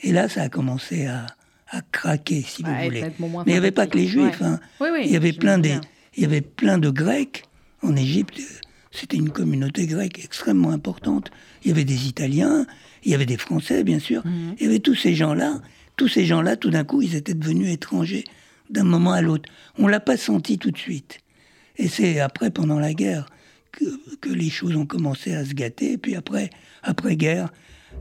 Et 0.02 0.12
là, 0.12 0.30
ça 0.30 0.43
a 0.43 0.50
commencé 0.50 1.06
à, 1.06 1.26
à 1.69 1.82
craquer, 1.91 2.41
si 2.41 2.63
Ouais, 2.63 2.69
vous 2.78 2.84
voulez. 2.86 3.02
Mais 3.19 3.43
il 3.47 3.52
n'y 3.52 3.58
avait 3.58 3.71
pas 3.71 3.88
que 3.88 3.97
les. 3.97 4.08
Juifs. 4.08 4.39
Ouais. 4.39 4.47
hein. 4.47 4.60
Oui, 4.80 4.89
oui, 4.93 5.02
il, 5.06 5.12
y 5.12 5.15
avait 5.15 5.34
plein 5.34 5.58
des, 5.58 5.76
il 6.15 6.23
y 6.23 6.26
avait 6.26 6.41
plein 6.41 6.78
de 6.78 6.89
Grecs 6.89 7.43
en 7.82 7.95
Égypte. 7.95 8.39
C'était 8.91 9.17
une 9.17 9.30
communauté 9.30 9.86
grecque 9.86 10.23
extrêmement 10.23 10.71
importante. 10.71 11.30
Il 11.63 11.69
y 11.69 11.71
avait 11.71 11.84
des 11.84 12.08
Italiens, 12.08 12.65
il 13.04 13.12
y 13.12 13.15
avait 13.15 13.26
des 13.26 13.38
Français, 13.38 13.84
bien 13.84 14.00
sûr. 14.00 14.26
Mhm. 14.26 14.56
Il 14.60 14.63
y 14.63 14.67
avait 14.67 14.80
tous 14.80 14.95
ces 14.95 15.13
gens-là. 15.13 15.62
Tous 15.97 16.08
ces 16.08 16.26
gens-là, 16.26 16.56
tout 16.56 16.69
d'un 16.69 16.84
coup, 16.84 17.02
ils 17.02 17.15
étaient 17.15 17.34
devenus 17.34 17.71
étrangers 17.71 18.23
d'un 18.69 18.84
moment 18.84 19.12
à 19.13 19.21
l'autre. 19.21 19.50
On 19.78 19.88
l'a 19.88 20.00
pas 20.00 20.17
senti 20.17 20.58
tout 20.58 20.71
de 20.71 20.78
suite. 20.78 21.19
Et 21.78 21.88
c'est 21.88 22.19
après, 22.19 22.50
pendant 22.50 22.80
la 22.80 22.93
guerre, 22.93 23.28
que, 23.78 24.16
que 24.18 24.30
les 24.30 24.50
choses 24.50 24.76
ont 24.76 24.86
commencé 24.86 25.34
à 25.34 25.46
se 25.46 25.54
gâter. 25.54 25.94
Et 25.94 25.98
puis 25.98 26.16
après, 26.16 26.50
après 26.84 27.16
guerre, 27.16 27.50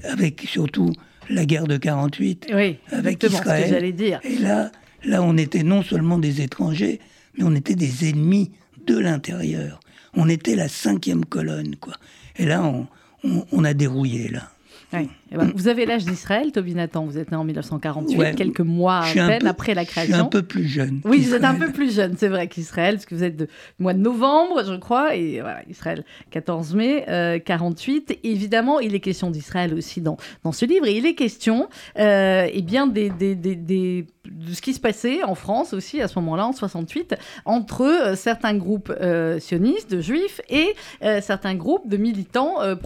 avec 0.04 0.40
surtout 0.48 0.92
la 1.28 1.44
guerre 1.44 1.66
de 1.66 1.76
48, 1.76 2.48
Oui, 2.54 2.78
avec 2.90 3.22
exactement 3.24 3.38
ce 3.38 3.42
que 3.60 3.64
Israël. 3.66 3.94
dire. 3.94 4.20
Et 4.24 4.36
là, 4.38 4.70
là, 5.04 5.22
on 5.22 5.36
était 5.36 5.62
non 5.62 5.82
seulement 5.82 6.18
des 6.18 6.40
étrangers, 6.40 7.00
mais 7.36 7.44
on 7.44 7.54
était 7.54 7.74
des 7.74 8.08
ennemis 8.08 8.52
de 8.86 8.98
l'intérieur. 8.98 9.80
On 10.14 10.28
était 10.28 10.54
la 10.56 10.68
cinquième 10.68 11.24
colonne, 11.24 11.76
quoi. 11.76 11.94
Et 12.36 12.46
là, 12.46 12.62
on, 12.64 12.86
on, 13.24 13.44
on 13.52 13.64
a 13.64 13.74
dérouillé, 13.74 14.28
là. 14.28 14.50
Ouais. 14.92 15.08
Eh 15.32 15.36
ben, 15.36 15.50
vous 15.54 15.66
avez 15.66 15.84
l'âge 15.84 16.04
d'Israël, 16.04 16.52
Toby 16.52 16.74
Nathan. 16.76 17.04
Vous 17.04 17.18
êtes 17.18 17.32
né 17.32 17.36
en 17.36 17.42
1948, 17.42 18.16
Ouais. 18.18 18.34
quelques 18.36 18.60
mois 18.60 18.98
à 19.00 19.12
peine 19.12 19.40
peu- 19.40 19.48
après 19.48 19.74
la 19.74 19.82
Je 19.82 19.90
suis 19.90 20.00
un 20.00 20.04
création. 20.04 20.28
peu 20.28 20.42
plus 20.44 20.64
jeune. 20.64 21.00
Oui, 21.04 21.18
vous 21.22 21.34
êtes 21.34 21.42
un 21.44 21.56
peu 21.56 21.72
plus 21.72 21.92
jeune, 21.94 22.14
c'est 22.16 22.28
vrai, 22.28 22.46
qu'Israël, 22.46 22.94
parce 22.94 23.04
que 23.06 23.14
vous 23.16 23.24
êtes 23.24 23.36
de- 23.36 23.48
mois 23.80 23.94
de 23.94 23.98
novembre, 23.98 24.62
je 24.64 24.74
crois, 24.76 25.16
et 25.16 25.40
voilà, 25.40 25.62
Israël, 25.68 26.04
14 26.30 26.74
mai 26.76 27.04
euh, 27.08 27.40
48. 27.40 28.20
Évidemment, 28.22 28.78
il 28.78 28.94
est 28.94 29.00
question 29.00 29.30
d'Israël 29.30 29.74
aussi 29.74 30.00
dans, 30.00 30.16
dans 30.44 30.52
ce 30.52 30.64
livre, 30.64 30.86
et 30.86 30.96
il 30.96 31.04
est 31.04 31.14
question 31.14 31.68
euh, 31.98 32.46
eh 32.52 32.62
bien, 32.62 32.86
des, 32.86 33.10
des- 33.10 33.34
des- 33.34 33.56
des- 33.56 34.06
de 34.30 34.52
ce 34.52 34.62
qui 34.62 34.72
se 34.72 34.80
passait 34.80 35.24
en 35.24 35.34
France 35.34 35.72
aussi 35.74 36.00
à 36.00 36.06
ce 36.06 36.16
moment-là, 36.20 36.46
en 36.46 36.52
68, 36.52 37.16
entre 37.44 37.82
euh, 37.82 38.14
certains 38.14 38.54
groupes 38.54 38.92
euh, 39.00 39.40
sionistes, 39.40 39.90
de 39.90 40.00
juifs, 40.00 40.40
et 40.48 40.74
euh, 41.02 41.20
certains 41.20 41.56
groupes 41.56 41.88
de 41.88 41.96
militants 41.96 42.60
euh, 42.62 42.76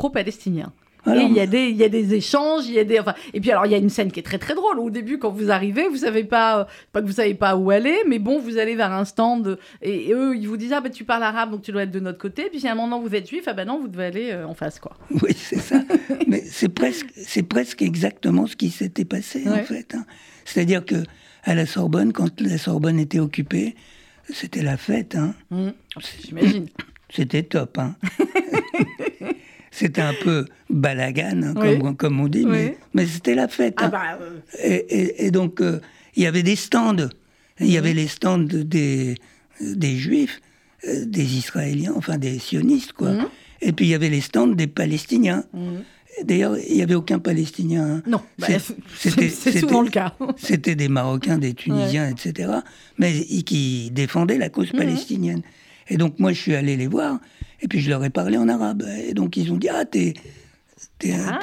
Et 1.06 1.10
Alors, 1.10 1.22
il 1.28 1.34
y, 1.34 1.40
a 1.40 1.46
des, 1.46 1.68
il 1.68 1.76
y 1.76 1.84
a 1.84 1.88
des 1.88 2.14
échanges, 2.14 2.66
il 2.66 2.74
y 2.74 2.78
a 2.78 2.84
des, 2.84 2.98
enfin, 3.00 3.14
et 3.32 3.40
puis 3.40 3.50
alors 3.50 3.64
il 3.66 3.72
y 3.72 3.74
a 3.74 3.78
une 3.78 3.88
scène 3.88 4.12
qui 4.12 4.20
est 4.20 4.22
très 4.22 4.38
très 4.38 4.54
drôle. 4.54 4.78
Au 4.78 4.90
début, 4.90 5.18
quand 5.18 5.30
vous 5.30 5.50
arrivez, 5.50 5.88
vous 5.88 5.96
savez 5.98 6.24
pas, 6.24 6.60
euh, 6.60 6.64
pas 6.92 7.00
que 7.00 7.06
vous 7.06 7.12
savez 7.14 7.34
pas 7.34 7.56
où 7.56 7.70
aller, 7.70 7.96
mais 8.06 8.18
bon, 8.18 8.38
vous 8.38 8.58
allez 8.58 8.76
vers 8.76 8.92
un 8.92 9.04
stand 9.06 9.58
et, 9.80 10.08
et 10.08 10.12
eux, 10.12 10.36
ils 10.36 10.46
vous 10.46 10.56
disent 10.58 10.72
ah 10.74 10.80
ben 10.80 10.90
tu 10.92 11.04
parles 11.04 11.22
arabe 11.22 11.52
donc 11.52 11.62
tu 11.62 11.72
dois 11.72 11.84
être 11.84 11.90
de 11.90 12.00
notre 12.00 12.18
côté. 12.18 12.48
Puis 12.50 12.60
si 12.60 12.68
à 12.68 12.72
un 12.72 12.74
moment 12.74 13.00
vous 13.00 13.14
êtes 13.14 13.28
juif, 13.28 13.44
ah 13.46 13.54
ben 13.54 13.66
non, 13.66 13.80
vous 13.80 13.88
devez 13.88 14.04
aller 14.04 14.30
euh, 14.32 14.46
en 14.46 14.54
face 14.54 14.78
quoi. 14.78 14.96
Oui, 15.22 15.32
c'est 15.34 15.58
ça. 15.60 15.82
Mais 16.26 16.42
c'est 16.44 16.68
presque, 16.68 17.06
c'est 17.16 17.42
presque 17.44 17.80
exactement 17.82 18.46
ce 18.46 18.56
qui 18.56 18.70
s'était 18.70 19.04
passé 19.06 19.42
Ouais. 19.46 19.60
en 19.60 19.64
fait. 19.64 19.94
hein. 19.94 20.04
C'est-à-dire 20.44 20.84
que 20.84 20.96
à 21.44 21.54
la 21.54 21.64
Sorbonne, 21.64 22.12
quand 22.12 22.40
la 22.42 22.58
Sorbonne 22.58 22.98
était 22.98 23.20
occupée, 23.20 23.74
c'était 24.28 24.62
la 24.62 24.76
fête. 24.76 25.14
Hein. 25.14 25.34
Hum, 25.50 25.72
J'imagine. 26.24 26.66
C'était 27.08 27.42
top. 27.42 27.78
Hein. 27.78 27.96
c'était 29.70 30.02
un 30.02 30.14
peu 30.22 30.44
balagan, 30.70 31.42
hein, 31.42 31.54
Oui. 31.56 31.78
comme, 31.78 31.96
comme 31.96 32.20
on 32.20 32.28
dit, 32.28 32.44
Oui. 32.44 32.50
mais, 32.50 32.78
mais 32.94 33.06
c'était 33.06 33.34
la 33.34 33.48
fête. 33.48 33.74
Ah 33.78 33.84
hein. 33.86 33.88
bah 33.90 34.18
euh, 34.20 34.38
Et, 34.62 34.74
et- 34.74 35.26
et 35.26 35.30
donc, 35.30 35.60
euh, 35.60 35.80
il 36.16 36.22
y 36.22 36.26
avait 36.26 36.42
des 36.42 36.56
stands. 36.56 37.08
Il 37.58 37.66
Mhm. 37.66 37.72
y 37.72 37.78
avait 37.78 37.94
les 37.94 38.08
stands 38.08 38.38
des, 38.38 39.16
des 39.60 39.96
Juifs, 39.96 40.40
euh, 40.88 41.04
des 41.04 41.36
Israéliens, 41.36 41.92
enfin 41.96 42.16
des 42.18 42.38
sionistes, 42.38 42.92
quoi. 42.92 43.12
Mhm. 43.12 43.26
Et 43.62 43.72
puis, 43.72 43.86
il 43.86 43.88
y 43.90 43.94
avait 43.94 44.08
les 44.08 44.22
stands 44.22 44.46
des 44.46 44.66
Palestiniens. 44.66 45.44
hum. 45.52 45.82
D'ailleurs, 46.24 46.56
il 46.68 46.74
n'y 46.74 46.82
avait 46.82 46.96
aucun 46.96 47.18
Palestinien. 47.18 47.96
hein. 47.98 48.02
non, 48.06 48.20
bah, 48.38 48.48
C'est- 48.98 49.58
souvent 49.60 49.80
le 49.80 49.88
cas. 49.90 50.14
C'était 50.36 50.74
des 50.74 50.88
Marocains, 50.88 51.38
des 51.38 51.54
Tunisiens, 51.54 52.08
etc. 52.10 52.50
Mais 52.98 53.12
qui 53.24 53.90
défendaient 53.92 54.36
la 54.36 54.46
Mhm. 54.46 54.52
cause 54.52 54.70
palestinienne. 54.72 55.42
Et 55.88 55.96
donc, 55.96 56.18
moi, 56.18 56.32
je 56.32 56.40
suis 56.40 56.54
allé 56.54 56.76
les 56.76 56.88
voir. 56.88 57.20
Et 57.62 57.68
puis, 57.68 57.80
je 57.80 57.88
leur 57.88 58.04
ai 58.04 58.10
parlé 58.10 58.36
en 58.38 58.48
arabe. 58.48 58.84
Et 59.06 59.14
donc, 59.14 59.36
ils 59.36 59.50
ont 59.52 59.56
dit 59.56 59.68
Ah, 59.68 59.84
t'es. 59.84 60.14
T'es 61.00 61.12
Ah, 61.12 61.16
un 61.18 61.26
Arabe, 61.26 61.42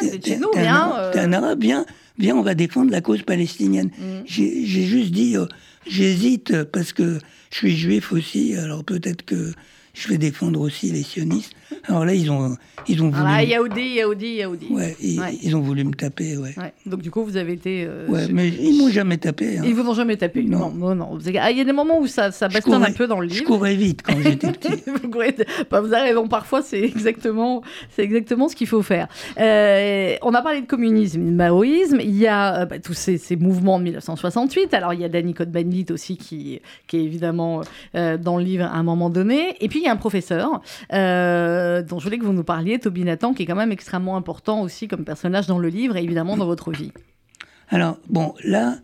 euh. 0.99 1.11
t'es 1.11 1.19
un 1.19 1.33
arabe, 1.33 1.61
viens, 1.61 1.85
viens, 2.17 2.35
on 2.35 2.41
va 2.43 2.55
défendre 2.55 2.91
la 2.91 3.01
cause 3.01 3.23
palestinienne. 3.23 3.89
J'ai 4.25 4.65
j'ai 4.65 4.83
juste 4.85 5.11
dit, 5.11 5.35
euh, 5.35 5.45
j'hésite 5.87 6.63
parce 6.63 6.93
que 6.93 7.19
je 7.51 7.57
suis 7.57 7.75
juif 7.75 8.11
aussi, 8.13 8.55
alors 8.55 8.83
peut-être 8.85 9.23
que 9.25 9.51
je 9.93 10.07
vais 10.09 10.17
défendre 10.17 10.61
aussi 10.61 10.91
les 10.91 11.03
sionistes. 11.03 11.53
Alors 11.87 12.05
là, 12.05 12.13
ils 12.13 12.29
ont, 12.31 12.55
ils 12.87 13.01
ont 13.03 13.09
voulu, 13.09 13.23
Ah, 13.27 13.41
me- 13.41 13.47
Yaoudi, 13.47 13.81
Yaoudi, 13.95 14.27
Yaoudi. 14.35 14.67
ouais, 14.71 14.95
ils, 15.01 15.19
Ouais. 15.19 15.37
ils 15.43 15.55
ont 15.55 15.61
voulu 15.61 15.83
me 15.83 15.93
taper, 15.93 16.37
ouais. 16.37 16.53
Ouais. 16.57 16.73
Donc 16.85 17.01
du 17.01 17.11
coup, 17.11 17.23
vous 17.23 17.37
avez 17.37 17.53
été. 17.53 17.85
euh, 17.87 18.07
Ouais, 18.07 18.27
mais 18.31 18.47
ils 18.49 18.77
m'ont 18.77 18.89
jamais 18.89 19.17
tapé. 19.17 19.57
hein. 19.57 19.63
Ils 19.65 19.73
vous 19.75 19.87
ont 19.89 19.93
jamais 19.93 20.17
tapé. 20.17 20.43
Non, 20.43 20.69
Non. 20.71 20.95
non, 20.95 21.17
ah, 21.41 21.51
Il 21.51 21.57
y 21.57 21.61
a 21.61 21.63
des 21.63 21.73
moments 21.73 21.99
où 21.99 22.07
ça, 22.07 22.31
ça 22.31 22.47
Je 22.49 22.53
bastonne 22.55 22.83
un 22.83 22.91
peu 22.91 23.07
dans 23.07 23.19
le 23.19 23.27
Je 23.29 23.33
livre. 23.35 23.45
courais 23.45 23.75
vite 23.75 24.01
quand 24.01 24.15
j'étais 24.21 24.51
petit. 24.51 24.81
vous, 24.87 25.09
courez- 25.09 25.35
bah, 25.69 25.81
vous 25.81 25.93
avez 25.93 26.09
raison, 26.09 26.27
parfois 26.27 26.61
c'est 26.61 26.81
exactement, 26.81 27.61
c'est 27.91 28.03
exactement 28.03 28.47
ce 28.49 28.55
qu'il 28.55 28.67
faut 28.67 28.81
faire. 28.81 29.07
Euh, 29.39 30.15
on 30.21 30.33
a 30.33 30.41
parlé 30.41 30.61
de 30.61 30.67
communisme, 30.67 31.23
de 31.25 31.31
maoïsme, 31.31 31.99
il 32.01 32.17
y 32.17 32.27
a 32.27 32.61
euh, 32.61 32.65
bah, 32.65 32.79
tous 32.79 32.93
ces, 32.93 33.17
ces 33.17 33.35
mouvements 33.35 33.79
de 33.79 33.83
1968, 33.85 34.73
alors 34.73 34.93
il 34.93 35.01
y 35.01 35.03
a 35.03 35.09
Danny 35.09 35.33
Cohn-Bendit 35.33 35.87
aussi 35.91 36.17
qui, 36.17 36.61
qui 36.87 36.97
est 36.97 37.03
évidemment 37.03 37.61
euh, 37.95 38.17
dans 38.17 38.37
le 38.37 38.43
livre 38.43 38.65
à 38.65 38.75
un 38.75 38.83
moment 38.83 39.09
donné, 39.09 39.55
et 39.61 39.67
puis 39.67 39.79
il 39.79 39.85
y 39.85 39.87
a 39.87 39.91
un 39.91 39.95
professeur 39.97 40.61
euh, 40.93 41.56
dont 41.81 41.99
je 41.99 42.03
voulais 42.03 42.17
que 42.17 42.25
vous 42.25 42.33
nous 42.33 42.43
parliez, 42.43 42.79
Toby 42.79 43.03
Nathan, 43.03 43.33
qui 43.33 43.43
est 43.43 43.45
quand 43.45 43.55
même 43.55 43.71
extrêmement 43.71 44.17
important 44.17 44.61
aussi 44.61 44.87
comme 44.87 45.03
personnage 45.05 45.47
dans 45.47 45.59
le 45.59 45.69
livre 45.69 45.97
et 45.97 46.03
évidemment 46.03 46.37
dans 46.37 46.45
votre 46.45 46.71
vie. 46.71 46.91
Alors, 47.69 47.97
bon, 48.09 48.33
là, 48.43 48.77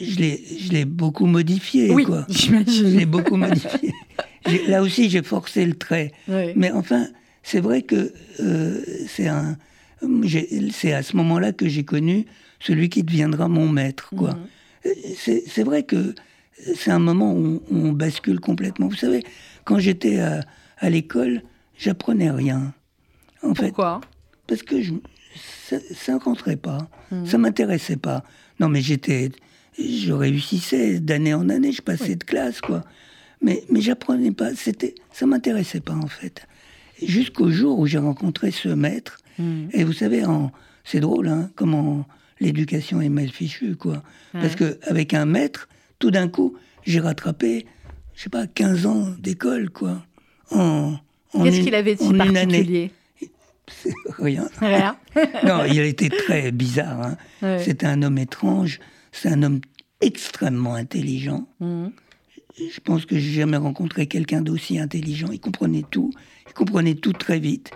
je 0.00 0.70
l'ai 0.72 0.84
beaucoup 0.84 1.26
modifié, 1.26 1.90
oui, 1.92 2.04
quoi. 2.04 2.26
Je 2.28 2.84
l'ai 2.84 3.06
beaucoup 3.06 3.36
modifié. 3.36 3.92
Là 4.68 4.82
aussi, 4.82 5.08
j'ai 5.10 5.22
forcé 5.22 5.64
le 5.64 5.74
trait. 5.74 6.12
Oui. 6.28 6.52
Mais 6.56 6.70
enfin, 6.70 7.06
c'est 7.42 7.60
vrai 7.60 7.82
que 7.82 8.12
euh, 8.40 8.82
c'est 9.06 9.28
un. 9.28 9.56
C'est 10.72 10.92
à 10.92 11.02
ce 11.02 11.14
moment-là 11.16 11.52
que 11.52 11.68
j'ai 11.68 11.84
connu 11.84 12.24
celui 12.58 12.88
qui 12.88 13.02
deviendra 13.02 13.48
mon 13.48 13.68
maître, 13.68 14.10
quoi. 14.16 14.30
Mhm. 14.30 14.46
Euh, 14.86 14.90
C'est 15.46 15.62
vrai 15.62 15.82
que 15.82 16.14
c'est 16.74 16.90
un 16.90 16.98
moment 16.98 17.32
où 17.34 17.62
on, 17.70 17.88
on 17.88 17.92
bascule 17.92 18.40
complètement. 18.40 18.88
Vous 18.88 18.96
savez, 18.96 19.22
quand 19.64 19.78
j'étais 19.78 20.20
à, 20.20 20.40
à 20.78 20.90
l'école, 20.90 21.42
j'apprenais 21.80 22.30
rien. 22.30 22.72
En 23.42 23.54
fait, 23.54 23.66
Pourquoi? 23.68 24.00
parce 24.46 24.62
que 24.62 24.82
je, 24.82 24.92
ça, 25.66 25.76
ça 25.94 26.18
rentrait 26.18 26.56
pas, 26.56 26.88
Mhm. 27.10 27.26
ça 27.26 27.38
m'intéressait 27.38 27.96
pas. 27.96 28.22
Non, 28.60 28.68
mais 28.68 28.82
j'étais, 28.82 29.30
je 29.78 30.12
réussissais 30.12 31.00
d'année 31.00 31.32
en 31.34 31.48
année, 31.48 31.72
je 31.72 31.82
passais 31.82 32.14
de 32.16 32.24
classe, 32.24 32.60
quoi. 32.60 32.82
Mais, 33.42 33.64
mais 33.70 33.80
j'apprenais 33.80 34.32
pas, 34.32 34.54
c'était, 34.54 34.94
ça 35.12 35.24
m'intéressait 35.26 35.80
pas 35.80 35.94
en 35.94 36.06
fait. 36.08 36.46
Jusqu'au 37.02 37.50
jour 37.50 37.78
où 37.78 37.86
j'ai 37.86 37.96
rencontré 37.98 38.50
ce 38.50 38.68
maître. 38.68 39.18
Mhm. 39.38 39.70
Et 39.72 39.84
vous 39.84 39.94
savez, 39.94 40.22
c'est 40.84 41.00
drôle, 41.00 41.28
hein, 41.28 41.50
comment 41.56 42.06
l'éducation 42.40 43.00
est 43.00 43.08
mal 43.08 43.30
fichue, 43.30 43.76
quoi. 43.76 44.02
Parce 44.32 44.54
que 44.56 44.78
avec 44.82 45.14
un 45.14 45.24
maître, 45.24 45.68
tout 45.98 46.10
d'un 46.10 46.28
coup, 46.28 46.54
j'ai 46.84 47.00
rattrapé, 47.00 47.66
je 48.14 48.22
sais 48.24 48.28
pas, 48.30 48.46
15 48.46 48.84
ans 48.86 49.06
d'école, 49.18 49.70
quoi. 49.70 50.04
En 50.50 50.96
Qu'est-ce 51.32 51.60
qu'il 51.60 51.74
avait 51.74 51.94
de 51.94 52.00
si 52.00 52.12
particulier 52.14 52.90
Rien. 54.18 54.48
Rien. 54.60 54.96
Non, 55.44 55.64
il 55.64 55.78
été 55.80 56.08
très 56.08 56.50
bizarre. 56.52 57.00
hein. 57.02 57.16
Ouais. 57.42 57.62
C'était 57.64 57.86
un 57.86 58.02
homme 58.02 58.18
étrange. 58.18 58.80
C'est 59.12 59.28
un 59.28 59.42
homme 59.42 59.60
extrêmement 60.00 60.74
intelligent. 60.74 61.46
Mhm. 61.60 61.92
Je 62.58 62.80
pense 62.80 63.06
que 63.06 63.16
j'ai 63.18 63.30
jamais 63.32 63.56
rencontré 63.56 64.06
quelqu'un 64.06 64.42
d'aussi 64.42 64.78
intelligent. 64.78 65.28
Il 65.32 65.40
comprenait 65.40 65.84
tout. 65.90 66.10
Il 66.48 66.52
comprenait 66.52 66.94
tout 66.94 67.12
très 67.12 67.38
vite. 67.38 67.70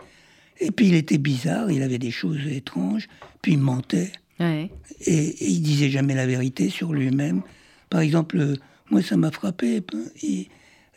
Et 0.61 0.71
puis 0.71 0.89
il 0.89 0.95
était 0.95 1.19
bizarre. 1.19 1.71
Il 1.71 1.83
avait 1.83 1.99
des 1.99 2.11
choses 2.11 2.41
étranges. 2.51 3.09
Puis 3.41 3.53
il 3.53 3.59
mentait. 3.59 4.13
Ouais. 4.41 4.71
Et, 5.07 5.13
et 5.15 5.49
il 5.49 5.61
disait 5.63 5.91
jamais 5.91 6.15
la 6.15 6.27
vérité 6.27 6.69
sur 6.71 6.93
lui-même. 6.93 7.43
Par 7.89 8.01
exemple, 8.01 8.39
euh, 8.39 8.57
moi 8.91 9.01
ça 9.01 9.17
m'a 9.17 9.31
frappé. 9.31 9.81
Il- 10.23 10.41
euh, 10.41 10.45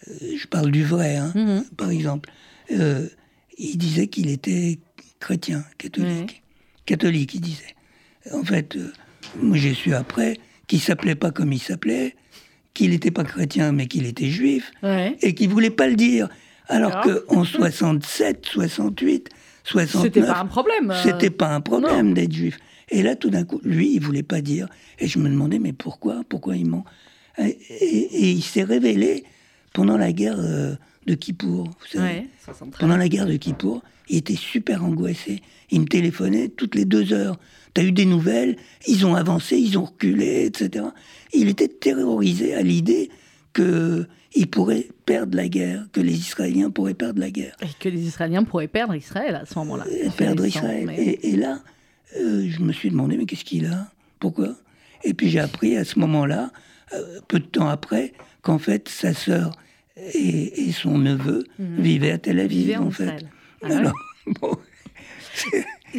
je 0.06 0.48
parle 0.48 0.72
du 0.72 0.84
vrai, 0.84 1.16
hein, 1.18 1.32
Mhm. 1.36 1.64
par 1.78 1.90
exemple, 1.90 2.30
euh, 2.72 3.08
il 3.58 3.78
disait 3.78 4.08
qu'il 4.08 4.30
était 4.30 4.80
chrétien, 5.20 5.64
catholique. 5.78 6.44
Catholique, 6.86 7.34
il 7.36 7.42
disait. 7.42 7.76
En 8.34 8.44
fait, 8.44 8.76
euh, 8.76 8.92
moi 9.42 9.58
j'ai 9.58 9.74
su 9.74 9.94
après 9.94 10.38
qu'il 10.68 10.80
s'appelait 10.82 11.16
pas 11.16 11.32
comme 11.32 11.52
il 11.54 11.60
s'appelait, 11.60 12.16
qu'il 12.74 12.92
n'était 12.92 13.12
pas 13.12 13.24
chrétien 13.24 13.72
mais 13.72 13.88
qu'il 13.88 14.06
était 14.06 14.30
juif, 14.30 14.72
Ouais. 14.84 15.18
et 15.22 15.34
qu'il 15.34 15.50
voulait 15.50 15.70
pas 15.70 15.88
le 15.88 15.96
dire. 15.96 16.30
Alors 16.68 17.02
qu'en 17.02 17.44
67, 17.46 18.46
68, 18.46 19.30
69, 19.64 20.04
C'était 20.04 20.22
pas 20.22 20.40
un 20.40 20.46
problème. 20.46 20.92
euh. 20.92 21.04
c'était 21.04 21.30
pas 21.30 21.54
un 21.56 21.62
problème 21.62 22.14
d'être 22.14 22.34
juif. 22.34 22.58
Et 22.90 23.04
là, 23.04 23.16
tout 23.16 23.30
d'un 23.30 23.44
coup, 23.44 23.60
lui, 23.64 23.94
il 23.96 24.00
voulait 24.02 24.24
pas 24.24 24.40
dire. 24.42 24.68
Et 25.00 25.08
je 25.08 25.20
me 25.20 25.28
demandais, 25.30 25.60
mais 25.60 25.74
pourquoi? 25.74 26.22
Pourquoi 26.30 26.56
il 26.56 26.66
ment? 26.70 26.86
Et, 27.38 27.58
et- 27.70 28.16
et 28.16 28.32
il 28.32 28.42
s'est 28.42 28.64
révélé 28.64 29.24
pendant 29.78 29.96
la 29.98 30.12
guerre 30.12 30.38
euh, 30.40 30.74
de 31.06 31.14
Kippour. 31.14 31.66
Vous 31.66 31.88
savez. 32.00 32.04
Ouais, 32.22 32.28
73. 32.44 32.80
Pendant 32.80 32.98
la 32.98 33.08
guerre 33.08 33.28
de 33.28 33.36
Kippour, 33.38 33.84
il 34.10 34.18
était 34.18 34.36
super 34.36 34.84
angoissé. 34.84 35.42
Il 35.70 35.82
me 35.82 35.86
téléphonait 35.86 36.48
toutes 36.50 36.74
les 36.74 36.86
deux 36.86 37.14
heures. 37.14 37.38
T'as 37.76 37.84
eu 37.84 37.92
des 37.92 38.06
nouvelles? 38.06 38.56
Ils 38.88 39.06
ont 39.06 39.14
avancé, 39.14 39.56
ils 39.58 39.78
ont 39.78 39.86
reculé, 39.86 40.46
etc. 40.46 40.86
Il 41.32 41.48
était 41.48 41.68
terrorisé 41.68 42.56
à 42.56 42.64
l'idée 42.64 43.12
que 43.54 44.08
il 44.34 44.48
pourrait 44.48 44.88
perdre 45.06 45.36
la 45.38 45.48
guerre, 45.48 45.86
que 45.94 46.02
les 46.02 46.14
Israéliens 46.18 46.72
pourraient 46.72 46.94
perdre 46.96 47.20
la 47.20 47.30
guerre. 47.30 47.56
Et 47.62 47.68
que 47.80 47.90
les 47.90 48.02
Israéliens 48.02 48.44
pourraient 48.44 48.68
perdre 48.68 48.96
Israël 48.96 49.36
à 49.36 49.46
ce 49.46 49.54
moment-là. 49.60 49.86
C'est 49.90 50.16
perdre 50.16 50.44
Israël. 50.46 50.86
mais- 50.88 50.98
Et, 51.02 51.30
et 51.34 51.36
là, 51.36 51.60
euh, 52.20 52.48
je 52.50 52.60
me 52.62 52.74
suis 52.74 52.90
demandé, 52.90 53.16
mais 53.18 53.26
qu'est-ce 53.26 53.46
qu'il 53.46 53.68
a? 53.68 53.92
Pourquoi? 54.20 54.56
Et 55.04 55.14
puis 55.14 55.30
j'ai 55.30 55.40
appris 55.40 55.78
à 55.78 55.86
ce 55.86 56.00
moment-là, 56.00 56.52
euh, 56.94 57.20
peu 57.28 57.40
de 57.40 57.46
temps 57.46 57.68
après, 57.68 58.14
qu'en 58.42 58.58
fait, 58.60 58.90
sa 58.90 59.14
sœur 59.14 59.52
et, 60.14 60.68
et 60.68 60.72
son 60.72 60.98
neveu 60.98 61.44
vivaient 61.60 62.12
à 62.12 62.18
Tel 62.18 62.40
Aviv. 62.40 62.60
Vivaient 62.68 62.78
en 62.78 62.88
en 62.88 62.92
fait. 62.92 63.26
Ah. 63.64 63.78
Alors, 63.78 63.94
bon, 64.42 64.56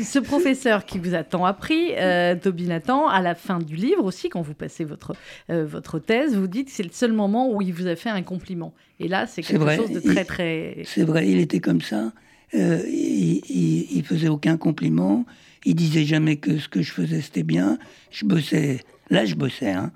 Ce 0.02 0.18
professeur 0.18 0.84
qui 0.84 0.98
vous 0.98 1.14
a 1.14 1.24
tant 1.24 1.44
appris, 1.44 1.94
euh, 1.96 2.34
Toby 2.36 2.64
Nathan, 2.66 3.08
à 3.08 3.22
la 3.22 3.34
fin 3.34 3.58
du 3.58 3.74
livre 3.76 4.04
aussi, 4.04 4.28
quand 4.28 4.42
vous 4.42 4.54
passez 4.54 4.84
votre, 4.84 5.14
euh, 5.50 5.64
votre 5.66 5.98
thèse, 5.98 6.36
vous 6.36 6.46
dites 6.46 6.66
que 6.66 6.72
c'est 6.72 6.82
le 6.82 6.90
seul 6.92 7.12
moment 7.12 7.52
où 7.52 7.62
il 7.62 7.72
vous 7.72 7.86
a 7.86 7.96
fait 7.96 8.10
un 8.10 8.22
compliment. 8.22 8.74
Et 9.00 9.08
là, 9.08 9.26
c'est 9.26 9.42
quelque 9.42 9.60
vrai. 9.62 9.76
chose 9.76 9.90
de 9.90 10.00
Il- 10.04 10.12
très, 10.14 10.24
très... 10.24 10.82
c'est 10.84 11.04
vrai, 11.04 11.28
il 11.28 11.38
était 11.38 11.60
comme 11.60 11.80
ça. 11.80 12.12
Euh, 12.54 12.80
il, 12.88 13.40
il, 13.48 13.86
il 13.96 14.04
faisait 14.04 14.28
aucun 14.28 14.56
compliment. 14.56 15.24
Il 15.64 15.74
disait 15.74 16.04
jamais 16.04 16.36
que 16.36 16.58
ce 16.58 16.68
que 16.68 16.82
je 16.82 16.92
faisais 16.92 17.20
c'était 17.20 17.42
bien. 17.42 17.78
Je 18.10 18.24
bossais. 18.24 18.80
Là, 19.10 19.24
je 19.24 19.34
bossais. 19.34 19.70
Hein. 19.70 19.90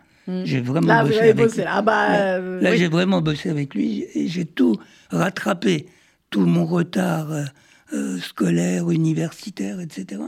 J'ai 0.45 0.61
vraiment 0.61 0.87
Là, 0.89 1.05
bossé 1.05 1.19
avec 1.19 1.37
bossé. 1.37 1.57
lui. 1.63 1.65
Ah 1.69 1.83
bah, 1.83 2.09
Là, 2.09 2.35
euh, 2.37 2.61
là, 2.61 2.71
oui. 2.71 2.79
j'ai 2.79 2.89
vraiment 2.89 3.21
bossé 3.21 3.49
avec 3.51 3.75
lui 3.75 4.05
et 4.15 4.29
j'ai 4.29 4.45
tout 4.45 4.77
rattrapé, 5.11 5.87
tout 6.31 6.47
mon 6.47 6.65
retard 6.65 7.33
euh, 7.33 7.45
euh, 7.93 8.19
scolaire, 8.21 8.91
universitaire, 8.91 9.81
etc. 9.81 10.23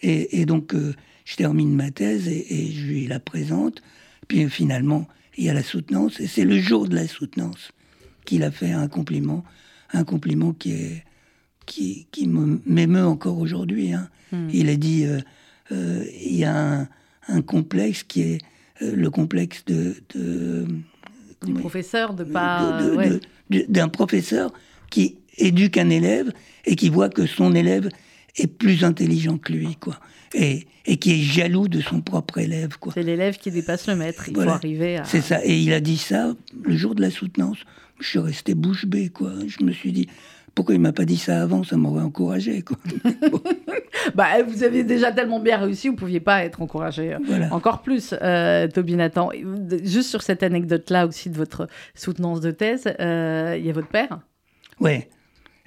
Et, 0.00 0.40
et 0.40 0.46
donc, 0.46 0.74
euh, 0.74 0.94
je 1.24 1.36
termine 1.36 1.74
ma 1.74 1.90
thèse 1.90 2.28
et, 2.28 2.46
et 2.54 2.72
je 2.72 2.86
lui 2.86 3.06
la 3.06 3.18
présente. 3.20 3.82
Puis 4.28 4.48
finalement, 4.48 5.08
il 5.36 5.44
y 5.44 5.50
a 5.50 5.54
la 5.54 5.62
soutenance 5.62 6.20
et 6.20 6.26
c'est 6.28 6.44
le 6.44 6.58
jour 6.58 6.88
de 6.88 6.94
la 6.94 7.08
soutenance 7.08 7.72
qu'il 8.24 8.44
a 8.44 8.50
fait 8.50 8.70
un 8.72 8.86
compliment, 8.88 9.44
un 9.92 10.04
compliment 10.04 10.52
qui 10.52 10.72
est 10.72 11.04
qui, 11.66 12.06
qui 12.12 12.26
me- 12.28 12.60
m'émeut 12.66 13.04
encore 13.04 13.38
aujourd'hui. 13.38 13.92
hein. 13.92 14.08
Hmm. 14.32 14.48
Il 14.52 14.68
a 14.68 14.76
dit 14.76 15.06
il 15.70 16.36
y 16.36 16.44
a 16.44 16.80
un, 16.80 16.88
un 17.28 17.42
complexe 17.42 18.02
qui 18.02 18.22
est 18.22 18.38
le 18.94 19.10
complexe 19.10 19.64
de, 19.66 19.94
de 20.14 20.66
du 21.44 21.54
professeur 21.54 22.14
de 22.14 22.24
pas... 22.24 22.80
ouais. 22.96 23.20
d'un 23.68 23.88
professeur 23.88 24.52
qui 24.90 25.16
éduque 25.38 25.76
un 25.76 25.90
élève 25.90 26.32
et 26.64 26.76
qui 26.76 26.88
voit 26.88 27.08
que 27.08 27.26
son 27.26 27.54
élève 27.54 27.88
est 28.36 28.46
plus 28.46 28.84
intelligent 28.84 29.38
que 29.38 29.52
lui, 29.52 29.76
quoi. 29.76 29.98
Et, 30.34 30.66
et 30.86 30.96
qui 30.96 31.12
est 31.12 31.22
jaloux 31.22 31.68
de 31.68 31.80
son 31.80 32.00
propre 32.00 32.38
élève, 32.38 32.78
quoi. 32.78 32.92
C'est 32.94 33.02
l'élève 33.02 33.36
qui 33.36 33.50
dépasse 33.50 33.86
le 33.88 33.96
maître. 33.96 34.24
Il 34.28 34.34
Voilà. 34.34 34.52
faut 34.52 34.56
arriver 34.58 34.96
à... 34.98 35.04
C'est 35.04 35.20
ça. 35.20 35.44
Et 35.44 35.58
il 35.58 35.72
a 35.72 35.80
dit 35.80 35.98
ça 35.98 36.34
le 36.62 36.76
jour 36.76 36.94
de 36.94 37.00
la 37.02 37.10
soutenance. 37.10 37.58
Je 38.00 38.08
suis 38.08 38.18
resté 38.18 38.54
bouche 38.54 38.86
bée, 38.86 39.10
quoi. 39.10 39.32
Je 39.46 39.64
me 39.64 39.72
suis 39.72 39.92
dit, 39.92 40.08
pourquoi 40.54 40.74
il 40.74 40.80
m'a 40.80 40.92
pas 40.92 41.04
dit 41.04 41.16
ça 41.16 41.42
avant? 41.42 41.64
Ça 41.64 41.76
m'aurait 41.76 42.02
encouragé, 42.02 42.62
quoi. 42.62 42.76
Bah, 44.16 44.42
vous 44.42 44.64
aviez 44.64 44.82
déjà 44.82 45.12
tellement 45.12 45.38
bien 45.38 45.58
réussi, 45.58 45.88
vous 45.88 45.94
pouviez 45.94 46.18
pas 46.18 46.44
être 46.44 46.60
encouragé 46.60 47.14
euh, 47.14 47.18
Voilà. 47.24 47.54
encore 47.54 47.82
plus, 47.82 48.12
euh, 48.20 48.66
Toby 48.66 48.96
Nathan. 48.96 49.30
Juste 49.84 50.08
sur 50.10 50.22
cette 50.22 50.42
anecdote-là 50.42 51.06
aussi 51.06 51.30
de 51.30 51.36
votre 51.36 51.68
soutenance 51.94 52.40
de 52.40 52.50
thèse, 52.50 52.92
euh, 52.98 53.54
il 53.56 53.64
y 53.64 53.70
a 53.70 53.72
votre 53.72 53.86
père? 53.88 54.18
Ouais. 54.80 55.08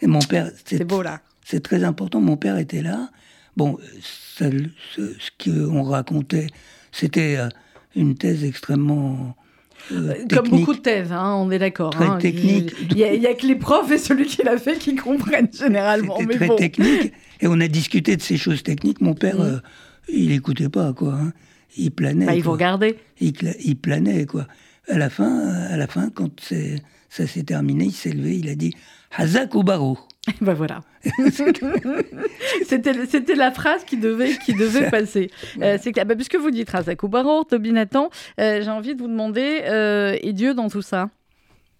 Et 0.01 0.07
mon 0.07 0.19
père, 0.19 0.51
C'est 0.65 0.83
beau 0.83 1.01
là. 1.01 1.21
C'est 1.45 1.63
très 1.63 1.83
important. 1.85 2.19
Mon 2.19 2.35
père 2.35 2.57
était 2.57 2.81
là. 2.81 3.09
Bon, 3.55 3.77
ça, 4.37 4.47
ce, 4.95 5.13
ce 5.17 5.31
qu'on 5.69 5.83
racontait, 5.83 6.47
c'était 6.91 7.37
euh, 7.37 7.47
une 7.95 8.15
thèse 8.15 8.43
extrêmement 8.43 9.35
euh, 9.91 10.13
Comme 10.29 10.49
beaucoup 10.49 10.73
de 10.73 10.79
thèses, 10.79 11.11
hein, 11.11 11.35
on 11.37 11.51
est 11.51 11.59
d'accord. 11.59 11.91
Très 11.91 12.05
hein. 12.05 12.17
technique. 12.17 12.73
Il 12.91 12.97
y, 12.97 13.03
a- 13.03 13.29
a 13.29 13.33
que 13.33 13.45
les 13.45 13.55
profs 13.55 13.91
et 13.91 13.97
celui 13.97 14.25
qui 14.25 14.43
l'a 14.43 14.57
fait 14.57 14.77
qui 14.77 14.95
comprennent 14.95 15.49
généralement. 15.51 16.17
Mais 16.27 16.35
très 16.35 16.47
bon. 16.47 16.55
technique. 16.55 17.13
Et 17.41 17.47
on 17.47 17.59
a 17.59 17.67
discuté 17.67 18.15
de 18.15 18.21
ces 18.21 18.37
choses 18.37 18.63
techniques. 18.63 19.01
Mon 19.01 19.13
père, 19.13 19.39
euh, 19.41 19.57
il 20.07 20.31
écoutait 20.31 20.69
pas, 20.69 20.93
quoi. 20.93 21.13
hein. 21.13 21.33
Il 21.77 21.91
planait. 21.91 22.25
Bah, 22.25 22.35
il 22.35 22.43
quoi. 22.43 22.53
regarder. 22.53 22.97
il, 23.19 23.75
planait, 23.75 24.25
quoi. 24.25 24.47
À 24.87 24.97
la 24.97 25.09
fin, 25.09 25.47
à 25.49 25.75
la 25.77 25.87
fin 25.87 26.09
quand 26.09 26.29
c'est- 26.41 26.81
ça 27.09 27.27
s'est 27.27 27.43
terminé, 27.43 27.85
il 27.85 27.91
s'est 27.91 28.11
levé, 28.11 28.37
il 28.37 28.49
a 28.49 28.55
dit 28.55 28.73
Hazak 29.17 29.55
ou 29.55 29.63
Barou. 29.63 29.97
Ben 30.41 30.53
voilà. 30.53 30.81
c'était, 32.65 33.35
la 33.35 33.51
phrase 33.51 33.83
qui 33.85 33.97
devait, 33.97 34.31
qui 34.45 34.53
devait 34.53 34.89
passer. 34.91 35.29
Euh, 35.61 35.77
c'est 35.81 35.91
clair. 35.91 36.05
Bah, 36.05 36.15
puisque 36.15 36.35
vous 36.35 36.51
dites 36.51 36.69
Razak 36.69 37.05
Baror, 37.05 37.45
Toby 37.45 37.71
Nathan, 37.71 38.09
euh, 38.39 38.61
j'ai 38.63 38.69
envie 38.71 38.95
de 38.95 39.01
vous 39.01 39.07
demander, 39.07 39.61
euh, 39.65 40.17
et 40.21 40.33
Dieu 40.33 40.53
dans 40.53 40.69
tout 40.69 40.81
ça? 40.81 41.09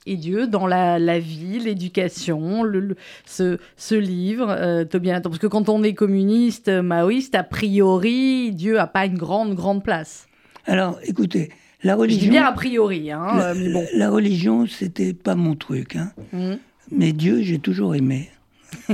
Et 0.07 0.17
Dieu 0.17 0.45
dans 0.45 0.67
la, 0.67 0.99
la 0.99 1.17
vie, 1.17 1.57
l'éducation, 1.59 2.61
le, 2.61 2.79
le- 2.79 2.95
ce, 3.25 3.57
ce 3.75 3.95
livre, 3.95 4.47
euh, 4.51 4.85
Toby 4.85 5.07
Nathan? 5.09 5.29
Parce 5.31 5.39
que 5.39 5.47
quand 5.47 5.67
on 5.69 5.81
est 5.81 5.95
communiste, 5.95 6.67
euh, 6.67 6.83
maoïste, 6.83 7.33
a 7.33 7.43
priori, 7.43 8.51
Dieu 8.51 8.75
n'a 8.75 8.85
pas 8.87 9.05
une 9.07 9.17
grande, 9.17 9.55
grande 9.55 9.83
place. 9.83 10.27
Alors, 10.67 10.99
écoutez, 11.03 11.49
la 11.83 11.93
Je 11.93 11.97
religion. 11.99 12.21
dis 12.21 12.29
bien 12.29 12.45
a 12.45 12.51
priori, 12.51 13.11
hein, 13.11 13.25
la, 13.35 13.53
mais 13.55 13.69
bon. 13.73 13.85
la- 13.95 14.11
religion, 14.11 14.67
c'était 14.67 15.13
pas 15.13 15.33
mon 15.33 15.55
truc. 15.55 15.95
hein. 15.95 16.11
Mhm. 16.33 16.59
Mais 16.91 17.11
Dieu, 17.13 17.41
j'ai 17.41 17.57
toujours 17.57 17.95
aimé. 17.95 18.29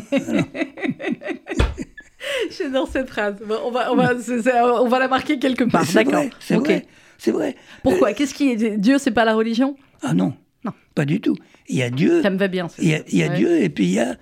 J'adore 2.58 2.88
cette 2.88 3.10
phrase. 3.10 3.36
On 3.64 3.72
va, 3.72 3.92
on 3.92 3.96
va, 3.96 4.14
on 4.82 4.88
va 4.88 5.00
la 5.00 5.08
marquer 5.08 5.40
quelque 5.40 5.64
part. 5.64 5.86
C'est 5.86 5.96
D'accord. 6.04 6.14
vrai, 6.14 6.30
c'est 6.40 6.56
vrai. 6.56 6.86
C'est 7.18 7.32
vrai. 7.32 7.56
Pourquoi? 7.84 8.14
Qu'est-ce 8.14 8.34
qui 8.34 8.50
est 8.52 8.78
Dieu 8.78 8.98
C'est 8.98 9.12
pas 9.12 9.26
la 9.26 9.36
religion? 9.36 9.76
Ah 10.02 10.14
non, 10.14 10.34
Non. 10.66 10.72
pas 10.96 11.06
du 11.06 11.22
tout. 11.22 11.36
Il 11.68 11.76
y 11.78 11.84
a 11.84 11.90
Dieu, 11.90 12.22
Ça 12.22 12.30
me 12.32 12.38
va 12.38 12.48
bien. 12.48 12.68
il 12.80 12.90
y 12.90 12.94
a, 12.96 13.00
il 13.08 13.18
y 13.18 13.24
a 13.24 13.28
Ouais. 13.30 13.36
Dieu, 13.38 13.62
et 13.62 13.70
puis 13.70 13.86
il 13.86 13.92
y 13.92 14.00
a 14.00 14.16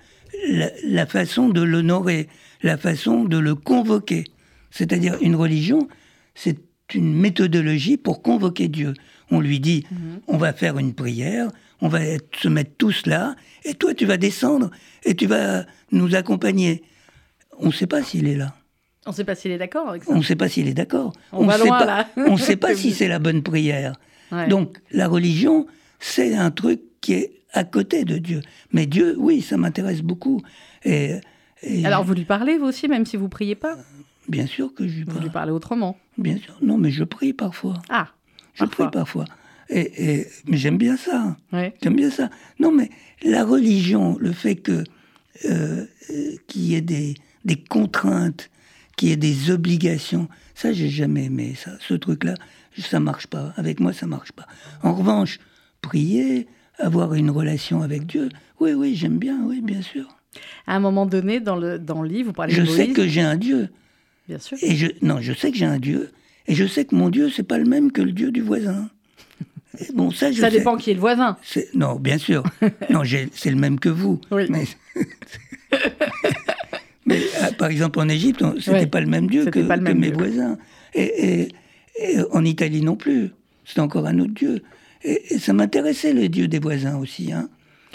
la, 0.48 0.70
la 0.84 1.06
façon 1.06 1.48
de 1.48 1.62
l'honorer, 1.62 2.28
la 2.62 2.76
façon 2.76 3.24
de 3.24 3.38
le 3.38 3.54
convoquer. 3.54 4.24
C'est-à-dire 4.70 5.16
une 5.22 5.34
religion, 5.34 5.88
c'est 6.34 6.58
une 6.94 7.14
méthodologie 7.14 7.96
pour 7.96 8.20
convoquer 8.22 8.68
Dieu. 8.68 8.92
On 9.30 9.40
lui 9.40 9.60
dit, 9.60 9.86
Mhm. 9.90 10.20
on 10.28 10.36
va 10.36 10.52
faire 10.52 10.78
une 10.78 10.92
prière, 10.94 11.48
on 11.82 11.88
va 11.88 12.00
se 12.40 12.48
mettre 12.48 12.72
tous 12.78 13.06
là, 13.06 13.34
et 13.64 13.74
toi 13.74 13.94
tu 13.94 14.06
vas 14.06 14.16
descendre 14.16 14.70
et 15.04 15.14
tu 15.14 15.26
vas 15.26 15.64
nous 15.92 16.14
accompagner. 16.14 16.82
On 17.58 17.66
ne 17.68 17.72
sait 17.72 17.86
pas 17.86 18.02
s'il 18.02 18.26
est 18.26 18.36
là. 18.36 18.54
On 19.06 19.10
ne 19.10 19.14
sait 19.14 19.24
pas 19.24 19.34
s'il 19.34 19.50
est 19.50 19.58
d'accord 19.58 19.88
avec 19.88 20.04
ça. 20.04 20.12
On 20.12 20.18
ne 20.18 20.22
sait 20.22 20.36
pas 20.36 20.48
s'il 20.48 20.68
est 20.68 20.74
d'accord. 20.74 21.12
On 21.32 21.44
va 21.46 21.56
sait 21.58 21.64
ne 22.32 22.36
sait 22.38 22.56
pas 22.56 22.74
si 22.74 22.92
c'est 22.92 23.08
la 23.08 23.18
bonne 23.18 23.42
prière. 23.42 23.94
Ouais. 24.30 24.48
Donc 24.48 24.78
la 24.90 25.08
religion, 25.08 25.66
c'est 25.98 26.34
un 26.34 26.50
truc 26.50 26.80
qui 27.00 27.14
est 27.14 27.32
à 27.52 27.64
côté 27.64 28.04
de 28.04 28.18
Dieu. 28.18 28.40
Mais 28.72 28.86
Dieu, 28.86 29.16
oui, 29.18 29.40
ça 29.42 29.56
m'intéresse 29.56 30.02
beaucoup. 30.02 30.42
Et, 30.84 31.14
et 31.62 31.84
Alors 31.84 32.04
vous 32.04 32.14
lui 32.14 32.24
parlez 32.24 32.58
vous 32.58 32.66
aussi, 32.66 32.88
même 32.88 33.06
si 33.06 33.16
vous 33.16 33.28
priez 33.28 33.54
pas 33.54 33.76
bien 34.28 34.46
sûr 34.46 34.72
que 34.74 34.86
je 34.86 34.94
lui 34.98 35.02
Vous 35.04 35.10
parle. 35.12 35.22
lui 35.24 35.30
parlez 35.30 35.50
autrement. 35.52 35.98
Bien 36.16 36.36
sûr. 36.38 36.56
Non, 36.62 36.78
mais 36.78 36.90
je 36.92 37.02
prie 37.02 37.32
parfois. 37.32 37.74
Ah. 37.88 38.08
Je 38.54 38.64
Parfois. 38.64 38.86
prie 38.86 38.98
parfois. 38.98 39.24
Et, 39.70 40.20
et- 40.20 40.26
mais 40.46 40.56
j'aime 40.56 40.76
bien 40.78 40.96
ça. 40.96 41.36
Ouais. 41.52 41.72
J'aime 41.82 41.94
bien 41.96 42.10
ça. 42.10 42.28
Non, 42.58 42.72
mais 42.72 42.90
la 43.22 43.44
religion, 43.44 44.16
le 44.20 44.32
fait 44.32 44.56
que 44.56 44.84
euh, 45.48 45.84
qu'il 46.48 46.62
y 46.62 46.74
ait 46.74 46.80
des, 46.80 47.14
des 47.44 47.56
contraintes, 47.56 48.50
qu'il 48.96 49.08
y 49.08 49.12
ait 49.12 49.16
des 49.16 49.50
obligations, 49.50 50.28
ça, 50.54 50.72
j'ai 50.72 50.88
jamais 50.90 51.24
aimé 51.26 51.54
ça. 51.56 51.70
Ce 51.80 51.94
truc-là, 51.94 52.34
ça 52.78 53.00
marche 53.00 53.26
pas. 53.28 53.52
Avec 53.56 53.80
moi, 53.80 53.92
ça 53.92 54.06
marche 54.06 54.32
pas. 54.32 54.46
En 54.82 54.92
revanche, 54.94 55.38
prier, 55.82 56.46
avoir 56.78 57.14
une 57.14 57.30
relation 57.30 57.80
avec 57.82 58.06
Dieu, 58.06 58.28
oui, 58.58 58.72
oui, 58.72 58.94
j'aime 58.96 59.18
bien, 59.18 59.40
oui, 59.44 59.60
bien 59.62 59.82
sûr. 59.82 60.06
À 60.66 60.76
un 60.76 60.80
moment 60.80 61.06
donné, 61.06 61.40
dans 61.40 61.56
le, 61.56 61.78
dans 61.78 62.02
le 62.02 62.08
livre, 62.08 62.28
vous 62.28 62.32
parlez 62.32 62.52
Je 62.54 62.62
de 62.62 62.66
sais 62.66 62.84
Moïse. 62.84 62.96
que 62.96 63.06
j'ai 63.08 63.20
un 63.22 63.36
Dieu. 63.36 63.68
Bien 64.28 64.38
sûr. 64.38 64.58
Et 64.62 64.76
je, 64.76 64.86
non, 65.02 65.20
je 65.20 65.32
sais 65.32 65.50
que 65.50 65.56
j'ai 65.56 65.64
un 65.64 65.78
Dieu. 65.78 66.10
Et 66.46 66.54
je 66.54 66.66
sais 66.66 66.84
que 66.84 66.94
mon 66.94 67.08
Dieu, 67.08 67.30
c'est 67.30 67.42
pas 67.42 67.58
le 67.58 67.64
même 67.64 67.90
que 67.92 68.02
le 68.02 68.12
Dieu 68.12 68.30
du 68.30 68.40
voisin. 68.42 68.90
Bon, 69.94 70.10
ça, 70.10 70.32
je 70.32 70.40
Ça 70.40 70.50
sais. 70.50 70.58
dépend 70.58 70.76
qui 70.76 70.90
est 70.90 70.94
le 70.94 71.00
voisin. 71.00 71.36
Non, 71.74 71.94
bien 71.96 72.18
sûr. 72.18 72.42
non, 72.90 73.02
c'est 73.32 73.50
le 73.50 73.56
même 73.56 73.78
que 73.78 73.88
vous. 73.88 74.20
Oui. 74.30 74.46
Mais, 74.50 74.64
mais, 77.06 77.20
ah, 77.42 77.50
par 77.52 77.68
exemple, 77.70 77.98
en 78.00 78.08
Égypte, 78.08 78.42
on- 78.42 78.54
c'était 78.58 78.70
Ouais. 78.72 78.86
pas 78.86 79.00
le 79.00 79.06
même 79.06 79.28
Dieu 79.28 79.40
que, 79.46 79.52
C'était 79.60 79.66
pas 79.68 79.76
le 79.76 79.82
que 79.82 79.88
même 79.88 79.98
mes 80.00 80.08
Dieu. 80.10 80.16
voisins. 80.16 80.58
Et, 80.94 81.42
et- 81.42 81.48
et 82.02 82.16
en 82.32 82.44
Italie 82.44 82.82
non 82.82 82.96
plus. 82.96 83.30
C'était 83.64 83.80
encore 83.80 84.06
un 84.06 84.18
autre 84.18 84.32
Dieu. 84.34 84.62
Et, 85.04 85.34
et 85.34 85.38
ça 85.38 85.52
m'intéressait, 85.52 86.12
le 86.12 86.28
Dieu 86.28 86.48
des 86.48 86.58
voisins 86.58 86.96
aussi. 86.98 87.32
hein. 87.32 87.48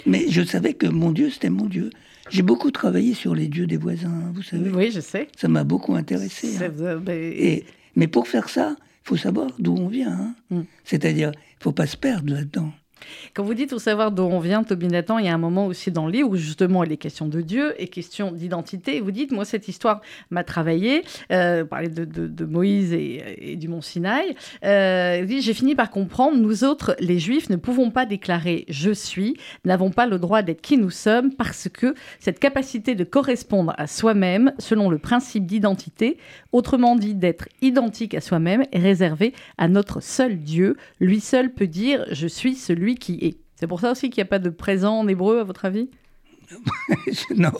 Mais 0.06 0.26
je 0.28 0.42
savais 0.42 0.74
que 0.74 0.86
mon 0.86 1.10
Dieu, 1.10 1.30
c'était 1.30 1.50
mon 1.50 1.66
Dieu. 1.66 1.90
J'ai 2.30 2.42
beaucoup 2.42 2.70
travaillé 2.72 3.14
sur 3.14 3.34
les 3.36 3.46
dieux 3.46 3.66
des 3.68 3.76
voisins, 3.76 4.08
hein, 4.10 4.32
vous 4.34 4.42
savez. 4.42 4.68
Oui, 4.70 4.90
je 4.92 4.98
sais. 5.00 5.28
Ça 5.36 5.46
m'a 5.46 5.62
beaucoup 5.62 5.94
intéressé. 5.94 6.48
hein. 6.56 6.58
C'est- 6.58 6.82
euh, 6.82 6.98
ben, 6.98 7.16
Et, 7.16 7.64
mais 7.94 8.08
pour 8.08 8.26
faire 8.26 8.48
ça, 8.48 8.74
il 8.78 9.08
faut 9.08 9.16
savoir 9.16 9.48
d'où 9.60 9.76
on 9.76 9.86
vient. 9.88 10.10
hein. 10.12 10.34
Mm. 10.50 10.60
C'est-à-dire, 10.84 11.30
il 11.58 11.62
faut 11.62 11.72
pas 11.72 11.86
se 11.86 11.96
perdre 11.96 12.32
là-dedans. 12.32 12.72
Quand 13.34 13.44
vous 13.44 13.54
dites 13.54 13.70
tout 13.70 13.78
savoir 13.78 14.12
d'où 14.12 14.22
on 14.22 14.40
vient, 14.40 14.64
Toby 14.64 14.88
Nathan, 14.88 15.18
il 15.18 15.26
y 15.26 15.28
a 15.28 15.34
un 15.34 15.38
moment 15.38 15.66
aussi 15.66 15.90
dans 15.90 16.06
le 16.06 16.12
livre 16.12 16.30
où 16.30 16.36
justement 16.36 16.84
il 16.84 16.92
est 16.92 16.96
question 16.96 17.28
de 17.28 17.40
Dieu 17.40 17.74
et 17.78 17.88
question 17.88 18.32
d'identité. 18.32 19.00
Vous 19.00 19.10
dites, 19.10 19.32
moi 19.32 19.44
cette 19.44 19.68
histoire 19.68 20.00
m'a 20.30 20.44
travaillé, 20.44 21.04
euh, 21.32 21.62
vous 21.62 21.68
parlez 21.68 21.88
de, 21.88 22.44
Moïse 22.44 22.92
et, 22.92 23.56
du 23.56 23.68
mont 23.68 23.80
Sinaï. 23.80 24.34
Euh, 24.64 25.26
j'ai 25.28 25.54
fini 25.54 25.74
par 25.74 25.90
comprendre, 25.90 26.38
nous 26.38 26.64
autres, 26.64 26.96
les 26.98 27.18
Juifs, 27.18 27.50
ne 27.50 27.56
pouvons 27.56 27.90
pas 27.90 28.06
déclarer 28.06 28.64
je 28.68 28.90
suis, 28.90 29.36
n'avons 29.64 29.90
pas 29.90 30.06
le 30.06 30.18
droit 30.18 30.42
d'être 30.42 30.60
qui 30.60 30.78
nous 30.78 30.90
sommes 30.90 31.32
parce 31.32 31.68
que 31.68 31.94
cette 32.18 32.38
capacité 32.38 32.94
de 32.94 33.04
correspondre 33.04 33.74
à 33.78 33.86
soi-même 33.86 34.52
selon 34.58 34.90
le 34.90 34.98
principe 34.98 35.46
d'identité, 35.46 36.18
autrement 36.52 36.96
dit 36.96 37.14
d'être 37.14 37.48
identique 37.62 38.14
à 38.14 38.20
soi-même, 38.20 38.64
est 38.72 38.78
réservée 38.78 39.32
à 39.58 39.68
notre 39.68 40.02
seul 40.02 40.38
Dieu. 40.38 40.76
Lui 41.00 41.20
seul 41.20 41.52
peut 41.52 41.66
dire 41.66 42.04
je 42.10 42.26
suis 42.26 42.54
celui 42.54 42.95
qui 42.96 43.14
est. 43.22 43.36
C'est 43.58 43.66
pour 43.66 43.80
ça 43.80 43.92
aussi 43.92 44.10
qu'il 44.10 44.20
n'y 44.22 44.26
a 44.26 44.30
pas 44.30 44.38
de 44.38 44.50
présent 44.50 44.98
en 45.00 45.08
hébreu, 45.08 45.40
à 45.40 45.44
votre 45.44 45.64
avis? 45.64 45.88
Non, 47.36 47.50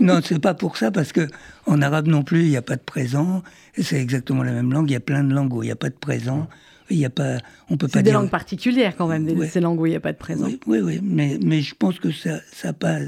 non, 0.00 0.20
c'est 0.22 0.38
pas 0.38 0.54
pour 0.54 0.76
ça, 0.76 0.90
parce 0.90 1.12
que 1.12 1.26
en 1.66 1.82
arabe 1.82 2.06
non 2.06 2.22
plus, 2.22 2.42
il 2.44 2.50
n'y 2.50 2.56
a 2.56 2.62
pas 2.62 2.76
de 2.76 2.82
présent. 2.82 3.42
C'est 3.76 4.00
exactement 4.00 4.42
la 4.42 4.52
même 4.52 4.72
langue. 4.72 4.90
Il 4.90 4.92
y 4.92 4.96
a 4.96 5.00
plein 5.00 5.24
de 5.24 5.32
langues 5.34 5.52
où 5.52 5.62
il 5.62 5.66
n'y 5.66 5.72
a 5.72 5.76
pas 5.76 5.88
de 5.90 5.94
présent. 5.96 6.48
Il 6.90 6.96
y 6.98 7.04
a 7.04 7.10
pas, 7.10 7.38
on 7.68 7.76
peut 7.76 7.86
pas 7.88 7.98
C'est 7.98 8.02
des 8.04 8.10
dire. 8.10 8.20
langues 8.20 8.30
particulières 8.30 8.96
quand 8.96 9.08
même, 9.08 9.26
Ouais. 9.28 9.48
ces 9.48 9.60
langues 9.60 9.80
où 9.80 9.86
il 9.86 9.90
n'y 9.90 9.96
a 9.96 10.00
pas 10.00 10.12
de 10.12 10.18
présent. 10.18 10.46
Oui, 10.46 10.58
oui, 10.66 10.78
oui, 10.80 11.00
mais, 11.02 11.38
mais 11.44 11.60
je 11.60 11.74
pense 11.74 11.98
que 11.98 12.10
ça, 12.10 12.38
ça 12.52 12.72
pas, 12.72 12.98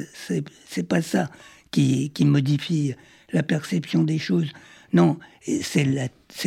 c'est, 0.67 0.83
pas 0.87 1.01
ça 1.01 1.31
qui, 1.71 2.11
qui 2.11 2.25
modifie 2.27 2.95
la 3.33 3.43
perception 3.43 4.03
des 4.05 4.19
choses. 4.19 4.53
Non, 4.93 5.19
c'est, 5.63 5.85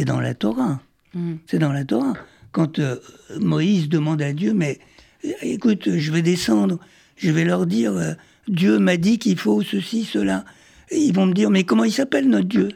dans 0.06 0.20
la 0.20 0.34
Torah. 0.36 0.82
Mm. 1.14 1.34
C'est 1.48 1.60
dans 1.60 1.72
la 1.74 1.86
Torah. 1.86 2.14
Quand 2.52 2.78
euh, 2.78 2.98
Moïse 3.40 3.90
demande 3.90 4.22
à 4.22 4.32
Dieu, 4.34 4.54
mais 4.54 4.78
écoute, 5.42 5.98
je 5.98 6.12
vais 6.12 6.22
descendre, 6.22 6.80
je 7.16 7.32
vais 7.32 7.46
leur 7.46 7.66
dire, 7.66 7.94
euh, 7.94 8.14
Dieu 8.48 8.80
m'a 8.80 8.98
dit 8.98 9.20
qu'il 9.20 9.38
faut 9.38 9.62
ceci, 9.62 10.04
cela. 10.04 10.46
Et 10.90 11.00
ils 11.00 11.14
vont 11.14 11.26
me 11.26 11.34
dire, 11.34 11.50
mais 11.50 11.64
comment 11.64 11.86
il 11.86 11.92
s'appelle 11.92 12.28
notre 12.28 12.48
Dieu? 12.48 12.70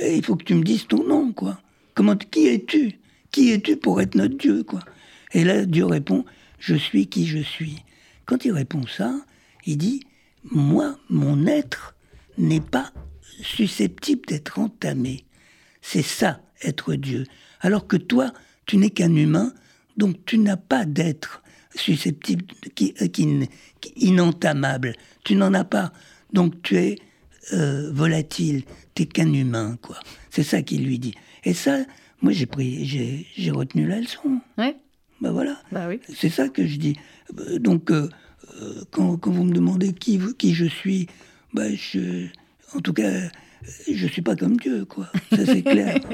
Et 0.00 0.16
Il 0.16 0.24
faut 0.24 0.36
que 0.36 0.44
tu 0.44 0.54
me 0.54 0.62
dises 0.62 0.86
ton 0.86 1.04
nom, 1.04 1.32
quoi. 1.32 1.60
Comment, 1.94 2.16
qui 2.16 2.46
es-tu? 2.46 2.98
Qui 3.32 3.50
es-tu 3.50 3.76
pour 3.76 4.00
être 4.00 4.14
notre 4.14 4.36
Dieu, 4.36 4.62
quoi? 4.62 4.80
Et 5.32 5.44
là, 5.44 5.66
Dieu 5.66 5.84
répond, 5.84 6.24
je 6.58 6.74
suis 6.74 7.06
qui 7.08 7.26
je 7.26 7.38
suis. 7.38 7.82
Quand 8.24 8.44
il 8.44 8.52
répond 8.52 8.86
ça, 8.86 9.14
il 9.66 9.78
dit, 9.78 10.02
moi, 10.44 10.96
mon 11.10 11.46
être 11.46 11.94
n'est 12.38 12.60
pas 12.60 12.92
susceptible 13.42 14.22
d'être 14.26 14.58
entamé. 14.58 15.24
C'est 15.82 16.02
ça, 16.02 16.40
être 16.62 16.94
Dieu. 16.94 17.24
Alors 17.60 17.86
que 17.86 17.96
toi, 17.96 18.32
tu 18.66 18.76
n'es 18.76 18.90
qu'un 18.90 19.14
humain, 19.14 19.52
donc 19.96 20.24
tu 20.24 20.38
n'as 20.38 20.56
pas 20.56 20.84
d'être 20.84 21.42
susceptible, 21.78 22.44
qui, 22.74 22.94
euh, 23.02 23.06
qui 23.08 23.48
inentamable. 23.96 24.94
Tu 25.24 25.34
n'en 25.34 25.54
as 25.54 25.64
pas. 25.64 25.92
Donc 26.32 26.60
tu 26.62 26.76
es 26.76 26.98
euh, 27.52 27.90
volatile, 27.92 28.64
tu 28.94 29.02
n'es 29.02 29.06
qu'un 29.08 29.32
humain, 29.32 29.78
quoi. 29.82 29.98
C'est 30.30 30.42
ça 30.42 30.62
qu'il 30.62 30.84
lui 30.84 30.98
dit. 30.98 31.14
Et 31.44 31.54
ça, 31.54 31.78
moi 32.22 32.32
j'ai 32.32 32.46
pris, 32.46 32.84
j'ai 32.86 33.26
j'ai 33.36 33.50
retenu 33.50 33.86
la 33.86 34.00
leçon. 34.00 34.40
Ouais, 34.58 34.76
Ben 35.20 35.32
voilà. 35.32 35.56
bah 35.72 35.86
oui. 35.88 36.00
C'est 36.14 36.28
ça 36.30 36.48
que 36.48 36.66
je 36.66 36.76
dis. 36.76 36.96
Euh, 37.38 37.58
Donc, 37.58 37.90
euh, 37.90 38.08
quand, 38.90 39.16
quand 39.16 39.30
vous 39.30 39.44
me 39.44 39.52
demandez 39.52 39.92
qui, 39.92 40.18
qui 40.38 40.52
je 40.54 40.64
suis, 40.66 41.06
ben 41.54 41.76
je, 41.76 42.26
en 42.74 42.80
tout 42.80 42.92
cas, 42.92 43.10
je 43.90 44.06
suis 44.06 44.22
pas 44.22 44.36
comme 44.36 44.56
Dieu, 44.56 44.84
quoi. 44.84 45.04
Ça, 45.30 45.44
c'est 45.44 45.62
clair. 45.62 45.96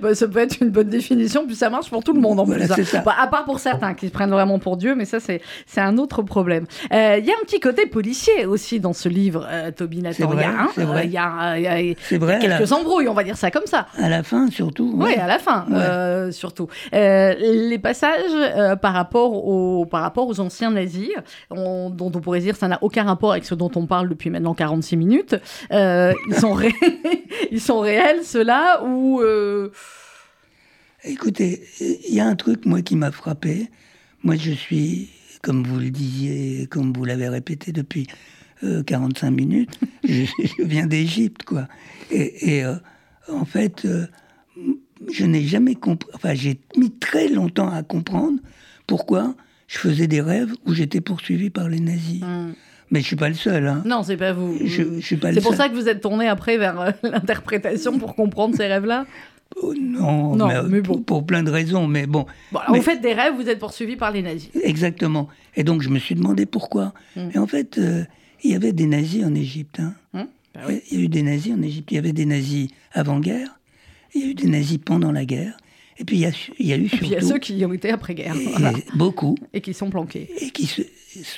Bah, 0.00 0.14
ça 0.14 0.26
peut 0.28 0.38
être 0.38 0.56
une 0.62 0.70
bonne 0.70 0.88
définition, 0.88 1.44
puis 1.46 1.54
ça 1.56 1.68
marche 1.68 1.90
pour 1.90 2.02
tout 2.04 2.12
le 2.14 2.20
monde 2.20 2.40
en 2.40 2.44
Voilà, 2.44 2.66
plus. 2.66 2.82
hein. 2.82 2.84
ça. 2.84 3.00
Bah, 3.02 3.14
à 3.18 3.26
part 3.26 3.44
pour 3.44 3.58
certains 3.58 3.94
qui 3.94 4.06
se 4.06 4.12
prennent 4.12 4.30
vraiment 4.30 4.58
pour 4.58 4.76
Dieu, 4.76 4.94
mais 4.94 5.04
ça 5.04 5.20
c'est 5.20 5.40
c'est 5.66 5.80
un 5.80 5.98
autre 5.98 6.22
problème. 6.22 6.64
Euh, 6.92 7.16
Il 7.18 7.26
y 7.26 7.30
a 7.30 7.34
un 7.34 7.44
petit 7.44 7.60
côté 7.60 7.86
policier 7.86 8.46
aussi 8.46 8.80
dans 8.80 8.92
ce 8.92 9.08
livre, 9.08 9.46
euh, 9.50 9.70
Toby 9.70 9.98
Nathan. 10.00 10.14
C'est 10.74 10.84
vrai, 10.84 11.06
Il 11.06 11.12
y 11.12 11.16
a, 11.16 11.26
hein, 11.26 11.52
euh, 11.54 11.58
y 11.58 11.58
a, 11.58 11.60
il 11.60 11.62
y 11.62 11.66
a- 11.66 11.80
il 11.80 11.88
y 11.88 11.92
a 11.92 11.94
C'est 12.08 12.18
vrai, 12.18 12.34
à 12.36 12.38
la, 12.46 12.58
quelques 12.58 12.72
embrouilles, 12.72 13.08
on 13.08 13.14
va 13.14 13.24
dire 13.24 13.36
ça 13.36 13.50
comme 13.50 13.66
ça. 13.66 13.86
à 13.98 14.08
la 14.08 14.22
fin, 14.22 14.48
surtout. 14.50 14.92
Oui, 14.96 15.14
à 15.14 15.26
la 15.26 15.38
fin, 15.38 15.66
Ouais. 15.68 15.76
euh, 15.76 16.30
surtout. 16.30 16.68
Les 16.92 17.78
passages 17.82 18.78
par, 18.80 18.92
rapport 18.94 19.32
aux, 19.46 19.84
par 19.86 20.02
rapport 20.02 20.26
aux 20.28 20.40
anciens 20.40 20.70
nazis, 20.70 21.10
on- 21.50 21.90
dont 21.90 22.12
on 22.14 22.20
pourrait 22.20 22.40
dire 22.40 22.56
ça 22.56 22.68
n'a 22.68 22.78
aucun 22.82 23.02
rapport 23.04 23.32
avec 23.32 23.44
ce 23.44 23.54
dont 23.54 23.70
on 23.74 23.86
parle 23.86 24.08
depuis 24.08 24.30
maintenant 24.30 24.54
46 24.54 24.96
minutes, 24.96 25.36
ils, 25.70 26.14
sont 26.38 26.52
ré- 26.52 26.72
ils 27.50 27.60
sont 27.60 27.80
réels, 27.80 28.24
ceux-là, 28.24 28.82
ou... 28.84 29.20
euh, 29.20 29.70
Écoutez, 31.04 31.62
il 31.80 32.14
y 32.14 32.20
a 32.20 32.26
un 32.26 32.36
truc, 32.36 32.64
moi, 32.64 32.80
qui 32.82 32.94
m'a 32.96 33.10
frappé. 33.10 33.68
Moi, 34.22 34.36
je 34.36 34.52
suis, 34.52 35.10
comme 35.42 35.64
vous 35.64 35.78
le 35.80 35.90
disiez, 35.90 36.66
comme 36.68 36.92
vous 36.92 37.04
l'avez 37.04 37.28
répété 37.28 37.72
depuis 37.72 38.06
euh, 38.62 38.84
45 38.84 39.30
minutes, 39.32 39.80
je, 40.04 40.22
je 40.38 40.62
viens 40.62 40.86
d'Égypte, 40.86 41.42
quoi. 41.42 41.66
Et, 42.12 42.56
et, 42.58 42.64
euh, 42.64 42.76
en 43.28 43.44
fait, 43.44 43.84
euh, 43.84 44.06
je 45.10 45.24
n'ai 45.24 45.42
jamais 45.42 45.74
compris. 45.74 46.08
Enfin, 46.14 46.34
j'ai 46.34 46.60
mis 46.76 46.92
très 46.92 47.28
longtemps 47.28 47.70
à 47.70 47.82
comprendre 47.82 48.38
pourquoi 48.86 49.34
je 49.66 49.78
faisais 49.78 50.06
des 50.06 50.20
rêves 50.20 50.52
où 50.66 50.72
j'étais 50.74 51.00
poursuivi 51.00 51.50
par 51.50 51.68
les 51.68 51.80
nazis. 51.80 52.20
hmm. 52.22 52.52
Mais 52.92 53.00
je 53.00 53.06
suis 53.06 53.16
pas 53.16 53.28
le 53.28 53.34
seul, 53.34 53.66
hein. 53.66 53.82
Non, 53.84 54.02
c'est 54.04 54.16
pas 54.18 54.32
vous. 54.32 54.56
Je, 54.64 54.82
je 54.98 55.04
suis 55.04 55.16
pas 55.16 55.28
le 55.30 55.34
C'est 55.34 55.40
pour 55.40 55.54
ça 55.54 55.68
que 55.68 55.74
vous 55.74 55.88
êtes 55.88 56.00
tourné 56.02 56.28
après 56.28 56.58
vers 56.58 56.78
euh, 56.80 56.90
l'interprétation 57.02 57.98
pour 57.98 58.14
comprendre 58.14 58.54
ces 58.54 58.66
rêves-là? 58.66 59.06
Oh, 59.62 59.74
non, 59.74 60.36
Non, 60.36 60.46
mais, 60.48 60.54
euh, 60.56 60.62
mais 60.68 60.80
bon. 60.82 60.98
pour 60.98 61.24
plein 61.26 61.42
de 61.42 61.50
raisons, 61.50 61.86
mais 61.88 62.06
bon. 62.06 62.26
bon, 62.52 62.58
alors, 62.60 62.72
Mais- 62.72 62.78
Vous 62.78 62.84
faites 62.84 63.00
des 63.00 63.12
rêves, 63.14 63.34
vous 63.34 63.48
êtes 63.48 63.58
poursuivi 63.58 63.96
par 63.96 64.12
les 64.12 64.22
nazis. 64.22 64.50
Exactement. 64.62 65.28
Et 65.56 65.64
donc 65.64 65.82
je 65.82 65.88
me 65.88 65.98
suis 65.98 66.14
demandé 66.14 66.46
pourquoi. 66.46 66.92
Mm. 67.16 67.28
Et 67.34 67.38
en 67.38 67.46
fait, 67.46 67.78
euh, 67.78 68.04
il 68.44 68.50
y 68.52 68.54
avait 68.54 68.72
des 68.72 68.86
nazis 68.86 69.24
en 69.24 69.34
Égypte. 69.34 69.80
hein. 69.80 69.94
Hum 70.14 70.26
Bah 70.54 70.60
oui. 70.68 70.80
Il 70.90 70.98
y 70.98 71.00
a 71.02 71.04
eu 71.04 71.08
des 71.08 71.22
nazis 71.22 71.52
en 71.54 71.62
Égypte. 71.62 71.90
Il 71.92 71.94
y 71.94 71.98
avait 71.98 72.12
des 72.12 72.26
nazis 72.26 72.68
avant-guerre. 72.92 73.58
Il 74.14 74.20
y 74.20 74.24
a 74.24 74.28
eu 74.28 74.34
des 74.34 74.48
nazis 74.48 74.78
pendant 74.78 75.12
la 75.12 75.24
guerre. 75.24 75.56
Et 75.98 76.04
puis 76.04 76.16
il 76.16 76.20
y 76.20 76.26
a, 76.26 76.30
y 76.58 76.72
eu 76.72 76.86
Et 76.86 76.88
puis 76.88 76.98
il 77.02 77.08
y 77.12 77.16
a 77.16 77.20
surtout 77.20 77.34
ceux 77.34 77.38
qui 77.38 77.64
ont 77.64 77.72
été 77.72 77.90
après-guerre, 77.90 78.34
voilà. 78.50 78.72
beaucoup 78.94 79.36
et 79.52 79.60
qui 79.60 79.74
sont 79.74 79.90
planqués. 79.90 80.28
et 80.40 80.50
qui 80.50 80.66
se- 80.66 80.82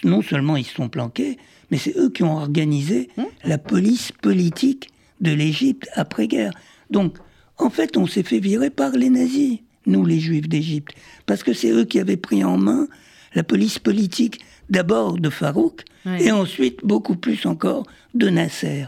non 0.04 0.22
seulement 0.22 0.56
ils 0.56 0.64
se 0.64 0.74
sont 0.74 0.88
planqués, 0.88 1.38
mais 1.70 1.78
c'est 1.78 1.96
eux 1.96 2.10
qui 2.10 2.22
ont 2.22 2.36
organisé 2.36 3.08
Hum 3.18 3.26
la 3.44 3.58
police 3.58 4.12
politique 4.12 4.90
de 5.20 5.32
l'Égypte 5.32 5.88
après-guerre. 5.94 6.52
Donc, 6.90 7.16
en 7.58 7.70
fait, 7.70 7.96
on 7.96 8.06
s'est 8.06 8.22
fait 8.22 8.38
virer 8.38 8.70
par 8.70 8.92
les 8.92 9.10
nazis, 9.10 9.58
nous 9.86 10.04
les 10.04 10.20
Juifs 10.20 10.48
d'Égypte, 10.48 10.92
parce 11.26 11.42
que 11.42 11.52
c'est 11.52 11.70
eux 11.70 11.84
qui 11.84 11.98
avaient 11.98 12.16
pris 12.16 12.44
en 12.44 12.56
main 12.56 12.86
la 13.34 13.42
police 13.42 13.78
politique 13.78 14.40
d'abord 14.70 15.18
de 15.18 15.30
Farouk 15.30 15.82
Ouais. 16.06 16.24
et 16.26 16.30
ensuite 16.32 16.80
beaucoup 16.84 17.16
plus 17.16 17.46
encore 17.46 17.86
de 18.14 18.28
Nasser. 18.28 18.84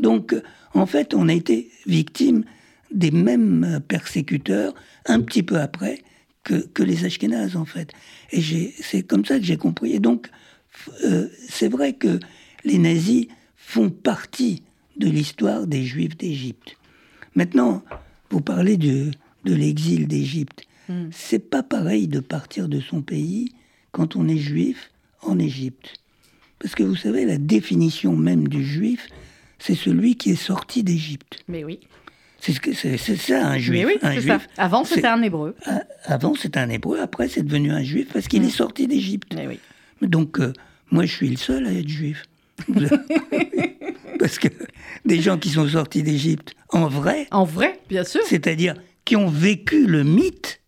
Donc, 0.00 0.34
en 0.74 0.84
fait, 0.84 1.14
on 1.14 1.28
a 1.28 1.32
été 1.32 1.70
victime 1.86 2.44
des 2.90 3.10
mêmes 3.10 3.80
persécuteurs 3.86 4.74
un 5.06 5.20
petit 5.20 5.42
peu 5.42 5.58
après 5.60 6.02
que, 6.44 6.66
que 6.66 6.82
les 6.82 7.04
Ashkénazes, 7.04 7.56
en 7.56 7.64
fait. 7.64 7.92
Et 8.32 8.40
c'est 8.80 9.02
comme 9.02 9.24
ça 9.24 9.38
que 9.38 9.44
j'ai 9.44 9.56
compris. 9.56 9.92
Et 9.92 10.00
donc, 10.00 10.28
euh, 11.04 11.28
c'est 11.48 11.68
vrai 11.68 11.92
que 11.92 12.18
les 12.64 12.78
nazis 12.78 13.26
font 13.56 13.90
partie 13.90 14.62
de 14.96 15.08
l'histoire 15.08 15.66
des 15.66 15.84
Juifs 15.84 16.16
d'Égypte. 16.16 16.76
Maintenant, 17.34 17.82
vous 18.30 18.40
parlez 18.40 18.76
de, 18.76 19.10
de 19.44 19.54
l'exil 19.54 20.08
d'Égypte. 20.08 20.66
Mm. 20.88 21.08
C'est 21.12 21.50
pas 21.50 21.62
pareil 21.62 22.08
de 22.08 22.20
partir 22.20 22.68
de 22.68 22.80
son 22.80 23.02
pays 23.02 23.52
quand 23.92 24.16
on 24.16 24.28
est 24.28 24.38
juif 24.38 24.90
en 25.22 25.38
Égypte. 25.38 25.94
Parce 26.58 26.74
que 26.74 26.82
vous 26.82 26.96
savez, 26.96 27.24
la 27.24 27.38
définition 27.38 28.16
même 28.16 28.48
du 28.48 28.64
juif, 28.64 29.08
c'est 29.58 29.74
celui 29.74 30.16
qui 30.16 30.30
est 30.30 30.36
sorti 30.36 30.82
d'Égypte. 30.82 31.44
Mais 31.48 31.64
oui. 31.64 31.80
C'est 32.74 33.16
ça 33.16 33.46
un 33.46 33.58
juif. 33.58 33.80
Mais 33.80 33.84
oui, 33.86 33.98
un 34.02 34.14
ça. 34.14 34.20
juif. 34.20 34.48
Avant, 34.56 34.84
c'était 34.84 35.06
un 35.06 35.22
hébreu. 35.22 35.54
Avant, 36.04 36.34
c'était 36.34 36.60
un 36.60 36.68
hébreu. 36.70 36.98
Après, 37.00 37.28
c'est 37.28 37.42
devenu 37.42 37.70
un 37.72 37.82
juif 37.82 38.08
parce 38.12 38.28
qu'il 38.28 38.42
Mm. 38.42 38.46
est 38.46 38.50
sorti 38.50 38.86
d'Égypte. 38.86 39.34
Oui. 39.36 39.58
Donc, 40.08 40.40
euh, 40.40 40.52
moi, 40.90 41.04
je 41.04 41.14
suis 41.14 41.28
le 41.28 41.36
seul 41.36 41.66
à 41.66 41.72
être 41.72 41.88
juif. 41.88 42.24
Parce 44.18 44.38
que 44.38 44.48
des 45.04 45.20
gens 45.20 45.38
qui 45.38 45.48
sont 45.50 45.68
sortis 45.68 46.02
d'Égypte, 46.02 46.54
en 46.70 46.88
vrai, 46.88 47.28
En 47.30 47.44
vrai, 47.44 47.78
bien 47.88 48.02
sûr. 48.04 48.20
c'est-à-dire 48.26 48.74
qui 49.04 49.14
ont 49.16 49.28
vécu 49.28 49.86
le 49.86 50.02
mythe, 50.02 50.60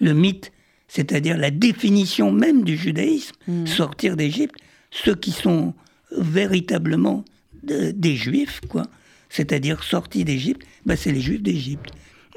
le 0.00 0.12
mythe, 0.12 0.50
c'est-à-dire 0.88 1.36
la 1.38 1.50
définition 1.52 2.32
même 2.32 2.64
du 2.64 2.76
judaïsme, 2.76 3.34
Mm. 3.46 3.66
sortir 3.66 4.16
d'Égypte, 4.16 4.56
ceux 4.90 5.14
qui 5.14 5.30
sont 5.30 5.72
véritablement 6.10 7.24
de- 7.62 7.92
des 7.92 8.16
juifs, 8.16 8.60
quoi, 8.68 8.86
c'est-à-dire 9.30 9.82
sortis 9.82 10.24
d'Égypte, 10.24 10.62
bah, 10.84 10.96
c'est 10.96 11.12
les 11.12 11.20
juifs 11.20 11.42
d'Égypte. 11.42 11.88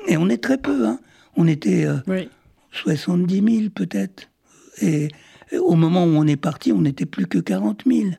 Et 0.08 0.16
on 0.16 0.30
est 0.30 0.42
très 0.42 0.58
peu, 0.58 0.88
hein. 0.88 1.00
on 1.36 1.48
était 1.48 1.84
euh, 1.86 1.98
Oui. 2.08 2.30
70 2.72 3.42
000 3.60 3.70
peut-être. 3.74 4.30
Et, 4.82 5.10
et 5.52 5.58
au 5.58 5.76
moment 5.76 6.06
où 6.06 6.10
on 6.10 6.26
est 6.26 6.36
parti, 6.38 6.72
on 6.72 6.82
n'était 6.82 7.06
plus 7.06 7.28
que 7.28 7.38
40 7.40 7.84
000. 7.86 8.00
Ouais, 8.08 8.14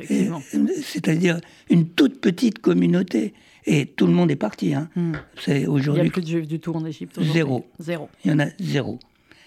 Et, 0.00 0.02
effectivement. 0.04 0.42
euh, 0.54 0.66
C'est-à-dire 0.82 1.38
une 1.70 1.88
toute 1.88 2.20
petite 2.20 2.58
communauté. 2.60 3.34
Et 3.64 3.86
tout 3.86 4.06
le 4.08 4.12
monde 4.12 4.30
est 4.32 4.36
parti. 4.36 4.74
Hein. 4.74 4.88
Hmm. 4.96 5.12
C'est 5.40 5.52
Il 5.52 5.60
n'y 5.60 5.64
a 5.66 5.70
aujourd'hui, 5.70 6.10
plus 6.10 6.22
de 6.22 6.26
juifs 6.26 6.48
du 6.48 6.58
tout 6.58 6.72
en 6.74 6.84
Égypte. 6.84 7.16
aujourd'hui. 7.18 7.32
Zéro. 7.32 7.66
Zéro. 7.78 8.08
il 8.24 8.30
y 8.32 8.34
en 8.34 8.40
a 8.40 8.46
zéro. 8.58 8.98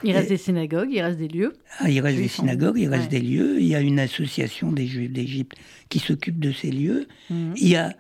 Il 0.04 0.12
reste 0.14 0.30
des 0.30 0.38
synagogues, 0.38 0.90
il 0.92 1.02
reste 1.02 1.18
des 1.18 1.28
lieux. 1.28 1.54
Ah, 1.80 1.90
il 1.90 2.00
reste 2.02 2.18
des 2.18 2.26
en- 2.26 2.30
synagogues, 2.30 2.78
il 2.78 2.88
reste 2.88 3.12
ouais. 3.12 3.20
des 3.20 3.26
lieux, 3.26 3.60
il 3.60 3.68
y 3.68 3.76
a 3.76 3.80
une 3.82 4.00
association 4.00 4.72
des 4.72 4.88
Juifs 4.88 5.12
d'Égypte 5.12 5.56
qui 5.90 6.00
s'occupe 6.00 6.38
de 6.40 6.52
ces 6.52 6.70
lieux. 6.72 7.08
Mhm. 7.30 7.54
Il, 7.58 7.68
y 7.70 7.76
a, 7.78 7.94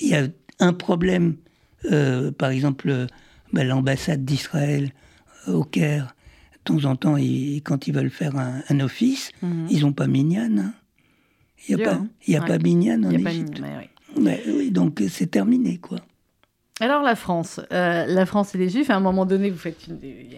il 0.00 0.08
y 0.08 0.14
a 0.14 0.26
un 0.60 0.72
problème, 0.72 1.36
euh, 1.90 2.30
par 2.32 2.50
exemple, 2.50 2.88
euh, 2.90 3.06
ben, 3.52 3.66
l'ambassade 3.66 4.24
d'Israël 4.24 4.92
euh, 5.48 5.52
au 5.54 5.64
Caire, 5.64 6.14
de 6.54 6.58
temps 6.64 6.84
en 6.84 6.96
temps, 6.96 7.16
ils- 7.16 7.62
quand 7.62 7.86
ils 7.88 7.94
veulent 7.94 8.10
faire 8.10 8.36
un, 8.36 8.62
un 8.68 8.80
office, 8.80 9.30
Mhm. 9.42 9.66
ils 9.70 9.80
n'ont 9.82 9.92
pas 9.92 10.06
Minyan. 10.06 10.58
hein. 10.58 10.74
Il 11.68 11.76
n'y 11.76 11.82
Dur, 11.82 11.90
a, 11.92 11.94
pas, 11.96 11.96
hein. 12.02 12.08
il 12.26 12.34
y 12.34 12.36
a 12.36 12.40
Ouais. 12.40 12.46
pas 12.48 12.58
Minyan 12.58 13.02
en 13.04 13.10
pas 13.22 13.30
Égypte. 13.32 13.60
oui, 14.16 14.70
donc 14.70 15.02
c'est 15.08 15.30
terminé, 15.30 15.78
quoi. 15.78 15.98
Alors 16.80 17.02
la 17.02 17.14
France, 17.14 17.60
euh, 17.70 18.06
la 18.06 18.24
France 18.24 18.54
et 18.54 18.58
les 18.58 18.70
Juifs, 18.70 18.88
à 18.88 18.96
un 18.96 19.00
moment 19.00 19.26
donné, 19.26 19.50
vous 19.50 19.58
faites 19.58 19.86
une, 19.86 19.98
il 20.02 20.32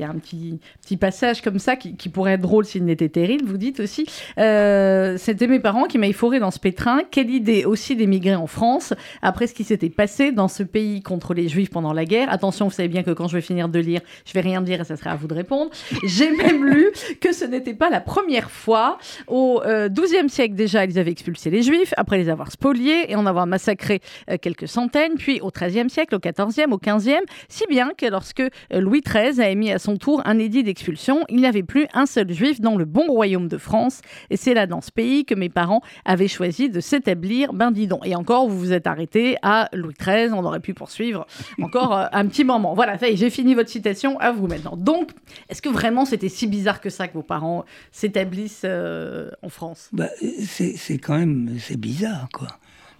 y 0.00 0.04
a- 0.04 0.10
un 0.10 0.18
petit, 0.18 0.96
passage 0.96 1.40
comme 1.40 1.58
ça 1.60 1.76
qui, 1.76 2.08
pourrait 2.08 2.32
être 2.32 2.40
drôle 2.40 2.64
s'il 2.64 2.84
n'était 2.84 3.08
terrible. 3.08 3.44
Vous 3.46 3.58
dites 3.58 3.78
aussi, 3.78 4.06
euh, 4.38 5.16
c'était 5.18 5.46
mes 5.46 5.60
parents 5.60 5.84
qui 5.84 5.98
m'avaient 5.98 6.12
fourré 6.12 6.40
dans 6.40 6.50
ce 6.50 6.58
pétrin. 6.58 7.02
Quelle 7.10 7.30
idée 7.30 7.64
aussi 7.64 7.94
d'émigrer 7.94 8.34
en 8.34 8.46
France 8.48 8.92
après 9.22 9.46
ce 9.46 9.54
qui 9.54 9.62
s'était 9.64 9.90
passé 9.90 10.32
dans 10.32 10.48
ce 10.48 10.62
pays 10.64 11.00
contre 11.00 11.32
les 11.32 11.48
Juifs 11.48 11.70
pendant 11.70 11.92
la 11.92 12.04
guerre. 12.04 12.32
Attention, 12.32 12.66
vous 12.66 12.72
savez 12.74 12.88
bien 12.88 13.04
que 13.04 13.12
quand 13.12 13.28
je 13.28 13.36
vais 13.36 13.42
finir 13.42 13.68
de 13.68 13.78
lire, 13.78 14.00
je 14.24 14.32
vais 14.32 14.40
rien 14.40 14.62
dire 14.62 14.80
et 14.80 14.84
ça 14.84 14.96
sera 14.96 15.10
à 15.10 15.16
vous 15.16 15.28
de 15.28 15.34
répondre. 15.34 15.70
J'ai 16.04 16.30
même 16.32 16.64
lu 16.64 16.90
que 17.20 17.32
ce 17.32 17.44
n'était 17.44 17.74
pas 17.74 17.90
la 17.90 18.00
première 18.00 18.50
fois. 18.50 18.98
Au 19.28 19.62
euh, 19.64 19.88
XIIe 19.88 20.28
siècle 20.28 20.54
déjà, 20.54 20.84
ils 20.84 20.98
avaient 20.98 21.12
expulsé 21.12 21.50
les 21.50 21.62
Juifs 21.62 21.94
après 21.96 22.18
les 22.18 22.28
avoir 22.28 22.50
spoliés 22.50 23.10
et 23.10 23.14
en 23.14 23.26
avoir 23.26 23.46
massacré 23.46 24.00
euh, 24.30 24.38
quelques 24.40 24.68
centaines. 24.68 25.14
Puis 25.16 25.40
au 25.40 25.50
XIIIe 25.50 25.67
siècle, 25.88 26.14
au 26.14 26.18
XIVe, 26.18 26.66
au 26.70 26.78
XVe, 26.78 27.20
si 27.48 27.64
bien 27.68 27.90
que 27.96 28.06
lorsque 28.06 28.40
euh, 28.40 28.48
Louis 28.80 29.02
XIII 29.02 29.40
a 29.40 29.50
émis 29.50 29.72
à 29.72 29.78
son 29.78 29.96
tour 29.96 30.22
un 30.24 30.38
édit 30.38 30.62
d'expulsion, 30.62 31.24
il 31.28 31.36
n'y 31.36 31.46
avait 31.46 31.62
plus 31.62 31.86
un 31.94 32.06
seul 32.06 32.32
Juif 32.32 32.60
dans 32.60 32.76
le 32.76 32.84
bon 32.84 33.06
royaume 33.06 33.48
de 33.48 33.58
France. 33.58 34.00
Et 34.30 34.36
c'est 34.36 34.54
là 34.54 34.66
dans 34.66 34.80
ce 34.80 34.90
pays 34.90 35.24
que 35.24 35.34
mes 35.34 35.48
parents 35.48 35.80
avaient 36.04 36.28
choisi 36.28 36.68
de 36.68 36.80
s'établir. 36.80 37.52
Ben 37.52 37.70
dis 37.70 37.86
donc. 37.86 38.06
Et 38.06 38.14
encore, 38.14 38.48
vous 38.48 38.58
vous 38.58 38.72
êtes 38.72 38.86
arrêté 38.86 39.36
à 39.42 39.68
Louis 39.72 39.94
XIII. 39.98 40.32
On 40.32 40.44
aurait 40.44 40.60
pu 40.60 40.74
poursuivre 40.74 41.26
encore 41.60 41.96
euh, 41.96 42.06
un 42.12 42.26
petit 42.26 42.44
moment. 42.44 42.74
Voilà, 42.74 42.96
j'ai 42.96 43.30
fini 43.30 43.54
votre 43.54 43.70
citation. 43.70 44.18
À 44.20 44.32
vous 44.32 44.46
maintenant. 44.46 44.76
Donc, 44.76 45.10
est-ce 45.48 45.62
que 45.62 45.68
vraiment 45.68 46.04
c'était 46.04 46.28
si 46.28 46.46
bizarre 46.46 46.80
que 46.80 46.90
ça 46.90 47.08
que 47.08 47.14
vos 47.14 47.22
parents 47.22 47.64
s'établissent 47.92 48.62
euh, 48.64 49.30
en 49.42 49.48
France? 49.48 49.88
Bah, 49.92 50.08
c'est 50.46 50.98
quand 50.98 51.16
même 51.18 51.56
c'est 51.58 51.78
bizarre, 51.78 52.28
quoi. 52.32 52.48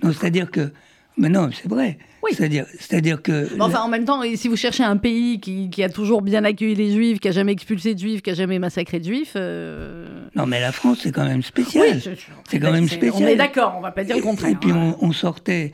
C'est-à-dire 0.02 0.50
que. 0.50 0.72
Mais 1.18 1.28
non, 1.28 1.50
c'est 1.52 1.68
vrai. 1.68 1.98
Oui. 2.22 2.30
C'est-à-dire, 2.34 2.64
c'est-à-dire 2.78 3.22
que. 3.22 3.48
Mais 3.56 3.62
Enfin, 3.62 3.80
en 3.80 3.88
même 3.88 4.04
temps, 4.04 4.22
si 4.36 4.48
vous 4.48 4.56
cherchez 4.56 4.82
un 4.84 4.96
pays 4.96 5.40
qui, 5.40 5.68
qui 5.70 5.82
a 5.82 5.88
toujours 5.88 6.22
bien 6.22 6.44
accueilli 6.44 6.74
les 6.74 6.92
juifs, 6.92 7.18
qui 7.20 7.28
a 7.28 7.32
jamais 7.32 7.52
expulsé 7.52 7.94
de 7.94 7.98
juifs, 7.98 8.22
qui 8.22 8.30
a 8.30 8.34
jamais 8.34 8.58
massacré 8.58 8.98
de 9.00 9.04
juifs. 9.04 9.32
euh, 9.36 10.06
Non, 10.36 10.46
mais 10.46 10.60
la 10.60 10.72
France, 10.72 11.00
c'est 11.02 11.12
quand 11.12 11.24
même 11.24 11.42
spécial. 11.42 11.86
Oui, 11.96 12.00
je- 12.04 12.10
C'est 12.50 12.58
quand 12.60 12.72
même 12.72 12.84
On 12.84 12.88
spécial. 12.88 13.28
est 13.28 13.36
d'accord, 13.36 13.74
on 13.76 13.80
va 13.80 13.90
pas 13.92 14.04
dire 14.04 14.16
le 14.16 14.22
contraire. 14.22 14.50
Et 14.52 14.54
puis 14.56 14.70
hein. 14.70 14.96
on, 15.00 15.08
on 15.08 15.12
sortait 15.12 15.72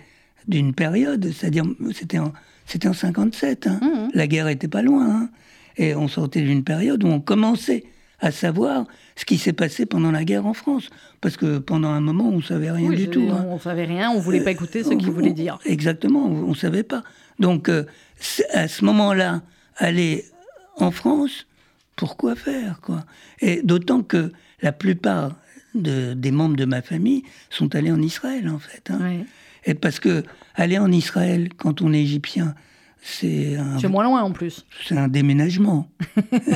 d'une 0.49 0.75
période, 0.75 1.31
c'est-à-dire 1.33 1.65
c'était 1.95 2.19
en 2.19 2.33
c'était 2.67 2.89
en 2.89 2.95
57. 2.95 3.67
hein. 3.67 3.79
Mhm. 3.83 4.11
La 4.15 4.27
guerre 4.27 4.49
était 4.49 4.69
pas 4.69 4.83
loin. 4.83 5.07
hein. 5.11 5.29
Et 5.77 5.95
on 5.95 6.09
sortait 6.09 6.41
d'une 6.43 6.65
période 6.65 7.05
où 7.05 7.09
on 7.09 7.21
commençait 7.21 7.85
à 8.21 8.31
savoir 8.31 8.87
ce 9.17 9.25
qui 9.25 9.39
s'est 9.39 9.53
passé 9.53 9.87
pendant 9.87 10.11
la 10.11 10.25
guerre 10.25 10.47
en 10.47 10.55
France, 10.55 10.91
parce 11.21 11.37
que 11.37 11.59
pendant 11.59 11.91
un 11.91 12.01
moment 12.01 12.29
on 12.29 12.43
savait 12.43 12.71
rien 12.71 12.89
Oui, 12.91 12.97
du 12.97 13.09
tout. 13.09 13.29
hein. 13.33 13.45
On 13.49 13.59
savait 13.59 13.85
rien, 13.85 14.11
on 14.11 14.19
voulait 14.21 14.43
pas 14.43 14.51
écouter 14.51 14.83
ce 14.83 14.91
qu'ils 14.95 15.09
on- 15.11 15.13
voulaient 15.13 15.33
dire. 15.33 15.59
Exactement, 15.65 16.25
on 16.27 16.49
ne 16.51 16.55
savait 16.55 16.83
pas. 16.83 17.03
Donc, 17.39 17.69
euh, 17.69 17.85
à 18.53 18.69
ce 18.69 18.85
moment-là, 18.85 19.43
aller 19.77 20.25
en 20.77 20.91
France, 20.91 21.47
pourquoi 21.97 22.35
faire 22.35 22.81
quoi? 22.81 23.05
Et 23.41 23.61
d'autant 23.63 24.03
que 24.03 24.33
la 24.63 24.73
plupart 24.73 25.37
de- 25.75 26.15
des 26.15 26.31
membres 26.31 26.57
de 26.57 26.65
ma 26.65 26.83
famille 26.83 27.23
sont 27.51 27.75
allés 27.75 27.93
en 27.93 28.01
Israël, 28.03 28.49
en 28.49 28.59
fait. 28.59 28.91
hein. 28.91 29.25
Et 29.65 29.75
parce 29.75 29.99
que 30.01 30.25
aller 30.57 30.79
en 30.79 30.91
Israël, 30.93 31.49
quand 31.57 31.83
on 31.83 31.93
est 31.93 32.03
égyptien, 32.03 32.55
c'est 33.07 33.57
un, 33.57 33.89
moins 33.91 34.05
loin 34.05 34.23
en 34.23 34.33
plus. 34.33 34.65
c'est 34.89 34.97
un 34.97 35.09
déménagement. 35.09 35.91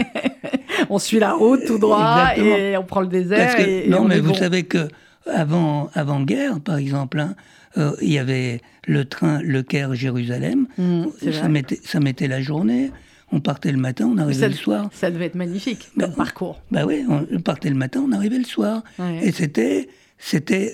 On 0.88 0.98
suit 0.98 1.18
la 1.18 1.34
route 1.34 1.60
tout 1.66 1.76
droit 1.78 2.30
Exactement. 2.30 2.56
et 2.56 2.76
on 2.76 2.84
prend 2.84 3.00
le 3.02 3.08
désert. 3.08 3.56
Que, 3.56 3.62
et, 3.62 3.86
et 3.86 3.88
non, 3.90 3.98
on 4.02 4.04
mais 4.04 4.20
vous 4.20 4.30
bon. 4.30 4.34
savez 4.34 4.62
que 4.62 4.88
avant, 5.26 5.90
avant 5.92 6.22
guerre, 6.22 6.60
par 6.60 6.76
exemple, 6.76 7.20
hein, 7.20 7.34
euh, 7.76 7.92
il 8.00 8.10
y 8.12 8.18
avait 8.18 8.60
le 8.86 9.04
train 9.04 9.42
Le 9.42 9.62
Caire-Jérusalem. 9.62 10.66
Mmh, 10.78 11.04
c'est 11.20 11.32
ça, 11.32 11.48
mettait, 11.48 11.80
ça 11.84 12.00
mettait 12.00 12.28
la 12.28 12.40
journée. 12.40 12.92
On 13.30 13.40
partait 13.40 13.72
le 13.72 13.78
matin, 13.78 14.10
on 14.10 14.16
arrivait 14.16 14.40
ça, 14.40 14.48
le 14.48 14.54
soir. 14.54 14.88
ça 14.92 15.10
devait 15.10 15.26
être 15.26 15.34
magnifique 15.34 15.90
comme 15.98 16.14
parcours. 16.14 16.62
Bah 16.70 16.86
oui, 16.86 17.04
on 17.08 17.40
partait 17.40 17.68
le 17.68 17.74
matin, 17.76 18.02
on 18.08 18.12
arrivait 18.12 18.38
le 18.38 18.44
soir. 18.44 18.82
Ouais. 18.98 19.18
Et 19.22 19.32
c'était, 19.32 19.90
c'était, 20.16 20.72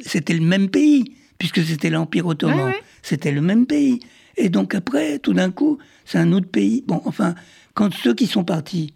c'était 0.00 0.34
le 0.34 0.44
même 0.44 0.70
pays, 0.70 1.04
puisque 1.38 1.62
c'était 1.62 1.90
l'Empire 1.90 2.26
ottoman. 2.26 2.58
Ouais, 2.58 2.64
ouais. 2.64 2.82
C'était 3.02 3.30
le 3.30 3.42
même 3.42 3.66
pays. 3.66 4.00
Et 4.36 4.48
donc 4.48 4.74
après, 4.74 5.18
tout 5.18 5.32
d'un 5.32 5.50
coup, 5.50 5.78
c'est 6.04 6.18
un 6.18 6.32
autre 6.32 6.48
pays. 6.48 6.82
Bon, 6.86 7.00
enfin, 7.04 7.34
quand 7.74 7.92
ceux 7.94 8.14
qui 8.14 8.26
sont 8.26 8.44
partis 8.44 8.94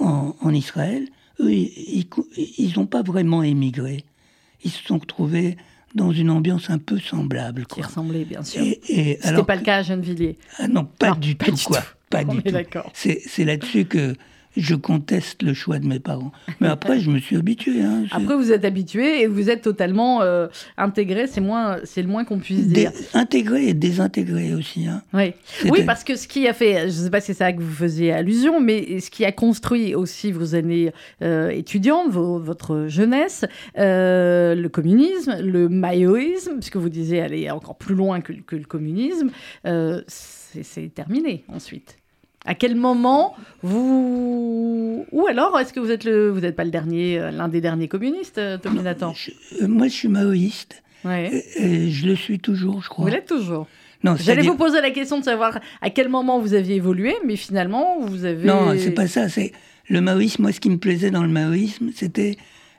en, 0.00 0.34
en 0.40 0.50
Israël, 0.54 1.08
eux, 1.40 1.50
ils 1.52 2.72
n'ont 2.76 2.86
pas 2.86 3.02
vraiment 3.02 3.42
émigré. 3.42 4.04
Ils 4.64 4.70
se 4.70 4.82
sont 4.84 4.98
retrouvés 4.98 5.56
dans 5.94 6.10
une 6.12 6.30
ambiance 6.30 6.70
un 6.70 6.78
peu 6.78 6.98
semblable. 6.98 7.66
Qui 7.66 7.76
Quoi. 7.80 7.86
ressemblait, 7.86 8.24
bien 8.24 8.42
sûr. 8.42 8.62
Et, 8.62 8.80
et 8.88 9.14
C'était 9.16 9.26
alors 9.28 9.46
pas 9.46 9.54
que- 9.54 9.60
le 9.60 9.64
cas 9.64 9.76
à 9.78 9.82
Gennevilliers. 9.82 10.38
ah 10.58 10.68
non, 10.68 10.84
pas 10.84 11.10
Non, 11.10 11.16
du 11.16 11.34
pas 11.36 11.46
tout, 11.46 11.54
du 11.54 11.64
quoi. 11.64 11.80
tout. 11.80 11.86
Pas 12.10 12.22
On 12.26 12.34
du 12.34 12.42
tout. 12.42 12.54
C'est 12.92 13.20
c'est 13.26 13.44
là-dessus 13.44 13.84
que 13.86 14.14
je 14.56 14.74
conteste 14.74 15.42
le 15.42 15.54
choix 15.54 15.78
de 15.78 15.86
mes 15.86 15.98
parents. 16.00 16.32
Mais 16.60 16.68
après, 16.68 17.00
je 17.00 17.10
me 17.10 17.18
suis 17.18 17.36
habitué. 17.36 17.82
hein. 17.82 18.04
Après, 18.12 18.36
vous 18.36 18.52
êtes 18.52 18.64
habitué 18.64 19.22
et 19.22 19.26
vous 19.26 19.50
êtes 19.50 19.62
totalement 19.62 20.22
euh, 20.22 20.46
intégré. 20.76 21.26
C'est 21.26 21.40
moins, 21.40 21.78
c'est 21.84 22.02
le 22.02 22.08
moins 22.08 22.24
qu'on 22.24 22.38
puisse 22.38 22.68
Dé- 22.68 22.80
dire. 22.82 22.92
intégré 23.14 23.68
et 23.68 23.74
désintégré 23.74 24.54
aussi. 24.54 24.86
hein. 24.86 25.02
Oui. 25.12 25.32
Oui, 25.70 25.82
parce 25.84 26.04
que 26.04 26.16
ce 26.16 26.28
qui 26.28 26.46
a 26.48 26.52
fait, 26.52 26.80
je 26.82 26.84
ne 26.86 27.04
sais 27.04 27.10
pas 27.10 27.20
si 27.20 27.26
c'est 27.28 27.34
ça 27.34 27.52
que 27.52 27.60
vous 27.60 27.72
faisiez 27.72 28.12
allusion, 28.12 28.60
mais 28.60 29.00
ce 29.00 29.10
qui 29.10 29.24
a 29.24 29.32
construit 29.32 29.94
aussi 29.94 30.30
vos 30.32 30.54
années 30.54 30.92
euh, 31.22 31.48
étudiantes, 31.50 32.10
vos- 32.10 32.38
votre 32.38 32.86
jeunesse, 32.88 33.44
euh, 33.78 34.54
le 34.54 34.68
communisme, 34.68 35.36
le 35.40 35.68
maoïsme, 35.68 36.54
puisque 36.58 36.76
vous 36.76 36.88
disiez 36.88 37.20
aller 37.20 37.50
encore 37.50 37.76
plus 37.76 37.94
loin 37.94 38.20
que, 38.20 38.32
que 38.32 38.56
le 38.56 38.64
communisme, 38.64 39.30
euh, 39.66 40.02
c'est 40.06 40.94
terminé 40.94 41.44
ensuite. 41.48 41.96
À 42.44 42.54
quel 42.54 42.74
moment 42.76 43.34
vous... 43.62 45.06
Ou 45.12 45.26
alors, 45.26 45.58
est-ce 45.58 45.72
que 45.72 45.80
vous 45.80 45.90
êtes 45.90 46.04
le... 46.04 46.30
vous 46.30 46.40
n'êtes 46.40 46.56
pas 46.56 46.64
le 46.64 46.70
dernier, 46.70 47.18
euh, 47.18 47.30
l'un 47.30 47.48
des 47.48 47.60
derniers 47.60 47.88
communistes, 47.88 48.38
euh, 48.38 48.58
Tommy 48.58 48.80
Nathan 48.82 49.14
Je- 49.14 49.30
euh, 49.62 49.68
moi, 49.68 49.86
je 49.88 49.92
suis 49.92 50.08
maoïste. 50.08 50.82
Ouais. 51.04 51.44
Et, 51.56 51.62
et 51.86 51.90
je 51.90 52.06
le 52.06 52.16
suis 52.16 52.38
toujours, 52.38 52.82
je 52.82 52.88
crois. 52.88 53.04
Vous 53.04 53.10
l'êtes 53.10 53.26
toujours. 53.26 53.66
Non, 54.02 54.16
J'allais 54.16 54.42
vous 54.42 54.56
poser 54.56 54.82
la 54.82 54.90
question 54.90 55.18
de 55.18 55.24
savoir 55.24 55.58
à 55.80 55.88
quel 55.88 56.10
moment 56.10 56.38
vous 56.38 56.52
aviez 56.52 56.76
évolué, 56.76 57.14
mais 57.24 57.36
finalement, 57.36 58.00
vous 58.00 58.26
avez... 58.26 58.46
Non, 58.46 58.74
c'est 58.78 58.90
pas 58.90 59.06
ça. 59.06 59.30
C'est 59.30 59.52
le 59.88 60.02
maoïsme. 60.02 60.42
Moi, 60.42 60.52
ce 60.52 60.60
qui 60.60 60.68
me 60.68 60.76
plaisait 60.78 61.10
dans 61.10 61.22
le 61.22 61.30
maoïsme, 61.30 61.90
c'était 61.94 62.36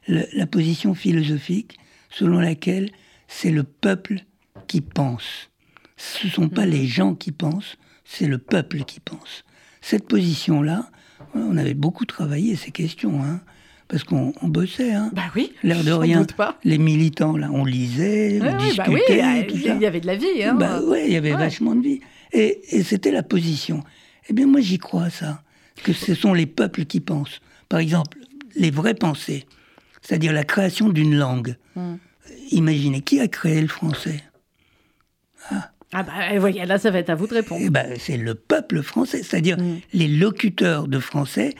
la 0.08 0.46
position 0.46 0.94
philosophique 0.94 1.80
selon 2.12 2.40
laquelle 2.40 2.92
c'est 3.28 3.50
le 3.50 3.64
peuple 3.64 4.20
qui 4.68 4.82
pense. 4.82 5.50
Ce 5.98 6.28
sont 6.28 6.44
Mhm. 6.44 6.50
pas 6.52 6.66
les 6.68 6.86
gens 6.86 7.16
qui 7.16 7.32
pensent, 7.32 7.78
c'est 8.04 8.28
le 8.28 8.38
peuple 8.38 8.84
qui 8.84 9.00
pense. 9.00 9.44
Cette 9.88 10.08
position-là, 10.08 10.90
on 11.36 11.58
avait 11.58 11.76
beaucoup 11.76 12.06
travaillé 12.06 12.56
ces 12.56 12.72
questions, 12.72 13.22
hein, 13.24 13.40
parce 13.88 14.04
qu'on 14.04 14.34
on 14.42 14.48
bossait. 14.48 14.92
Hein. 14.94 15.12
Bah 15.14 15.30
oui, 15.36 15.54
L'air 15.62 15.84
de 15.84 15.92
rien. 15.92 16.22
doute 16.22 16.34
pas. 16.34 16.58
Les 16.64 16.80
militants, 16.80 17.38
là, 17.38 17.50
on 17.54 17.66
lisait, 17.66 18.40
on 18.42 18.46
oui, 18.46 18.52
bah 18.76 18.84
discutait, 18.88 19.24
oui, 19.24 19.48
tout 19.48 19.56
il 19.58 19.80
y 19.80 19.86
avait 19.86 20.02
de 20.02 20.08
la 20.08 20.16
vie. 20.16 20.44
Hein. 20.44 20.56
Bah 20.56 20.82
ouais, 20.82 21.06
il 21.06 21.14
y 21.14 21.18
avait 21.18 21.34
Ouais. 21.34 21.38
vachement 21.38 21.76
de 21.76 21.82
vie. 21.84 22.00
Et, 22.34 22.62
et 22.76 22.82
c'était 22.84 23.12
la 23.12 23.22
position. 23.22 23.84
Eh 24.28 24.34
bien, 24.34 24.48
moi, 24.48 24.60
j'y 24.60 24.80
crois, 24.80 25.12
ça. 25.12 25.44
Que 25.84 25.94
ce 25.94 26.16
sont 26.16 26.34
les 26.34 26.48
peuples 26.48 26.86
qui 26.86 27.00
pensent. 27.00 27.40
Par 27.70 27.80
exemple, 27.80 28.18
les 28.56 28.72
vraies 28.72 28.96
pensées. 28.96 29.46
C'est-à-dire 30.02 30.34
la 30.34 30.46
création 30.46 30.90
d'une 30.90 31.16
langue. 31.16 31.58
Hmm. 31.76 31.98
Imaginez, 32.50 33.02
qui 33.02 33.20
a 33.20 33.28
créé 33.28 33.62
le 33.62 33.68
français? 33.68 34.24
Ah 35.52 35.70
bah 36.04 36.34
et 36.34 36.40
voyez, 36.40 36.66
là, 36.66 36.78
ça 36.78 36.92
va 36.92 37.00
être 37.00 37.10
à 37.10 37.16
vous 37.16 37.28
de 37.28 37.34
répondre. 37.34 37.70
Ben, 37.72 37.94
c'est 38.00 38.18
le 38.18 38.36
peuple 38.36 38.82
français. 38.82 39.24
C'est-à-dire 39.24 39.58
Mm. 39.58 39.78
les 39.94 40.08
locuteurs 40.08 40.88
de 40.88 41.00
français 41.00 41.54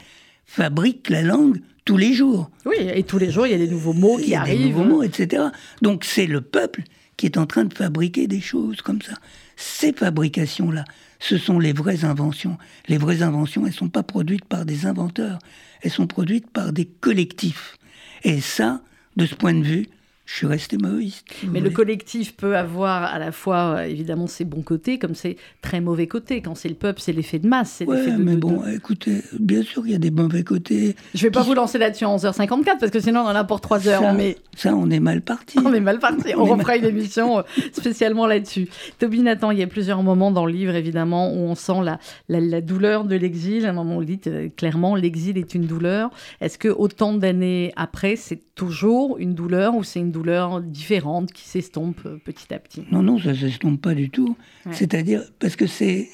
fabrique 0.44 1.08
la 1.10 1.22
langue 1.22 1.60
tous 1.84 1.96
les 1.96 2.12
jours. 2.12 2.50
Oui, 2.64 2.76
et 2.80 3.02
tous 3.04 3.18
les 3.18 3.30
jours, 3.30 3.46
il 3.46 3.52
y 3.52 3.54
a 3.54 3.58
des 3.58 3.68
nouveaux 3.68 3.92
mots 3.92 4.18
Il 4.18 4.24
qui 4.24 4.30
y 4.30 4.34
a 4.36 4.44
des 4.44 4.50
arrivent. 4.50 4.66
nouveaux 4.76 4.84
mots, 4.84 5.02
etc. 5.02 5.44
Donc 5.82 6.04
c'est 6.04 6.26
le 6.26 6.40
peuple 6.40 6.82
qui 7.16 7.26
est 7.26 7.38
en 7.38 7.46
train 7.46 7.64
de 7.64 7.72
fabriquer 7.72 8.26
des 8.26 8.40
choses 8.40 8.82
comme 8.82 9.00
ça. 9.00 9.14
Ces 9.56 9.92
fabrications-là, 9.92 10.84
ce 11.18 11.38
sont 11.38 11.58
les 11.58 11.72
vraies 11.72 12.04
inventions. 12.04 12.58
Les 12.88 12.98
vraies 12.98 13.22
inventions, 13.22 13.62
elles 13.62 13.72
ne 13.72 13.76
sont 13.76 13.88
pas 13.88 14.02
produites 14.02 14.44
par 14.44 14.66
des 14.66 14.84
inventeurs, 14.84 15.38
elles 15.82 15.90
sont 15.90 16.06
produites 16.06 16.50
par 16.50 16.72
des 16.72 16.84
collectifs. 16.84 17.76
Et 18.24 18.40
ça, 18.40 18.82
de 19.16 19.24
ce 19.24 19.34
point 19.34 19.54
de 19.54 19.62
vue, 19.64 19.86
je 20.26 20.34
suis 20.34 20.46
resté 20.46 20.76
maoïste. 20.76 21.24
Mais 21.50 21.60
le 21.60 21.70
collectif 21.70 22.36
peut 22.36 22.56
avoir 22.56 23.04
à 23.04 23.18
la 23.18 23.30
fois, 23.32 23.76
euh, 23.78 23.84
évidemment, 23.84 24.26
ses 24.26 24.44
bons 24.44 24.62
côtés, 24.62 24.98
comme 24.98 25.14
ses 25.14 25.36
très 25.62 25.80
mauvais 25.80 26.06
côtés. 26.08 26.42
Quand 26.42 26.54
c'est 26.56 26.68
le 26.68 26.74
peuple, 26.74 27.00
c'est 27.00 27.12
l'effet 27.12 27.38
de 27.38 27.46
masse. 27.48 27.80
de- 27.80 27.86
mais 28.18 28.34
de- 28.34 28.40
bon, 28.40 28.60
de- 28.62 28.70
écoutez, 28.74 29.22
bien 29.38 29.62
sûr, 29.62 29.86
il 29.86 29.92
y 29.92 29.94
a 29.94 29.98
des 29.98 30.10
mauvais 30.10 30.42
côtés. 30.42 30.96
Je 31.14 31.22
vais 31.22 31.30
pas 31.30 31.42
vous 31.42 31.54
lancer 31.54 31.78
là-dessus 31.78 32.04
en 32.04 32.16
11h54, 32.16 32.78
parce 32.80 32.90
que 32.92 33.00
sinon, 33.00 33.20
on 33.20 33.24
en 33.28 33.34
a 33.36 33.44
pour 33.44 33.60
3 33.60 33.86
heures. 33.88 34.02
ça, 34.02 34.12
Mais 34.12 34.36
ça, 34.56 34.74
on 34.74 34.90
est 34.90 35.00
mal 35.00 35.22
parti. 35.22 35.58
On 35.64 35.72
est 35.72 35.80
mal 35.80 35.98
parti. 36.00 36.34
On 36.36 36.40
On 36.40 36.44
refera 36.56 36.76
une 36.76 36.84
émission 36.86 37.38
euh, 37.38 37.42
spécialement 37.72 38.26
là-dessus. 38.26 38.68
Toby 38.98 39.20
Nathan, 39.22 39.50
il 39.52 39.58
y 39.58 39.62
a 39.62 39.66
plusieurs 39.66 40.02
moments 40.02 40.30
dans 40.32 40.44
le 40.46 40.52
livre, 40.52 40.74
évidemment, 40.74 41.32
où 41.32 41.36
on 41.38 41.54
sent 41.54 41.82
la, 41.84 41.98
la, 42.28 42.40
la 42.40 42.60
douleur 42.60 43.04
de 43.04 43.14
l'exil. 43.16 43.64
À 43.66 43.70
un 43.70 43.72
moment, 43.72 43.96
on 43.98 44.02
dit 44.02 44.20
euh, 44.26 44.48
clairement, 44.56 44.96
l'exil 44.96 45.38
est 45.38 45.54
une 45.54 45.66
douleur. 45.66 46.10
Est-ce 46.40 46.58
que 46.58 46.68
autant 46.68 47.12
d'années 47.14 47.72
après, 47.76 48.16
c'est 48.16 48.40
toujours 48.54 49.18
une 49.18 49.34
douleur 49.34 49.74
ou 49.74 49.84
c'est 49.84 50.00
une 50.00 50.10
douleur 50.16 50.62
différente 50.62 51.30
qui 51.30 51.44
s'estompe 51.44 52.00
euh, 52.06 52.16
petit 52.16 52.54
à 52.54 52.58
petit 52.58 52.84
Non, 52.90 53.02
non, 53.02 53.18
ça 53.18 53.30
ne 53.30 53.34
s'estompe 53.34 53.82
pas 53.82 53.94
du 53.94 54.08
tout. 54.08 54.34
Ouais. 54.64 54.72
C'est-à-dire, 54.72 55.22
parce 55.38 55.56
que 55.56 55.66
c'est, 55.66 56.08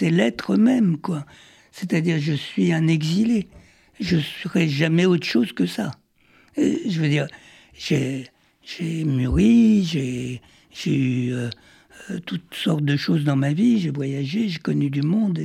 l'être 0.00 0.56
même, 0.56 0.96
quoi. 0.96 1.26
C'est-à-dire, 1.70 2.18
je 2.18 2.32
suis 2.32 2.72
un 2.72 2.86
exilé. 2.88 3.48
Je 4.00 4.16
ne 4.16 4.22
serai 4.22 4.66
jamais 4.66 5.04
autre 5.04 5.26
chose 5.26 5.52
que 5.52 5.66
ça. 5.66 5.90
Et 6.56 6.88
je 6.88 7.00
veux 7.00 7.08
dire, 7.08 7.26
j'ai, 7.74 8.28
j'ai 8.62 9.04
mûri, 9.04 9.84
j'ai, 9.84 10.40
eu 10.86 11.32
euh, 11.32 11.50
euh, 12.10 12.18
toutes 12.24 12.54
sortes 12.54 12.84
de 12.84 12.96
choses 12.96 13.24
dans 13.24 13.36
ma 13.36 13.52
vie, 13.52 13.78
j'ai 13.78 13.90
voyagé, 13.90 14.48
j'ai 14.48 14.58
connu 14.58 14.88
du 14.88 15.02
monde, 15.02 15.38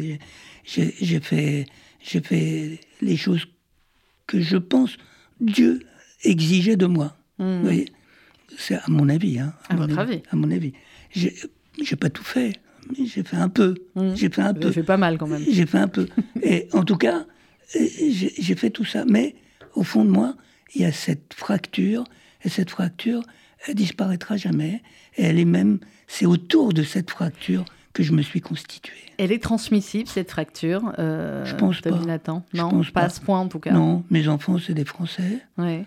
j'ai, 0.63 0.95
j'ai 1.01 1.19
fait, 1.19 1.65
j'ai 2.01 2.21
fait 2.21 2.79
les 3.01 3.17
choses 3.17 3.45
que 4.25 4.39
je 4.39 4.57
pense 4.57 4.95
Dieu 5.41 5.81
exigeait 6.23 6.77
de 6.77 6.85
moi. 6.85 7.17
Mhm. 7.43 7.57
Vous 7.57 7.63
voyez 7.63 7.85
C'est 8.57 8.75
à 8.75 8.83
mon 8.87 9.09
avis. 9.09 9.39
Hein, 9.39 9.53
À 9.69 9.75
mon 9.75 9.81
votre 9.87 9.99
avis. 9.99 10.21
À 10.31 10.35
mon 10.35 10.49
avis. 10.51 10.73
J'ai 11.11 11.33
j'ai 11.81 11.95
pas 11.95 12.09
tout 12.09 12.23
fait, 12.23 12.53
mais 12.89 13.05
j'ai 13.05 13.23
fait 13.23 13.37
un 13.37 13.49
peu. 13.49 13.75
Mhm. 13.95 14.15
J'ai 14.15 14.29
fait 14.29 14.41
un 14.41 14.53
Ça 14.53 14.53
peu. 14.53 14.71
fait 14.71 14.83
pas 14.83 14.97
mal 14.97 15.17
quand 15.17 15.27
même. 15.27 15.43
J'ai 15.49 15.65
fait 15.65 15.79
un 15.79 15.87
peu. 15.87 16.07
Et 16.43 16.67
en 16.73 16.83
tout 16.83 16.97
cas, 16.97 17.25
j'ai 17.73 18.31
j'ai 18.37 18.55
fait 18.55 18.69
tout 18.69 18.85
ça. 18.85 19.05
Mais 19.05 19.35
au 19.75 19.83
fond 19.83 20.05
de 20.05 20.09
moi, 20.09 20.35
il 20.75 20.81
y 20.81 20.85
a 20.85 20.91
cette 20.91 21.33
fracture. 21.35 22.03
Et 22.45 22.49
cette 22.49 22.69
fracture, 22.71 23.23
elle 23.67 23.75
disparaîtra 23.75 24.35
jamais. 24.37 24.81
Et 25.17 25.23
elle 25.23 25.39
est 25.39 25.45
même, 25.45 25.79
c'est 26.07 26.25
autour 26.25 26.73
de 26.73 26.83
cette 26.83 27.09
fracture 27.09 27.63
que 27.93 28.03
je 28.03 28.11
me 28.11 28.21
suis 28.21 28.41
constitué. 28.41 28.95
Elle 29.17 29.31
est 29.31 29.41
transmissible, 29.41 30.09
cette 30.09 30.29
fracture 30.31 30.93
euh, 30.99 31.45
Je 31.45 31.55
pense 31.55 31.79
pas. 31.79 31.91
Nathan? 31.99 32.43
Je 32.53 32.57
Non, 32.57 32.69
pense 32.69 32.89
pas 32.91 33.01
à 33.01 33.03
pas. 33.03 33.09
ce 33.09 33.21
point 33.21 33.39
en 33.39 33.47
tout 33.47 33.59
cas. 33.59 33.71
Non, 33.71 34.03
mes 34.09 34.27
enfants, 34.27 34.57
c'est 34.57 34.73
des 34.73 34.83
Français. 34.83 35.39
Ouais. 35.57 35.85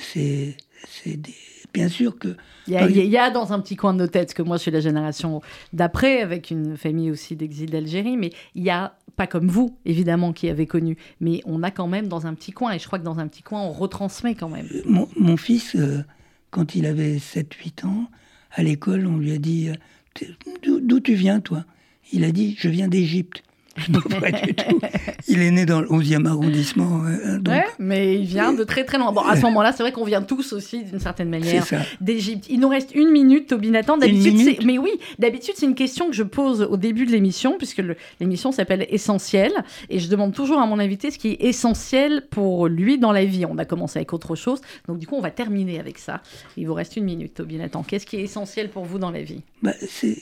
C'est, 0.00 0.56
c'est 0.86 1.16
des. 1.16 1.34
Bien 1.74 1.88
sûr 1.88 2.18
que. 2.18 2.36
Il 2.66 2.74
y, 2.74 2.76
a, 2.76 2.88
il 2.88 2.96
y 2.96 3.32
dans 3.32 3.52
un 3.52 3.60
petit 3.60 3.76
coin 3.76 3.92
de 3.92 3.98
nos 3.98 4.06
têtes, 4.06 4.34
que 4.34 4.42
moi 4.42 4.56
je 4.56 4.62
suis 4.62 4.70
la 4.70 4.80
génération 4.80 5.40
d'après, 5.72 6.20
avec 6.20 6.50
une 6.50 6.76
famille 6.76 7.10
aussi 7.10 7.36
d'exil 7.36 7.70
d'Algérie, 7.70 8.16
mais 8.16 8.30
il 8.54 8.62
y 8.62 8.70
a, 8.70 8.96
pas 9.16 9.26
comme 9.26 9.48
vous 9.48 9.76
évidemment 9.84 10.32
qui 10.32 10.48
avez 10.48 10.66
connu, 10.66 10.96
mais 11.20 11.40
on 11.46 11.62
a 11.62 11.70
quand 11.70 11.86
même 11.88 12.08
dans 12.08 12.26
un 12.26 12.34
petit 12.34 12.52
coin, 12.52 12.72
et 12.72 12.78
je 12.78 12.86
crois 12.86 12.98
que 12.98 13.04
dans 13.04 13.20
un 13.20 13.26
petit 13.26 13.42
coin 13.42 13.62
on 13.62 13.72
retransmet 13.72 14.34
quand 14.34 14.48
même. 14.48 14.68
Mon, 14.86 15.08
mon 15.16 15.36
fils, 15.36 15.76
euh, 15.76 16.04
quand 16.50 16.74
il 16.74 16.86
avait 16.86 17.16
7-8 17.16 17.86
ans, 17.86 18.10
à 18.52 18.62
l'école, 18.62 19.06
on 19.06 19.16
lui 19.16 19.32
a 19.32 19.38
dit 19.38 19.70
euh, 19.70 20.26
d'où 20.62 21.00
tu 21.00 21.14
viens, 21.14 21.40
toi? 21.40 21.64
Il 22.12 22.24
a 22.24 22.32
dit 22.32 22.56
Je 22.58 22.68
viens 22.68 22.88
d'Égypte. 22.88 23.42
C'est 23.86 24.20
pas 24.20 24.30
du 24.32 24.54
tout. 24.54 24.80
Il 25.28 25.42
est 25.42 25.50
né 25.50 25.66
dans 25.66 25.80
le 25.80 25.88
11e 25.88 26.26
arrondissement. 26.26 27.02
euh, 27.06 27.38
donc, 27.38 27.54
Ouais, 27.54 27.64
mais 27.78 28.14
il 28.18 28.24
vient 28.24 28.52
de 28.52 28.64
très 28.64 28.84
très 28.84 28.98
loin. 28.98 29.12
Bon, 29.12 29.20
à 29.20 29.36
ce 29.36 29.42
moment-là, 29.42 29.72
c'est 29.72 29.82
vrai 29.82 29.92
qu'on 29.92 30.04
vient 30.04 30.22
tous 30.22 30.52
aussi 30.52 30.84
d'une 30.84 31.00
certaine 31.00 31.28
manière 31.28 31.64
d'Égypte. 32.00 32.46
Il 32.48 32.60
nous 32.60 32.68
reste 32.68 32.94
une 32.94 33.10
minute, 33.10 33.48
Toby 33.48 33.70
Nathan. 33.70 33.98
D'habitude, 33.98 34.64
mais 34.64 34.78
oui, 34.78 34.90
d'habitude, 35.18 35.54
c'est 35.56 35.66
une 35.66 35.74
question 35.74 36.06
que 36.08 36.14
je 36.14 36.22
pose 36.22 36.62
au 36.62 36.76
début 36.76 37.04
de 37.06 37.10
l'émission, 37.12 37.56
puisque 37.58 37.82
l'émission 38.20 38.52
s'appelle 38.52 38.86
Essentiel. 38.90 39.52
Et 39.90 39.98
je 39.98 40.08
demande 40.08 40.32
toujours 40.34 40.58
à 40.60 40.66
mon 40.66 40.78
invité 40.78 41.10
ce 41.10 41.18
qui 41.18 41.28
est 41.28 41.44
essentiel 41.44 42.26
pour 42.30 42.68
lui 42.68 42.98
dans 42.98 43.12
la 43.12 43.24
vie. 43.24 43.44
On 43.44 43.58
a 43.58 43.64
commencé 43.64 43.98
avec 43.98 44.12
autre 44.12 44.34
chose. 44.34 44.60
Donc, 44.86 44.98
du 44.98 45.06
coup, 45.06 45.16
on 45.16 45.20
va 45.20 45.30
terminer 45.30 45.78
avec 45.78 45.98
ça. 45.98 46.22
Il 46.56 46.66
vous 46.66 46.74
reste 46.74 46.96
une 46.96 47.04
minute, 47.04 47.34
Toby 47.34 47.56
Nathan. 47.56 47.82
Qu'est-ce 47.82 48.06
qui 48.06 48.16
est 48.16 48.22
essentiel 48.22 48.70
pour 48.70 48.84
vous 48.84 48.98
dans 48.98 49.10
la 49.10 49.22
vie? 49.22 49.42
Bah, 49.62 49.72
c'est 49.88 50.16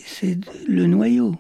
le 0.67 0.87
noyau. 0.87 1.35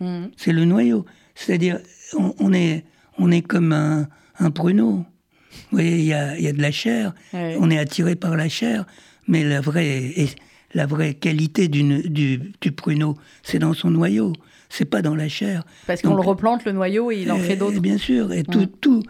Mhm. 0.00 0.30
C'est 0.36 0.52
le 0.52 0.64
noyau. 0.64 1.04
C'est-à-dire, 1.34 1.78
on, 2.16 2.34
on 2.38 2.52
est, 2.52 2.84
on 3.18 3.30
est 3.30 3.42
comme 3.42 3.72
un, 3.72 4.08
un 4.38 4.50
pruneau. 4.50 5.04
Vous 5.70 5.78
voyez, 5.78 5.98
il 5.98 6.04
y 6.04 6.12
a, 6.14 6.38
y 6.38 6.46
a 6.48 6.52
de 6.52 6.62
la 6.62 6.70
chair, 6.72 7.12
Ouais. 7.32 7.56
on 7.60 7.70
est 7.70 7.78
attiré 7.78 8.16
par 8.16 8.36
la 8.36 8.48
chair, 8.48 8.86
mais 9.28 9.44
la 9.44 9.60
vraie, 9.60 10.12
la 10.74 10.86
vraie 10.86 11.14
qualité 11.14 11.68
du, 11.68 11.82
du 12.60 12.72
pruneau, 12.72 13.16
c'est 13.42 13.58
dans 13.58 13.74
son 13.74 13.90
noyau, 13.90 14.32
c'est 14.70 14.86
pas 14.86 15.02
dans 15.02 15.14
la 15.14 15.28
chair. 15.28 15.64
Parce 15.86 16.00
qu'on 16.00 16.14
le 16.14 16.22
replante, 16.22 16.64
le 16.64 16.72
noyau, 16.72 17.10
et 17.10 17.20
il 17.22 17.30
en 17.32 17.36
et- 17.36 17.40
fait 17.40 17.56
d'autres. 17.56 17.80
Bien 17.80 17.98
sûr, 17.98 18.32
et 18.32 18.42
tout, 18.44 18.64
tout, 18.66 19.02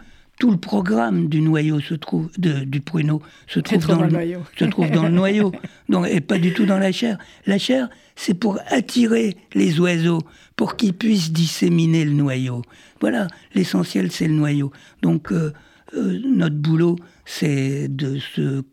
tout 0.43 0.51
le 0.51 0.57
programme 0.57 1.29
du 1.29 1.39
noyau 1.39 1.79
se 1.79 1.93
trouve, 1.93 2.29
de- 2.37 2.65
du 2.65 2.81
pruneau 2.81 3.21
se 3.47 3.61
trouve, 3.61 3.87
dans, 3.87 3.95
dans 3.95 4.03
le 4.03 4.09
noyau. 4.11 4.39
se 4.59 4.65
trouve 4.65 4.91
dans 4.91 5.03
le 5.03 5.09
noyau, 5.09 5.53
donc, 5.87 6.05
et 6.09 6.19
pas 6.19 6.37
du 6.37 6.51
tout 6.53 6.65
dans 6.65 6.79
la 6.79 6.91
chair. 6.91 7.17
La 7.45 7.57
chair, 7.57 7.87
c'est 8.17 8.33
pour 8.33 8.59
attirer 8.67 9.37
les 9.53 9.79
oiseaux, 9.79 10.19
pour 10.57 10.75
qu'ils 10.75 10.93
puissent 10.95 11.31
disséminer 11.31 12.03
le 12.03 12.11
noyau. 12.11 12.61
Voilà, 12.99 13.27
l'essentiel, 13.55 14.11
c'est 14.11 14.27
le 14.27 14.33
noyau. 14.33 14.73
Donc, 15.01 15.31
euh, 15.31 15.53
euh, 15.95 16.19
notre 16.25 16.57
boulot, 16.57 16.97
c'est 17.23 17.87
de 17.87 18.19
se 18.19 18.63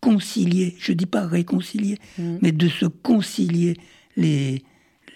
concilier, 0.00 0.76
je 0.80 0.92
dis 0.94 1.04
pas 1.04 1.26
réconcilier, 1.26 1.98
Mm. 2.16 2.36
mais 2.40 2.52
de 2.52 2.68
se 2.68 2.86
concilier 2.86 3.76
les, 4.16 4.64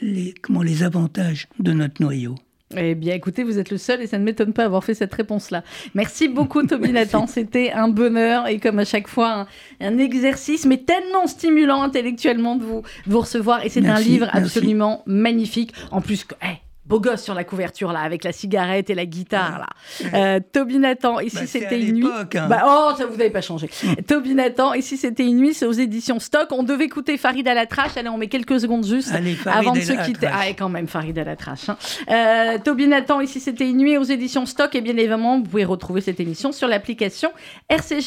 les, 0.02 0.34
comment, 0.42 0.60
les 0.62 0.82
avantages 0.82 1.48
de 1.58 1.72
notre 1.72 2.02
noyau. 2.02 2.34
Eh 2.76 2.94
bien, 2.94 3.14
écoutez, 3.14 3.44
vous 3.44 3.58
êtes 3.58 3.70
le 3.70 3.78
seul 3.78 4.02
et 4.02 4.06
ça 4.06 4.18
ne 4.18 4.24
m'étonne 4.24 4.52
pas 4.52 4.62
d'avoir 4.64 4.82
fait 4.84 4.94
cette 4.94 5.14
réponse-là. 5.14 5.62
Merci 5.94 6.28
beaucoup, 6.28 6.62
Toby 6.66 6.92
Nathan. 6.92 7.26
C'était 7.26 7.72
un 7.72 7.88
bonheur 7.88 8.46
et 8.48 8.58
comme 8.58 8.78
à 8.78 8.84
chaque 8.84 9.08
fois, 9.08 9.32
un, 9.32 9.46
un 9.86 9.98
exercice, 9.98 10.66
mais 10.66 10.78
tellement 10.78 11.26
stimulant 11.26 11.82
intellectuellement 11.82 12.56
de 12.56 12.64
vous, 12.64 12.82
de 13.06 13.12
vous 13.12 13.20
recevoir. 13.20 13.64
Et 13.64 13.68
c'est 13.68 13.86
un 13.86 14.00
livre 14.00 14.26
merci. 14.32 14.38
absolument 14.56 15.02
magnifique. 15.06 15.72
En 15.90 16.00
plus, 16.00 16.24
que- 16.24 16.34
eh, 16.42 16.56
beau 16.86 17.00
gosse 17.00 17.22
sur 17.22 17.34
la 17.34 17.44
couverture, 17.44 17.92
là, 17.92 18.00
avec 18.00 18.24
la 18.24 18.32
cigarette 18.32 18.90
et 18.90 18.94
la 18.94 19.06
guitare, 19.06 19.58
là. 19.60 19.68
Euh, 20.14 20.40
Toby 20.52 20.78
Nathan, 20.78 21.18
ici 21.20 21.36
Bah, 21.36 21.46
c'était 21.46 21.80
une 21.80 21.92
nuit. 21.94 22.06
hein. 22.36 22.46
Bah, 22.48 22.62
oh, 22.66 22.90
ça 22.96 23.06
vous 23.06 23.16
n'avez 23.16 23.30
pas 23.30 23.40
changé. 23.40 23.70
Toby 24.06 24.34
Nathan, 24.34 24.74
ici 24.74 24.96
c'était 24.96 25.24
une 25.24 25.38
nuit, 25.38 25.54
c'est 25.54 25.66
aux 25.66 25.72
éditions 25.72 26.18
Stock. 26.18 26.48
On 26.52 26.62
devait 26.62 26.84
écouter 26.84 27.16
Farid 27.16 27.46
à 27.48 27.54
la 27.54 27.66
trache. 27.66 27.96
Allez, 27.96 28.08
on 28.08 28.18
met 28.18 28.28
quelques 28.28 28.60
secondes 28.60 28.84
juste 28.86 29.12
Allez, 29.14 29.36
avant 29.46 29.72
de 29.72 29.80
se 29.80 29.92
quitter. 30.04 30.28
Ah, 30.32 30.48
et 30.48 30.54
quand 30.54 30.68
même, 30.68 30.86
Farid 30.88 31.18
à 31.18 31.24
la 31.24 31.36
trache. 31.36 31.68
hein. 31.68 31.76
Euh, 32.10 32.58
Toby 32.62 32.86
Nathan, 32.86 33.20
ici 33.20 33.40
c'était 33.40 33.68
une 33.68 33.78
nuit 33.78 33.96
aux 33.96 34.02
éditions 34.04 34.44
Stock. 34.46 34.74
Et 34.74 34.80
bien 34.80 34.96
évidemment, 34.96 35.38
vous 35.38 35.44
pouvez 35.44 35.64
retrouver 35.64 36.00
cette 36.00 36.20
émission 36.20 36.52
sur 36.52 36.68
l'application 36.68 37.30
RCG. 37.70 38.02